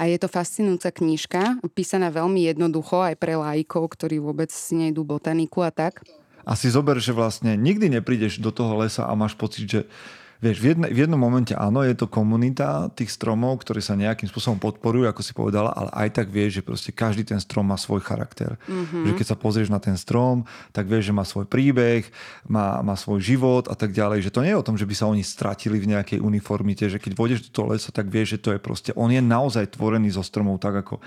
A 0.00 0.08
je 0.08 0.16
to 0.16 0.28
fascinujúca 0.32 0.88
knižka, 0.92 1.60
písaná 1.76 2.08
veľmi 2.08 2.48
jednoducho 2.48 3.04
aj 3.04 3.20
pre 3.20 3.36
laikov, 3.36 3.92
ktorí 3.92 4.18
vôbec 4.18 4.48
nejdú 4.50 5.04
botaniku 5.04 5.60
a 5.62 5.70
tak. 5.70 6.00
A 6.46 6.54
si 6.54 6.70
zober, 6.70 7.02
že 7.02 7.10
vlastne 7.10 7.58
nikdy 7.58 7.90
neprídeš 7.90 8.38
do 8.38 8.54
toho 8.54 8.78
lesa 8.78 9.02
a 9.10 9.12
máš 9.18 9.34
pocit, 9.34 9.66
že 9.66 9.80
Vieš, 10.44 10.56
v, 10.60 10.66
jedne, 10.72 10.88
v 10.92 10.98
jednom 11.04 11.16
momente 11.16 11.56
áno, 11.56 11.80
je 11.80 11.96
to 11.96 12.04
komunita 12.04 12.92
tých 12.92 13.08
stromov, 13.08 13.64
ktorí 13.64 13.80
sa 13.80 13.96
nejakým 13.96 14.28
spôsobom 14.28 14.60
podporujú, 14.60 15.08
ako 15.08 15.22
si 15.24 15.32
povedala, 15.32 15.72
ale 15.72 15.88
aj 16.06 16.08
tak 16.20 16.26
vieš, 16.28 16.60
že 16.60 16.62
proste 16.62 16.90
každý 16.92 17.24
ten 17.24 17.40
strom 17.40 17.64
má 17.64 17.80
svoj 17.80 18.04
charakter. 18.04 18.60
Mm-hmm. 18.68 19.02
Že 19.08 19.12
keď 19.16 19.26
sa 19.32 19.36
pozrieš 19.36 19.72
na 19.72 19.80
ten 19.80 19.96
strom, 19.96 20.44
tak 20.76 20.84
vieš, 20.88 21.08
že 21.08 21.16
má 21.16 21.24
svoj 21.24 21.48
príbeh, 21.48 22.04
má, 22.44 22.84
má 22.84 22.94
svoj 23.00 23.24
život 23.24 23.72
a 23.72 23.74
tak 23.78 23.96
ďalej. 23.96 24.28
Že 24.28 24.34
to 24.34 24.44
nie 24.44 24.52
je 24.52 24.60
o 24.60 24.66
tom, 24.66 24.76
že 24.76 24.84
by 24.84 24.94
sa 24.94 25.08
oni 25.08 25.24
stratili 25.24 25.80
v 25.80 25.96
nejakej 25.96 26.20
uniformite, 26.20 26.92
že 26.92 27.00
keď 27.00 27.12
vodeš 27.16 27.48
do 27.48 27.50
toho 27.50 27.72
lesa, 27.72 27.88
tak 27.88 28.12
vieš, 28.12 28.36
že 28.36 28.42
to 28.44 28.50
je 28.52 28.60
proste, 28.60 28.90
on 28.92 29.08
je 29.08 29.24
naozaj 29.24 29.72
tvorený 29.72 30.12
zo 30.12 30.20
stromov 30.20 30.60
tak, 30.60 30.84
ako 30.84 31.00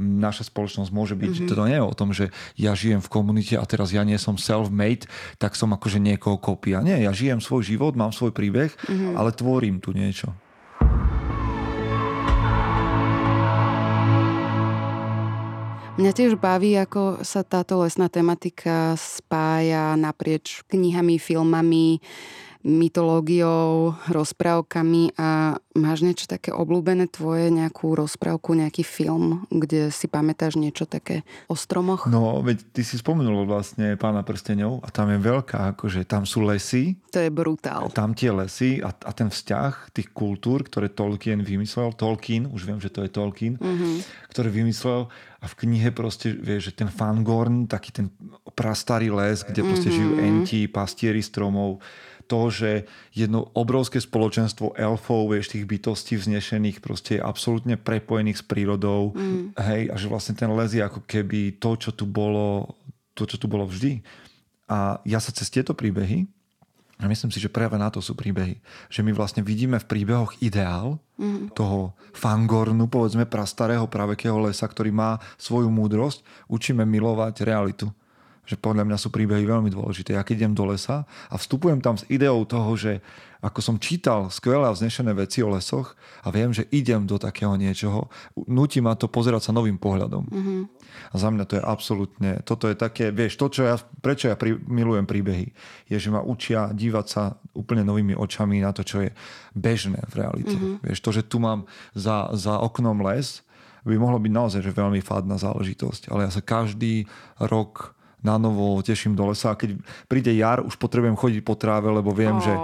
naša 0.00 0.48
spoločnosť 0.48 0.90
môže 0.92 1.16
byť. 1.16 1.34
Mm-hmm. 1.34 1.50
To 1.52 1.66
nie 1.68 1.78
je 1.78 1.84
o 1.84 1.96
tom, 1.96 2.10
že 2.12 2.30
ja 2.56 2.72
žijem 2.76 3.00
v 3.00 3.12
komunite 3.12 3.54
a 3.56 3.64
teraz 3.64 3.92
ja 3.92 4.04
nie 4.04 4.16
som 4.20 4.36
self-made, 4.36 5.08
tak 5.40 5.56
som 5.56 5.72
akože 5.72 6.00
niekoho 6.00 6.36
kopia. 6.36 6.84
Nie, 6.84 7.00
ja 7.00 7.12
žijem 7.12 7.40
svoj 7.40 7.64
život, 7.64 7.96
mám 7.96 8.12
svoj 8.12 8.32
príbeh, 8.36 8.72
mm-hmm. 8.72 9.16
ale 9.16 9.30
tvorím 9.32 9.80
tu 9.80 9.96
niečo. 9.96 10.36
Mňa 15.96 16.12
tiež 16.12 16.36
baví, 16.36 16.76
ako 16.76 17.24
sa 17.24 17.40
táto 17.40 17.80
lesná 17.80 18.12
tematika 18.12 18.92
spája 19.00 19.96
naprieč 19.96 20.60
knihami, 20.68 21.16
filmami, 21.16 22.04
mytológiou, 22.66 23.94
rozprávkami 24.10 25.14
a 25.14 25.54
máš 25.78 26.02
niečo 26.02 26.26
také 26.26 26.50
obľúbené 26.50 27.06
tvoje, 27.06 27.54
nejakú 27.54 27.94
rozprávku, 27.94 28.58
nejaký 28.58 28.82
film, 28.82 29.46
kde 29.54 29.94
si 29.94 30.10
pamätáš 30.10 30.58
niečo 30.58 30.82
také 30.82 31.22
o 31.46 31.54
stromoch? 31.54 32.10
No, 32.10 32.42
veď 32.42 32.66
ty 32.74 32.82
si 32.82 32.98
spomenul 32.98 33.46
vlastne 33.46 33.94
Pána 33.94 34.26
prstenov 34.26 34.82
a 34.82 34.90
tam 34.90 35.14
je 35.14 35.18
veľká, 35.22 35.78
akože 35.78 36.02
tam 36.10 36.26
sú 36.26 36.42
lesy. 36.42 36.98
To 37.14 37.22
je 37.22 37.30
brutál. 37.30 37.86
Tam 37.94 38.18
tie 38.18 38.34
lesy 38.34 38.82
a, 38.82 38.90
a 38.90 39.10
ten 39.14 39.30
vzťah 39.30 39.94
tých 39.94 40.10
kultúr, 40.10 40.66
ktoré 40.66 40.90
Tolkien 40.90 41.46
vymyslel, 41.46 41.94
Tolkien, 41.94 42.50
už 42.50 42.66
viem, 42.66 42.82
že 42.82 42.90
to 42.90 43.06
je 43.06 43.10
Tolkien, 43.14 43.54
mm-hmm. 43.62 43.94
ktorý 44.34 44.50
vymyslel 44.50 45.06
a 45.36 45.44
v 45.46 45.54
knihe 45.62 45.94
proste, 45.94 46.34
vieš, 46.34 46.72
že 46.72 46.82
ten 46.82 46.90
Fangorn, 46.90 47.70
taký 47.70 47.94
ten 47.94 48.10
prastarý 48.58 49.14
les, 49.14 49.46
kde 49.46 49.62
proste 49.62 49.92
mm-hmm. 49.92 50.00
žijú 50.02 50.10
enti, 50.18 50.60
pastieri 50.66 51.22
stromov, 51.22 51.78
to, 52.26 52.50
že 52.50 52.70
jedno 53.14 53.48
obrovské 53.54 54.02
spoločenstvo 54.02 54.74
elfov, 54.74 55.30
vieš, 55.32 55.54
tých 55.54 55.64
bytostí 55.64 56.18
vznešených 56.18 56.82
proste 56.82 57.18
je 57.18 57.24
absolútne 57.24 57.78
prepojených 57.78 58.42
s 58.42 58.44
prírodou. 58.44 59.14
Mm. 59.14 59.54
Hej, 59.56 59.82
a 59.90 59.94
že 59.94 60.06
vlastne 60.10 60.34
ten 60.34 60.50
les 60.52 60.74
je 60.74 60.82
ako 60.82 61.06
keby 61.06 61.56
to, 61.62 61.78
čo 61.78 61.90
tu 61.94 62.04
bolo, 62.04 62.76
to, 63.14 63.24
čo 63.24 63.38
tu 63.38 63.46
bolo 63.46 63.64
vždy. 63.64 64.02
A 64.66 64.98
ja 65.06 65.22
sa 65.22 65.30
cez 65.30 65.48
tieto 65.48 65.72
príbehy, 65.72 66.26
a 66.96 67.04
myslím 67.12 67.28
si, 67.28 67.36
že 67.36 67.52
práve 67.52 67.76
na 67.76 67.92
to 67.92 68.00
sú 68.00 68.16
príbehy, 68.16 68.56
že 68.88 69.04
my 69.04 69.12
vlastne 69.12 69.44
vidíme 69.44 69.76
v 69.76 69.84
príbehoch 69.84 70.40
ideál 70.40 70.96
mm. 71.20 71.52
toho 71.52 71.92
fangornu, 72.16 72.88
povedzme 72.88 73.28
prastarého 73.28 73.84
pravekého 73.84 74.40
lesa, 74.40 74.64
ktorý 74.64 74.96
má 74.96 75.20
svoju 75.36 75.68
múdrosť, 75.68 76.24
učíme 76.48 76.88
milovať 76.88 77.44
realitu 77.44 77.92
že 78.46 78.56
podľa 78.56 78.86
mňa 78.86 78.96
sú 78.96 79.10
príbehy 79.10 79.42
veľmi 79.42 79.68
dôležité. 79.74 80.14
Ja 80.14 80.22
keď 80.22 80.46
idem 80.46 80.54
do 80.54 80.64
lesa 80.70 81.02
a 81.28 81.34
vstupujem 81.34 81.82
tam 81.82 81.98
s 81.98 82.06
ideou 82.06 82.46
toho, 82.46 82.72
že 82.78 83.02
ako 83.44 83.60
som 83.60 83.76
čítal 83.76 84.32
skvelé 84.32 84.64
a 84.66 84.74
vznešené 84.74 85.12
veci 85.12 85.44
o 85.44 85.52
lesoch 85.52 85.94
a 86.24 86.32
viem, 86.32 86.50
že 86.50 86.66
idem 86.72 87.04
do 87.04 87.20
takého 87.20 87.52
niečoho, 87.54 88.08
nutí 88.48 88.80
ma 88.80 88.96
to 88.96 89.06
pozerať 89.06 89.50
sa 89.50 89.52
novým 89.52 89.76
pohľadom. 89.76 90.24
Mm-hmm. 90.26 90.60
A 91.12 91.14
za 91.14 91.28
mňa 91.28 91.44
to 91.44 91.54
je 91.60 91.62
absolútne, 91.62 92.30
toto 92.42 92.66
je 92.66 92.74
také, 92.74 93.12
vieš, 93.12 93.36
to, 93.36 93.52
čo 93.52 93.62
ja, 93.68 93.76
prečo 94.00 94.32
ja 94.32 94.34
pri, 94.40 94.56
milujem 94.56 95.04
príbehy, 95.04 95.52
je, 95.86 95.96
že 96.00 96.08
ma 96.08 96.24
učia 96.24 96.72
dívať 96.72 97.06
sa 97.06 97.36
úplne 97.52 97.84
novými 97.84 98.16
očami 98.16 98.64
na 98.64 98.72
to, 98.72 98.82
čo 98.82 99.04
je 99.04 99.10
bežné 99.52 100.00
v 100.10 100.14
realite. 100.16 100.56
Mm-hmm. 100.56 100.82
Vieš, 100.82 100.98
to, 101.04 101.10
že 101.12 101.22
tu 101.28 101.36
mám 101.38 101.68
za, 101.92 102.32
za 102.32 102.56
oknom 102.58 103.04
les, 103.04 103.46
by 103.86 103.96
mohlo 104.02 104.18
byť 104.18 104.32
naozaj 104.34 104.60
že 104.66 104.74
veľmi 104.74 104.98
fádna 104.98 105.38
záležitosť. 105.38 106.10
Ale 106.10 106.26
ja 106.26 106.30
sa 106.34 106.42
každý 106.42 107.06
rok 107.38 107.95
na 108.26 108.42
novo 108.42 108.82
teším 108.82 109.14
do 109.14 109.30
lesa. 109.30 109.54
A 109.54 109.58
keď 109.58 109.78
príde 110.10 110.34
jar, 110.34 110.58
už 110.58 110.74
potrebujem 110.74 111.14
chodiť 111.14 111.40
po 111.46 111.54
tráve, 111.54 111.86
lebo 111.86 112.10
viem, 112.10 112.34
oh. 112.34 112.42
že 112.42 112.54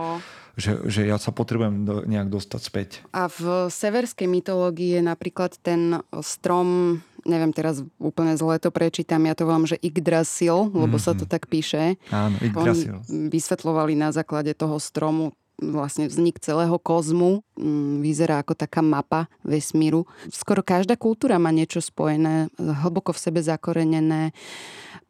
že, 0.56 0.84
že 0.84 1.08
ja 1.08 1.16
sa 1.16 1.32
potrebujem 1.32 1.88
do, 1.88 1.94
nejak 2.04 2.28
dostať 2.28 2.60
späť. 2.60 2.88
A 3.16 3.28
v 3.28 3.72
severskej 3.72 4.28
mytológii 4.28 5.00
je 5.00 5.02
napríklad 5.04 5.56
ten 5.64 6.04
strom, 6.20 7.00
neviem 7.24 7.52
teraz 7.56 7.80
úplne 7.96 8.36
zle 8.36 8.60
to 8.60 8.68
prečítam, 8.68 9.24
ja 9.24 9.32
to 9.32 9.48
volám, 9.48 9.64
že 9.64 9.80
Yggdrasil, 9.80 10.68
lebo 10.72 11.00
mm-hmm. 11.00 11.04
sa 11.04 11.16
to 11.16 11.24
mhm. 11.24 11.30
tak 11.30 11.48
píše. 11.48 11.96
Áno, 12.12 12.36
Yggdrasil. 12.40 13.00
Oni 13.00 13.32
vysvetlovali 13.32 13.96
na 13.96 14.12
základe 14.12 14.52
toho 14.52 14.76
stromu 14.76 15.32
vlastne 15.62 16.10
vznik 16.10 16.42
celého 16.42 16.74
kozmu. 16.74 17.46
Mm, 17.54 18.02
vyzerá 18.02 18.42
ako 18.42 18.58
taká 18.58 18.82
mapa 18.82 19.30
vesmíru. 19.46 20.10
Skoro 20.34 20.66
každá 20.66 20.98
kultúra 20.98 21.38
má 21.38 21.54
niečo 21.54 21.78
spojené, 21.78 22.50
hlboko 22.58 23.14
v 23.14 23.22
sebe 23.22 23.40
zakorenené 23.44 24.34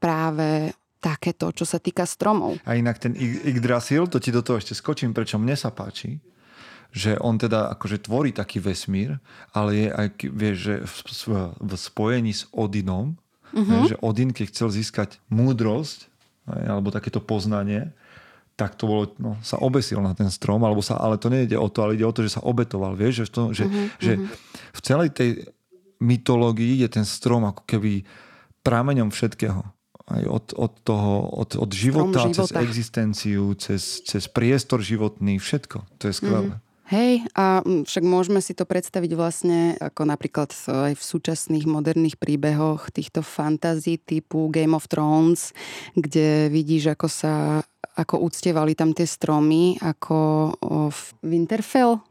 práve 0.02 0.74
takéto, 0.98 1.54
čo 1.54 1.62
sa 1.62 1.78
týka 1.78 2.02
stromov. 2.06 2.58
A 2.66 2.74
inak 2.74 2.98
ten 2.98 3.14
Yggdrasil, 3.18 4.10
to 4.10 4.18
ti 4.18 4.34
do 4.34 4.42
toho 4.42 4.58
ešte 4.58 4.74
skočím, 4.74 5.14
prečo 5.14 5.38
mne 5.38 5.54
sa 5.54 5.70
páči, 5.70 6.18
že 6.94 7.18
on 7.18 7.38
teda 7.38 7.74
akože 7.74 8.06
tvorí 8.06 8.30
taký 8.30 8.62
vesmír, 8.62 9.18
ale 9.50 9.70
je 9.74 9.88
aj, 9.90 10.08
vieš, 10.30 10.56
že 10.62 10.74
v, 11.58 11.74
spojení 11.74 12.30
s 12.30 12.46
Odinom, 12.54 13.18
uh-huh. 13.50 13.90
že 13.90 13.96
Odin, 13.98 14.30
keď 14.30 14.46
chcel 14.54 14.68
získať 14.70 15.18
múdrosť, 15.26 16.06
alebo 16.46 16.94
takéto 16.94 17.18
poznanie, 17.18 17.90
tak 18.54 18.76
to 18.76 18.84
bolo, 18.84 19.04
no, 19.16 19.40
sa 19.40 19.56
obesil 19.58 19.98
na 20.04 20.12
ten 20.12 20.28
strom, 20.28 20.60
alebo 20.62 20.84
sa, 20.84 21.00
ale 21.00 21.16
to 21.16 21.32
nejde 21.32 21.56
o 21.56 21.66
to, 21.72 21.82
ale 21.82 21.96
ide 21.96 22.04
o 22.04 22.12
to, 22.14 22.22
že 22.22 22.38
sa 22.38 22.44
obetoval, 22.44 22.94
vieš, 22.94 23.24
že, 23.24 23.26
to, 23.32 23.42
že, 23.50 23.64
uh-huh, 23.66 23.86
že 23.98 24.12
uh-huh. 24.20 24.28
v 24.76 24.80
celej 24.84 25.10
tej 25.16 25.30
mytológii 25.98 26.84
je 26.84 26.88
ten 26.92 27.06
strom 27.08 27.48
ako 27.48 27.64
keby 27.64 28.04
prameňom 28.62 29.08
všetkého 29.10 29.64
aj 30.08 30.22
od, 30.26 30.46
od 30.58 30.72
toho, 30.82 31.14
od, 31.38 31.50
od 31.56 31.70
života, 31.70 32.26
života 32.26 32.42
cez 32.42 32.50
existenciu, 32.58 33.54
cez, 33.54 34.02
cez 34.02 34.26
priestor 34.26 34.82
životný, 34.82 35.38
všetko. 35.38 35.86
To 35.98 36.04
je 36.10 36.14
skvelé. 36.14 36.50
Mm. 36.50 36.60
Hej, 36.92 37.24
a 37.32 37.64
však 37.64 38.04
môžeme 38.04 38.44
si 38.44 38.52
to 38.52 38.68
predstaviť 38.68 39.16
vlastne 39.16 39.80
ako 39.80 40.04
napríklad 40.04 40.52
aj 40.52 40.92
v 40.92 41.02
súčasných 41.02 41.64
moderných 41.64 42.20
príbehoch 42.20 42.92
týchto 42.92 43.24
fantází 43.24 43.96
typu 43.96 44.52
Game 44.52 44.76
of 44.76 44.92
Thrones, 44.92 45.56
kde 45.96 46.52
vidíš, 46.52 46.92
ako 46.92 47.08
sa 47.08 47.64
ako 47.96 48.28
uctievali 48.28 48.76
tam 48.76 48.92
tie 48.92 49.08
stromy, 49.08 49.80
ako 49.80 50.52
v 50.92 51.00
Winterfell, 51.24 52.04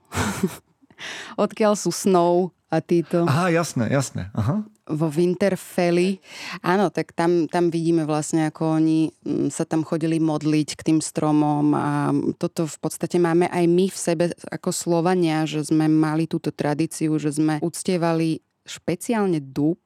odkiaľ 1.46 1.78
sú 1.78 1.94
Snow 1.94 2.50
a 2.74 2.82
títo. 2.82 3.30
Aha, 3.30 3.54
jasné, 3.54 3.86
jasné. 3.86 4.34
Aha 4.34 4.66
vo 4.92 5.08
Winterfelli. 5.08 6.20
Áno, 6.62 6.92
tak 6.92 7.16
tam, 7.16 7.48
tam 7.48 7.72
vidíme 7.72 8.04
vlastne, 8.04 8.52
ako 8.52 8.78
oni 8.80 9.12
mm, 9.12 9.50
sa 9.50 9.64
tam 9.64 9.88
chodili 9.88 10.20
modliť 10.20 10.70
k 10.78 10.86
tým 10.94 11.00
stromom 11.00 11.74
a 11.76 12.12
toto 12.38 12.68
v 12.68 12.78
podstate 12.78 13.18
máme 13.18 13.48
aj 13.48 13.66
my 13.68 13.86
v 13.88 13.98
sebe 13.98 14.26
ako 14.52 14.70
Slovania, 14.76 15.48
že 15.48 15.64
sme 15.64 15.88
mali 15.88 16.28
túto 16.28 16.52
tradíciu, 16.52 17.16
že 17.18 17.32
sme 17.36 17.60
uctievali 17.64 18.44
špeciálne 18.68 19.42
dúb 19.42 19.82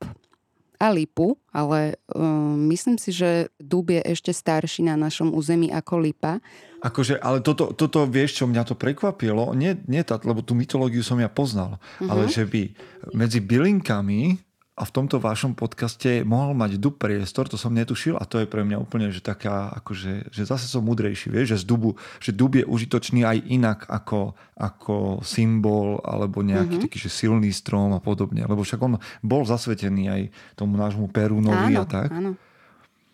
a 0.75 0.91
lipu, 0.91 1.39
ale 1.55 1.95
um, 2.11 2.67
myslím 2.67 2.99
si, 2.99 3.15
že 3.15 3.47
dúb 3.55 3.95
je 3.95 4.03
ešte 4.03 4.35
starší 4.35 4.83
na 4.83 4.99
našom 4.99 5.31
území 5.31 5.71
ako 5.71 6.03
lipa. 6.03 6.43
Akože, 6.83 7.17
ale 7.17 7.39
toto, 7.41 7.71
toto 7.71 8.03
vieš, 8.05 8.43
čo 8.43 8.45
mňa 8.45 8.63
to 8.67 8.75
prekvapilo, 8.75 9.55
nie, 9.55 9.79
nie 9.87 10.03
tá, 10.03 10.19
lebo 10.21 10.43
tú 10.43 10.53
mytológiu 10.53 11.01
som 11.01 11.17
ja 11.17 11.31
poznal, 11.31 11.79
uh-huh. 11.79 12.11
ale 12.11 12.27
že 12.27 12.43
by 12.45 12.75
medzi 13.15 13.39
bylinkami 13.39 14.37
a 14.75 14.83
v 14.83 14.91
tomto 14.91 15.23
vašom 15.23 15.55
podcaste 15.55 16.27
mohol 16.27 16.51
mať 16.51 16.75
dub 16.83 16.99
priestor, 16.99 17.47
to 17.47 17.55
som 17.55 17.71
netušil 17.71 18.19
a 18.19 18.27
to 18.27 18.43
je 18.43 18.47
pre 18.47 18.67
mňa 18.67 18.75
úplne, 18.75 19.07
že 19.07 19.23
taká, 19.23 19.71
akože, 19.71 20.35
že 20.35 20.43
zase 20.43 20.67
som 20.67 20.83
mudrejší, 20.83 21.31
vieš, 21.31 21.55
že 21.55 21.57
z 21.63 21.65
dubu, 21.71 21.95
že 22.19 22.35
dub 22.35 22.59
je 22.59 22.67
užitočný 22.67 23.23
aj 23.23 23.37
inak 23.47 23.79
ako, 23.87 24.35
ako 24.59 25.23
symbol 25.23 26.03
alebo 26.03 26.43
nejaký 26.43 26.75
mm-hmm. 26.75 26.83
taký, 26.91 26.97
že 26.99 27.07
silný 27.07 27.55
strom 27.55 27.95
a 27.95 28.03
podobne, 28.03 28.43
lebo 28.43 28.67
však 28.67 28.83
on 28.83 28.99
bol 29.23 29.47
zasvetený 29.47 30.11
aj 30.11 30.21
tomu 30.59 30.75
nášmu 30.75 31.07
Perúnovi 31.07 31.79
a 31.79 31.87
tak. 31.87 32.11
Áno. 32.11 32.35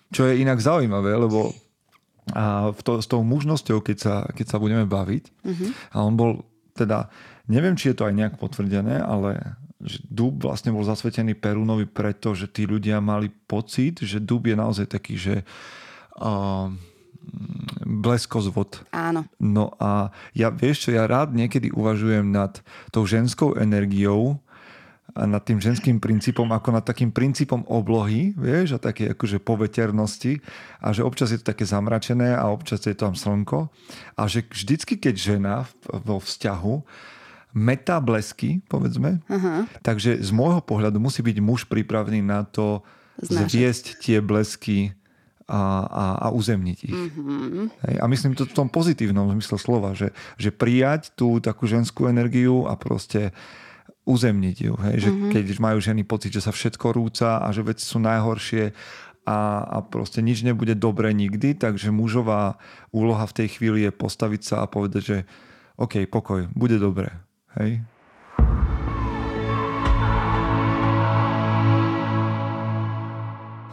Čo 0.09 0.33
je 0.33 0.41
inak 0.41 0.57
zaujímavé, 0.57 1.13
lebo 1.13 1.53
a 2.33 2.73
to, 2.73 3.01
s 3.01 3.07
tou 3.09 3.21
mužnosťou, 3.21 3.85
keď 3.85 3.97
sa, 3.97 4.15
keď 4.33 4.45
sa 4.49 4.57
budeme 4.57 4.89
baviť, 4.89 5.23
mm-hmm. 5.45 5.69
a 5.93 5.97
on 6.01 6.17
bol 6.17 6.41
teda 6.73 7.05
neviem, 7.51 7.75
či 7.77 7.91
je 7.91 8.01
to 8.01 8.07
aj 8.07 8.15
nejak 8.15 8.35
potvrdené, 8.39 9.03
ale 9.03 9.59
že 9.83 9.99
dub 10.05 10.41
vlastne 10.41 10.73
bol 10.73 10.85
zasvetený 10.85 11.37
Perúnovi 11.37 11.89
preto, 11.89 12.33
že 12.37 12.49
tí 12.49 12.69
ľudia 12.69 13.01
mali 13.01 13.29
pocit, 13.29 14.01
že 14.01 14.21
dub 14.21 14.45
je 14.45 14.55
naozaj 14.55 14.87
taký, 14.89 15.17
že 15.17 15.35
uh, 16.21 16.69
bleskozvod. 17.85 18.85
Áno. 18.93 19.25
No 19.37 19.73
a 19.77 20.09
ja, 20.33 20.49
vieš 20.49 20.87
čo, 20.87 20.89
ja 20.93 21.05
rád 21.05 21.33
niekedy 21.37 21.69
uvažujem 21.73 22.29
nad 22.29 22.61
tou 22.89 23.05
ženskou 23.05 23.57
energiou, 23.57 24.41
a 25.15 25.27
nad 25.27 25.43
tým 25.43 25.59
ženským 25.59 25.99
princípom 25.99 26.47
ako 26.51 26.79
nad 26.79 26.85
takým 26.87 27.11
princípom 27.11 27.67
oblohy, 27.67 28.31
vieš, 28.35 28.79
a 28.79 28.83
také 28.83 29.11
akože 29.11 29.43
poveternosti 29.43 30.39
a 30.79 30.95
že 30.95 31.03
občas 31.03 31.35
je 31.35 31.39
to 31.39 31.51
také 31.51 31.67
zamračené 31.67 32.31
a 32.31 32.47
občas 32.47 32.83
je 32.87 32.95
tam 32.95 33.15
slnko 33.15 33.67
a 34.15 34.21
že 34.31 34.47
vždycky, 34.47 34.95
keď 34.95 35.15
žena 35.15 35.55
vo 35.83 36.23
vzťahu 36.23 36.75
metá 37.51 37.99
blesky, 37.99 38.63
povedzme, 38.71 39.19
uh-huh. 39.27 39.67
takže 39.83 40.19
z 40.23 40.31
môjho 40.31 40.63
pohľadu 40.63 40.97
musí 41.03 41.19
byť 41.19 41.37
muž 41.43 41.67
pripravený 41.67 42.23
na 42.23 42.47
to 42.47 42.81
Znášať. 43.19 43.49
zviesť 43.51 43.85
tie 43.99 44.17
blesky 44.23 44.95
a, 45.51 45.83
a, 45.83 46.05
a 46.23 46.27
uzemniť 46.31 46.79
ich. 46.87 46.95
Mm-hmm. 46.95 47.65
Hej, 47.83 47.95
a 47.99 48.05
myslím 48.07 48.33
to 48.39 48.47
v 48.47 48.55
tom 48.55 48.71
pozitívnom 48.71 49.27
zmysle 49.35 49.59
slova, 49.59 49.91
že, 49.91 50.15
že 50.39 50.55
prijať 50.55 51.11
tú 51.11 51.43
takú 51.43 51.67
ženskú 51.67 52.07
energiu 52.07 52.63
a 52.71 52.79
proste 52.79 53.35
uzemniť 54.07 54.57
ju. 54.57 54.73
Hej? 54.79 54.95
Že 55.03 55.09
mm-hmm. 55.11 55.31
keď 55.35 55.45
majú 55.59 55.77
ženy 55.83 56.01
pocit, 56.07 56.31
že 56.31 56.41
sa 56.41 56.55
všetko 56.55 56.95
rúca 56.95 57.43
a 57.43 57.47
že 57.51 57.67
veci 57.67 57.83
sú 57.83 57.99
najhoršie 57.99 58.71
a, 59.27 59.39
a 59.61 59.77
proste 59.85 60.23
nič 60.23 60.41
nebude 60.41 60.73
dobre 60.73 61.13
nikdy, 61.13 61.53
takže 61.53 61.93
mužová 61.93 62.57
úloha 62.89 63.27
v 63.27 63.43
tej 63.43 63.47
chvíli 63.59 63.85
je 63.85 63.91
postaviť 63.93 64.41
sa 64.41 64.55
a 64.63 64.71
povedať, 64.71 65.01
že 65.03 65.17
OK, 65.77 66.07
pokoj, 66.09 66.49
bude 66.55 66.79
dobre. 66.81 67.11
Hej? 67.59 67.83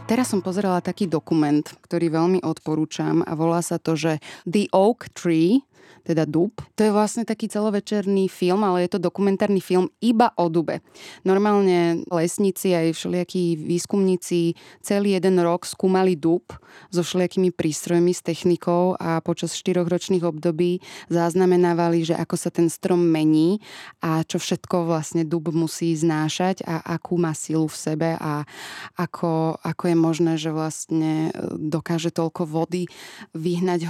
Teraz 0.08 0.32
som 0.32 0.40
pozerala 0.40 0.80
taký 0.80 1.04
dokument, 1.04 1.60
ktorý 1.84 2.08
veľmi 2.08 2.40
odporúčam 2.40 3.20
a 3.28 3.36
volá 3.36 3.60
sa 3.60 3.76
to, 3.76 3.92
že 3.92 4.24
The 4.48 4.72
Oak 4.72 5.12
Tree 5.12 5.60
teda 6.08 6.24
Dub. 6.24 6.56
To 6.80 6.80
je 6.80 6.88
vlastne 6.88 7.28
taký 7.28 7.52
celovečerný 7.52 8.32
film, 8.32 8.64
ale 8.64 8.88
je 8.88 8.96
to 8.96 9.04
dokumentárny 9.04 9.60
film 9.60 9.92
iba 10.00 10.32
o 10.40 10.48
dube. 10.48 10.80
Normálne 11.28 12.00
lesníci 12.08 12.72
aj 12.72 12.96
všelijakí 12.96 13.60
výskumníci 13.60 14.56
celý 14.80 15.20
jeden 15.20 15.36
rok 15.44 15.68
skúmali 15.68 16.16
dub 16.16 16.48
so 16.88 17.04
všelijakými 17.04 17.52
prístrojmi, 17.52 18.16
s 18.16 18.24
technikou 18.24 18.96
a 18.96 19.20
počas 19.20 19.52
štyroch 19.52 19.84
ročných 19.84 20.24
období 20.24 20.80
zaznamenávali, 21.12 22.08
že 22.08 22.14
ako 22.16 22.36
sa 22.40 22.48
ten 22.48 22.72
strom 22.72 23.04
mení 23.04 23.60
a 24.00 24.24
čo 24.24 24.40
všetko 24.40 24.88
vlastne 24.88 25.28
dub 25.28 25.52
musí 25.52 25.92
znášať 25.92 26.64
a 26.64 26.80
akú 26.96 27.20
má 27.20 27.36
silu 27.36 27.68
v 27.68 27.76
sebe 27.76 28.08
a 28.16 28.48
ako, 28.96 29.60
ako 29.60 29.84
je 29.84 29.96
možné, 29.96 30.32
že 30.40 30.54
vlastne 30.54 31.34
dokáže 31.58 32.14
toľko 32.14 32.48
vody 32.48 32.88
vyhnať 33.36 33.80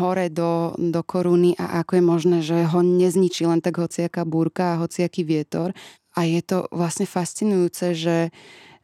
hore 0.00 0.26
do, 0.32 0.74
do 0.78 1.00
koruny 1.04 1.51
a 1.58 1.82
ako 1.82 1.92
je 1.98 2.04
možné, 2.04 2.38
že 2.40 2.56
ho 2.68 2.80
nezničí 2.80 3.48
len 3.48 3.64
tak 3.64 3.80
hociaká 3.80 4.22
búrka 4.28 4.74
a 4.74 4.80
hociaký 4.84 5.24
vietor. 5.26 5.72
A 6.12 6.28
je 6.28 6.44
to 6.44 6.68
vlastne 6.68 7.08
fascinujúce, 7.08 7.96
že 7.96 8.16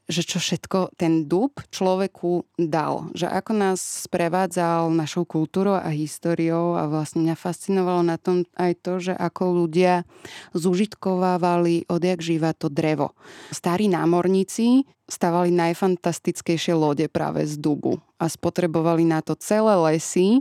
že 0.08 0.24
čo 0.24 0.40
všetko 0.40 0.96
ten 0.96 1.28
dub 1.28 1.60
človeku 1.68 2.48
dal. 2.56 3.12
Že 3.12 3.28
ako 3.28 3.52
nás 3.52 4.08
sprevádzal 4.08 4.88
našou 4.88 5.28
kultúrou 5.28 5.76
a 5.76 5.92
históriou 5.92 6.80
a 6.80 6.88
vlastne 6.88 7.28
mňa 7.28 7.36
fascinovalo 7.36 8.00
na 8.00 8.16
tom 8.16 8.48
aj 8.56 8.72
to, 8.80 8.92
že 9.04 9.12
ako 9.12 9.64
ľudia 9.64 10.08
zužitkovávali 10.56 11.92
odjak 11.92 12.24
živa 12.24 12.56
to 12.56 12.72
drevo. 12.72 13.12
Starí 13.52 13.92
námorníci 13.92 14.88
stavali 15.04 15.52
najfantastickejšie 15.52 16.72
lode 16.72 17.04
práve 17.12 17.44
z 17.44 17.60
dubu 17.60 18.00
a 18.16 18.32
spotrebovali 18.32 19.04
na 19.04 19.20
to 19.20 19.36
celé 19.36 19.76
lesy 19.76 20.40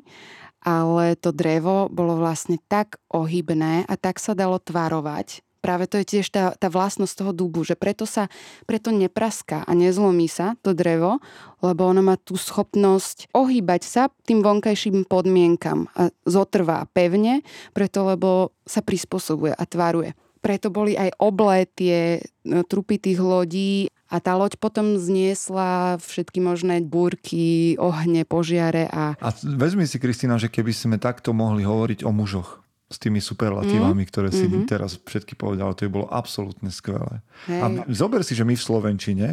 ale 0.68 1.16
to 1.16 1.32
drevo 1.32 1.88
bolo 1.88 2.20
vlastne 2.20 2.60
tak 2.68 3.00
ohybné 3.08 3.88
a 3.88 3.94
tak 3.96 4.20
sa 4.20 4.36
dalo 4.36 4.60
tvarovať. 4.60 5.40
Práve 5.64 5.88
to 5.88 6.00
je 6.00 6.20
tiež 6.20 6.28
tá, 6.30 6.54
tá 6.60 6.68
vlastnosť 6.68 7.24
toho 7.24 7.32
dubu, 7.32 7.64
že 7.64 7.80
preto 7.80 8.04
sa 8.04 8.28
preto 8.68 8.92
nepraská 8.92 9.64
a 9.64 9.72
nezlomí 9.74 10.28
sa 10.28 10.60
to 10.62 10.76
drevo, 10.76 11.24
lebo 11.64 11.88
ono 11.88 12.04
má 12.04 12.16
tú 12.20 12.36
schopnosť 12.36 13.32
ohýbať 13.32 13.82
sa 13.84 14.02
tým 14.28 14.44
vonkajším 14.44 15.08
podmienkam 15.08 15.88
a 15.96 16.12
zotrvá 16.28 16.86
pevne, 16.92 17.42
preto 17.72 18.04
lebo 18.04 18.52
sa 18.68 18.84
prispôsobuje 18.84 19.56
a 19.56 19.64
tvaruje. 19.64 20.14
Preto 20.40 20.72
boli 20.72 20.94
aj 20.94 21.18
oblé 21.18 21.66
tie 21.68 22.22
no, 22.46 22.64
trupy 22.64 23.02
tých 23.02 23.20
lodí 23.20 23.90
a 24.08 24.24
tá 24.24 24.40
loď 24.40 24.56
potom 24.56 24.96
zniesla 24.96 26.00
všetky 26.00 26.40
možné 26.40 26.80
búrky, 26.80 27.76
ohne, 27.76 28.24
požiare 28.24 28.88
a... 28.88 29.20
A 29.20 29.30
vezmi 29.44 29.84
si, 29.84 30.00
Kristina, 30.00 30.40
že 30.40 30.48
keby 30.48 30.72
sme 30.72 30.96
takto 30.96 31.36
mohli 31.36 31.68
hovoriť 31.68 32.08
o 32.08 32.12
mužoch 32.16 32.64
s 32.88 32.98
tými 33.04 33.20
superlatívami, 33.20 34.08
mm. 34.08 34.10
ktoré 34.10 34.30
si 34.32 34.48
mm-hmm. 34.48 34.64
teraz 34.64 34.96
všetky 34.96 35.36
povedala, 35.36 35.76
to 35.76 35.84
je 35.84 35.92
bolo 35.92 36.08
absolútne 36.08 36.72
skvelé. 36.72 37.20
Hej. 37.52 37.60
A 37.60 37.66
zober 37.92 38.24
si, 38.24 38.32
že 38.32 38.48
my 38.48 38.56
v 38.56 38.64
Slovenčine, 38.64 39.28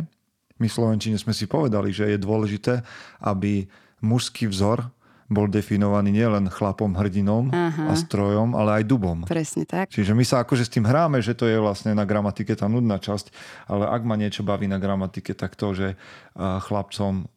my 0.59 0.67
v 0.67 0.75
Slovenčine 0.75 1.15
sme 1.23 1.31
si 1.31 1.47
povedali, 1.47 1.95
že 1.95 2.11
je 2.11 2.19
dôležité, 2.19 2.83
aby 3.23 3.71
mužský 4.03 4.51
vzor 4.51 4.91
bol 5.29 5.49
definovaný 5.49 6.13
nielen 6.13 6.53
chlapom, 6.53 6.93
hrdinom 6.93 7.49
Aha. 7.49 7.91
a 7.91 7.95
strojom, 7.97 8.53
ale 8.53 8.81
aj 8.81 8.85
dubom. 8.85 9.19
Presne 9.25 9.65
tak. 9.65 9.89
Čiže 9.89 10.13
my 10.13 10.25
sa 10.25 10.45
akože 10.45 10.69
s 10.69 10.73
tým 10.73 10.85
hráme, 10.85 11.21
že 11.25 11.33
to 11.33 11.49
je 11.49 11.57
vlastne 11.57 11.97
na 11.97 12.05
gramatike 12.05 12.53
tá 12.53 12.69
nudná 12.69 13.01
časť, 13.01 13.33
ale 13.69 13.89
ak 13.89 14.03
ma 14.05 14.21
niečo 14.21 14.45
baví 14.45 14.69
na 14.69 14.77
gramatike, 14.77 15.33
tak 15.33 15.57
to, 15.57 15.73
že 15.73 15.89
chlapcom 16.37 17.29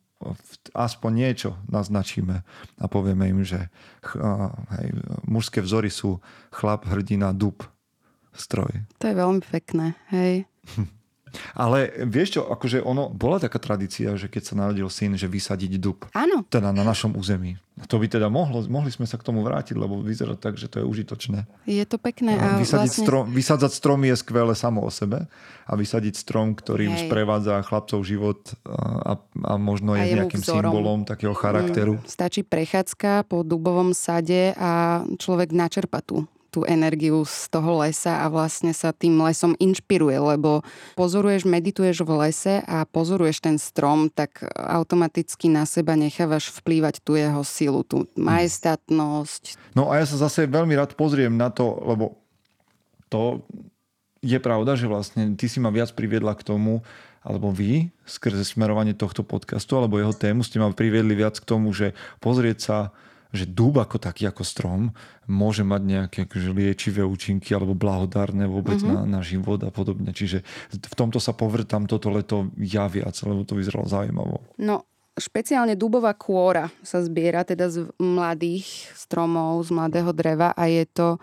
aspoň 0.74 1.12
niečo 1.14 1.50
naznačíme 1.70 2.42
a 2.82 2.86
povieme 2.90 3.30
im, 3.30 3.46
že 3.46 3.70
hej, 4.82 4.88
mužské 5.30 5.62
vzory 5.62 5.94
sú 5.94 6.18
chlap, 6.50 6.90
hrdina, 6.90 7.38
dub, 7.38 7.62
stroj. 8.34 8.82
To 8.98 9.06
je 9.06 9.16
veľmi 9.16 9.42
pekné, 9.46 9.94
hej. 10.10 10.50
Ale 11.58 11.92
vieš 12.06 12.40
čo, 12.40 12.42
akože 12.48 12.84
ono, 12.84 13.10
bola 13.10 13.42
taká 13.42 13.58
tradícia, 13.58 14.14
že 14.16 14.30
keď 14.30 14.44
sa 14.44 14.54
narodil 14.58 14.88
syn, 14.88 15.18
že 15.18 15.30
vysadiť 15.30 15.72
dub. 15.82 16.06
Áno. 16.14 16.46
Teda 16.48 16.70
na 16.72 16.84
našom 16.84 17.16
území. 17.18 17.58
To 17.86 18.02
by 18.02 18.10
teda 18.10 18.26
mohlo, 18.26 18.66
mohli 18.66 18.90
sme 18.90 19.06
sa 19.06 19.22
k 19.22 19.26
tomu 19.30 19.46
vrátiť, 19.46 19.78
lebo 19.78 20.02
vyzerá 20.02 20.34
tak, 20.34 20.58
že 20.58 20.66
to 20.66 20.82
je 20.82 20.86
užitočné. 20.90 21.46
Je 21.70 21.86
to 21.86 22.02
pekné. 22.02 22.34
A 22.34 22.58
vysadiť 22.58 22.90
vlastne... 22.90 23.06
strom, 23.06 23.24
vysadzať 23.30 23.72
stromy 23.78 24.10
je 24.10 24.18
skvelé 24.18 24.58
samo 24.58 24.82
o 24.82 24.90
sebe 24.90 25.30
a 25.70 25.72
vysadiť 25.78 26.18
strom, 26.18 26.58
ktorý 26.58 26.90
Hej. 26.90 27.06
sprevádza 27.06 27.62
chlapcov 27.62 28.02
život 28.02 28.42
a, 28.66 29.22
a 29.22 29.54
možno 29.62 29.94
je, 29.94 30.10
je 30.10 30.16
nejakým 30.18 30.42
vzorom. 30.42 30.74
symbolom 30.74 31.00
takého 31.06 31.38
charakteru. 31.38 32.02
Mm, 32.02 32.10
stačí 32.10 32.42
prechádzka 32.42 33.30
po 33.30 33.46
dubovom 33.46 33.94
sade 33.94 34.58
a 34.58 35.06
človek 35.22 35.54
načerpa 35.54 36.02
tú 36.02 36.26
tú 36.48 36.64
energiu 36.64 37.28
z 37.28 37.52
toho 37.52 37.84
lesa 37.84 38.24
a 38.24 38.32
vlastne 38.32 38.72
sa 38.72 38.96
tým 38.96 39.20
lesom 39.20 39.54
inšpiruje, 39.60 40.18
lebo 40.18 40.64
pozoruješ, 40.96 41.44
medituješ 41.46 42.02
v 42.08 42.12
lese 42.28 42.56
a 42.66 42.88
pozoruješ 42.88 43.44
ten 43.44 43.58
strom, 43.60 44.08
tak 44.08 44.42
automaticky 44.56 45.52
na 45.52 45.68
seba 45.68 45.94
nechávaš 45.94 46.50
vplývať 46.64 47.04
tú 47.04 47.20
jeho 47.20 47.44
silu, 47.44 47.84
tú 47.84 48.08
majestátnosť. 48.16 49.76
No 49.76 49.92
a 49.92 50.00
ja 50.02 50.06
sa 50.08 50.18
zase 50.28 50.48
veľmi 50.48 50.74
rád 50.74 50.96
pozriem 50.96 51.36
na 51.36 51.52
to, 51.52 51.78
lebo 51.84 52.18
to 53.08 53.44
je 54.24 54.40
pravda, 54.42 54.76
že 54.76 54.90
vlastne 54.90 55.38
ty 55.38 55.46
si 55.48 55.62
ma 55.62 55.70
viac 55.70 55.94
priviedla 55.94 56.34
k 56.36 56.44
tomu, 56.44 56.84
alebo 57.28 57.52
vy, 57.52 57.92
skrze 58.08 58.44
smerovanie 58.48 58.96
tohto 58.96 59.22
podcastu, 59.22 59.76
alebo 59.76 60.00
jeho 60.00 60.16
tému 60.16 60.48
ste 60.48 60.64
ma 60.64 60.72
priviedli 60.72 61.12
viac 61.12 61.36
k 61.38 61.48
tomu, 61.48 61.76
že 61.76 61.92
pozrieť 62.24 62.58
sa 62.60 62.78
že 63.38 63.46
dúb 63.46 63.78
ako 63.78 64.02
taký, 64.02 64.26
ako 64.26 64.42
strom, 64.42 64.82
môže 65.30 65.62
mať 65.62 65.82
nejaké 65.86 66.18
akože 66.26 66.50
liečivé 66.52 67.06
účinky 67.06 67.54
alebo 67.54 67.78
blahodárne 67.78 68.50
vôbec 68.50 68.82
mm-hmm. 68.82 69.08
na, 69.08 69.20
na 69.20 69.22
život 69.22 69.62
a 69.62 69.70
podobne. 69.70 70.10
Čiže 70.12 70.42
v 70.74 70.96
tomto 70.98 71.22
sa 71.22 71.38
povrtám 71.38 71.86
toto 71.86 72.10
leto 72.10 72.50
ja 72.58 72.90
viac, 72.90 73.14
lebo 73.22 73.46
to 73.46 73.54
vyzeralo 73.54 73.86
zaujímavo. 73.86 74.42
No, 74.58 74.84
špeciálne 75.18 75.74
dubová 75.74 76.14
kôra 76.14 76.70
sa 76.86 77.02
zbiera 77.02 77.42
teda 77.42 77.68
z 77.74 77.90
mladých 77.98 78.94
stromov, 78.94 79.66
z 79.66 79.74
mladého 79.74 80.14
dreva 80.14 80.54
a 80.54 80.70
je 80.70 80.86
to 80.86 81.18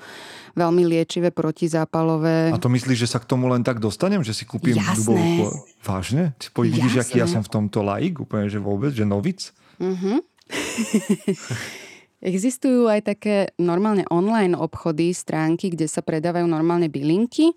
veľmi 0.58 0.82
liečivé 0.82 1.30
protizápalové. 1.30 2.50
A 2.50 2.58
to 2.58 2.68
myslíš, 2.68 3.06
že 3.06 3.12
sa 3.14 3.22
k 3.22 3.30
tomu 3.30 3.46
len 3.46 3.62
tak 3.62 3.78
dostanem, 3.78 4.26
že 4.26 4.34
si 4.34 4.44
kúpim 4.44 4.74
Jasné. 4.74 4.98
dubovú 4.98 5.24
kôru? 5.46 5.58
Vážne? 5.86 6.34
Ty 6.42 6.46
vidíš, 6.58 7.06
aký 7.06 7.22
ja 7.22 7.30
som 7.30 7.46
v 7.46 7.50
tomto 7.50 7.86
laik, 7.86 8.18
úplne, 8.18 8.50
že 8.50 8.58
vôbec, 8.58 8.90
že 8.90 9.06
novic? 9.06 9.54
Mhm. 9.78 10.20
Existujú 12.24 12.88
aj 12.88 13.04
také 13.04 13.52
normálne 13.60 14.08
online 14.08 14.56
obchody, 14.56 15.12
stránky, 15.12 15.68
kde 15.68 15.84
sa 15.84 16.00
predávajú 16.00 16.48
normálne 16.48 16.88
bylinky. 16.88 17.52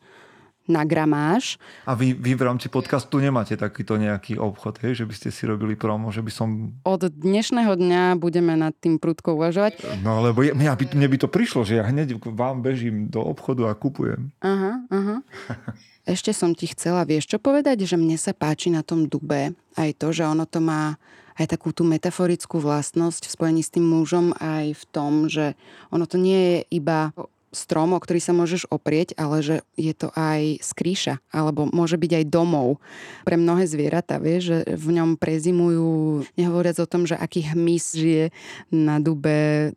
na 0.67 0.83
gramáž. 0.83 1.55
A 1.87 1.95
vy, 1.95 2.11
vy 2.11 2.35
v 2.35 2.43
rámci 2.43 2.67
podcastu 2.67 3.23
nemáte 3.23 3.55
takýto 3.55 3.95
nejaký 3.95 4.35
obchod, 4.35 4.83
hej? 4.83 4.99
že 4.99 5.07
by 5.07 5.13
ste 5.15 5.29
si 5.31 5.47
robili 5.47 5.79
promo, 5.79 6.11
že 6.11 6.19
by 6.19 6.27
som... 6.27 6.75
Od 6.83 7.07
dnešného 7.07 7.71
dňa 7.79 8.19
budeme 8.19 8.51
nad 8.59 8.75
tým 8.75 8.99
prudko 8.99 9.39
uvažovať. 9.39 10.03
No 10.03 10.19
lebo 10.19 10.43
je, 10.43 10.51
mňa 10.51 10.75
by, 10.75 10.83
mne 10.91 11.07
by 11.07 11.17
to 11.23 11.31
prišlo, 11.31 11.63
že 11.63 11.79
ja 11.79 11.87
hneď 11.87 12.19
vám 12.19 12.59
bežím 12.59 13.07
do 13.07 13.23
obchodu 13.23 13.71
a 13.71 13.79
kupujem. 13.79 14.35
Aha, 14.43 14.83
aha. 14.91 15.15
Ešte 16.07 16.35
som 16.35 16.51
ti 16.51 16.67
chcela, 16.71 17.07
vieš 17.07 17.31
čo 17.31 17.39
povedať, 17.39 17.83
že 17.83 17.95
mne 17.95 18.15
sa 18.15 18.31
páči 18.31 18.71
na 18.71 18.83
tom 18.83 19.07
dube 19.07 19.55
aj 19.75 19.89
to, 19.99 20.11
že 20.11 20.27
ono 20.27 20.43
to 20.47 20.59
má 20.63 20.95
aj 21.37 21.45
takú 21.53 21.69
tú 21.71 21.85
metaforickú 21.85 22.57
vlastnosť 22.57 23.29
v 23.29 23.33
spojení 23.33 23.61
s 23.61 23.73
tým 23.73 23.85
mužom 23.85 24.33
aj 24.37 24.73
v 24.73 24.83
tom, 24.89 25.29
že 25.29 25.53
ono 25.93 26.09
to 26.09 26.17
nie 26.17 26.37
je 26.37 26.81
iba 26.81 27.13
strom, 27.57 27.97
o 27.97 27.99
ktorý 27.99 28.21
sa 28.21 28.37
môžeš 28.37 28.69
oprieť, 28.69 29.17
ale 29.17 29.41
že 29.41 29.55
je 29.73 29.93
to 29.97 30.13
aj 30.13 30.61
skrýša, 30.61 31.17
alebo 31.33 31.65
môže 31.65 31.97
byť 31.97 32.11
aj 32.21 32.25
domov. 32.29 32.77
Pre 33.25 33.33
mnohé 33.33 33.65
zvieratá, 33.65 34.21
vieš, 34.21 34.53
že 34.53 34.57
v 34.77 35.01
ňom 35.01 35.17
prezimujú, 35.17 36.21
nehovoriac 36.37 36.77
o 36.77 36.87
tom, 36.87 37.09
že 37.09 37.17
aký 37.17 37.49
hmyz 37.49 37.97
žije 37.97 38.25
na 38.69 39.01
dube 39.01 39.73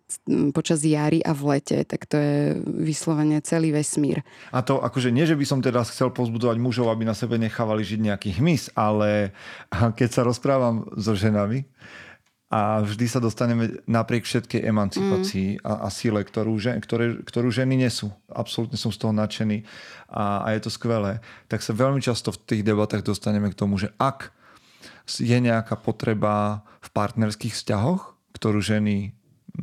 počas 0.53 0.85
jary 0.85 1.25
a 1.25 1.33
v 1.33 1.57
lete, 1.57 1.79
tak 1.89 2.05
to 2.05 2.21
je 2.21 2.61
vyslovene 2.61 3.41
celý 3.41 3.73
vesmír. 3.73 4.21
A 4.53 4.61
to 4.61 4.79
akože 4.85 5.09
nie, 5.09 5.25
že 5.25 5.39
by 5.39 5.45
som 5.49 5.65
teda 5.65 5.81
chcel 5.89 6.13
pozbudovať 6.13 6.61
mužov, 6.61 6.93
aby 6.93 7.09
na 7.09 7.17
sebe 7.17 7.41
nechávali 7.41 7.81
žiť 7.81 8.01
nejaký 8.05 8.31
hmyz, 8.43 8.77
ale 8.77 9.33
keď 9.99 10.09
sa 10.13 10.23
rozprávam 10.27 10.85
so 11.01 11.17
ženami, 11.17 11.65
a 12.51 12.83
vždy 12.83 13.07
sa 13.07 13.23
dostaneme 13.23 13.79
napriek 13.87 14.27
všetkej 14.27 14.67
emancipácii 14.67 15.49
mm. 15.57 15.63
a, 15.63 15.87
a 15.87 15.89
sile, 15.89 16.27
ktorú, 16.27 16.59
žen, 16.59 16.83
ktoré, 16.83 17.23
ktorú 17.23 17.47
ženy 17.55 17.79
nesú. 17.79 18.11
Absolútne 18.27 18.75
som 18.75 18.91
z 18.91 18.99
toho 18.99 19.15
nadšený 19.15 19.63
a, 20.11 20.43
a 20.43 20.59
je 20.59 20.67
to 20.67 20.71
skvelé. 20.75 21.23
Tak 21.47 21.63
sa 21.63 21.71
veľmi 21.71 22.03
často 22.03 22.35
v 22.35 22.43
tých 22.43 22.63
debatách 22.67 23.07
dostaneme 23.07 23.55
k 23.55 23.59
tomu, 23.59 23.79
že 23.79 23.95
ak 24.03 24.35
je 25.07 25.39
nejaká 25.39 25.79
potreba 25.79 26.67
v 26.83 26.89
partnerských 26.91 27.55
vzťahoch, 27.55 28.19
ktorú 28.35 28.59
ženy 28.59 29.15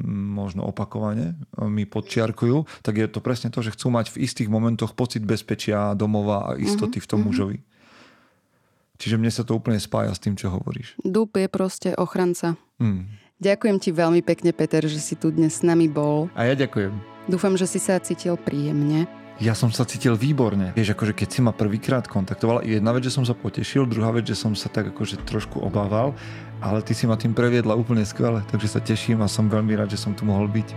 možno 0.07 0.67
opakovane 0.67 1.35
mi 1.67 1.87
podčiarkujú, 1.87 2.83
tak 2.83 3.03
je 3.03 3.07
to 3.07 3.19
presne 3.23 3.51
to, 3.51 3.63
že 3.63 3.75
chcú 3.75 3.91
mať 3.91 4.15
v 4.15 4.23
istých 4.23 4.47
momentoch 4.51 4.95
pocit 4.95 5.23
bezpečia, 5.23 5.95
domova 5.95 6.53
a 6.53 6.59
istoty 6.59 6.99
mm-hmm. 6.99 7.03
v 7.03 7.09
tom 7.09 7.19
mm-hmm. 7.23 7.35
mužovi. 7.35 7.57
Čiže 8.97 9.15
mne 9.21 9.29
sa 9.29 9.45
to 9.45 9.53
úplne 9.57 9.77
spája 9.77 10.13
s 10.13 10.21
tým, 10.21 10.33
čo 10.33 10.49
hovoríš. 10.49 10.97
Dúb 11.05 11.37
je 11.37 11.45
proste 11.45 11.93
ochranca. 11.97 12.57
Hmm. 12.81 13.09
Ďakujem 13.37 13.77
ti 13.77 13.89
veľmi 13.93 14.25
pekne, 14.25 14.49
Peter, 14.49 14.81
že 14.81 14.97
si 14.97 15.13
tu 15.13 15.29
dnes 15.29 15.53
s 15.53 15.61
nami 15.61 15.85
bol. 15.85 16.25
A 16.33 16.49
ja 16.49 16.57
ďakujem. 16.57 16.89
Dúfam, 17.29 17.53
že 17.53 17.69
si 17.69 17.77
sa 17.77 18.01
cítil 18.01 18.33
príjemne. 18.33 19.05
Ja 19.37 19.53
som 19.53 19.69
sa 19.69 19.85
cítil 19.85 20.17
výborne. 20.17 20.73
Vieš, 20.73 20.97
akože 20.97 21.13
keď 21.13 21.29
si 21.29 21.39
ma 21.45 21.53
prvýkrát 21.53 22.09
kontaktoval, 22.09 22.65
jedna 22.65 22.89
vec, 22.89 23.05
že 23.05 23.13
som 23.13 23.21
sa 23.21 23.37
potešil, 23.37 23.85
druhá 23.85 24.09
vec, 24.09 24.25
že 24.25 24.33
som 24.33 24.57
sa 24.57 24.65
tak 24.65 24.89
akože 24.89 25.21
trošku 25.29 25.61
obával, 25.61 26.17
ale 26.57 26.81
ty 26.81 26.97
si 26.97 27.05
ma 27.05 27.13
tým 27.13 27.37
previedla 27.37 27.77
úplne 27.77 28.01
skvele, 28.01 28.41
takže 28.49 28.65
sa 28.65 28.81
teším 28.81 29.21
a 29.21 29.29
som 29.29 29.45
veľmi 29.45 29.77
rád, 29.77 29.93
že 29.93 30.01
som 30.01 30.17
tu 30.17 30.25
mohol 30.25 30.49
byť. 30.49 30.73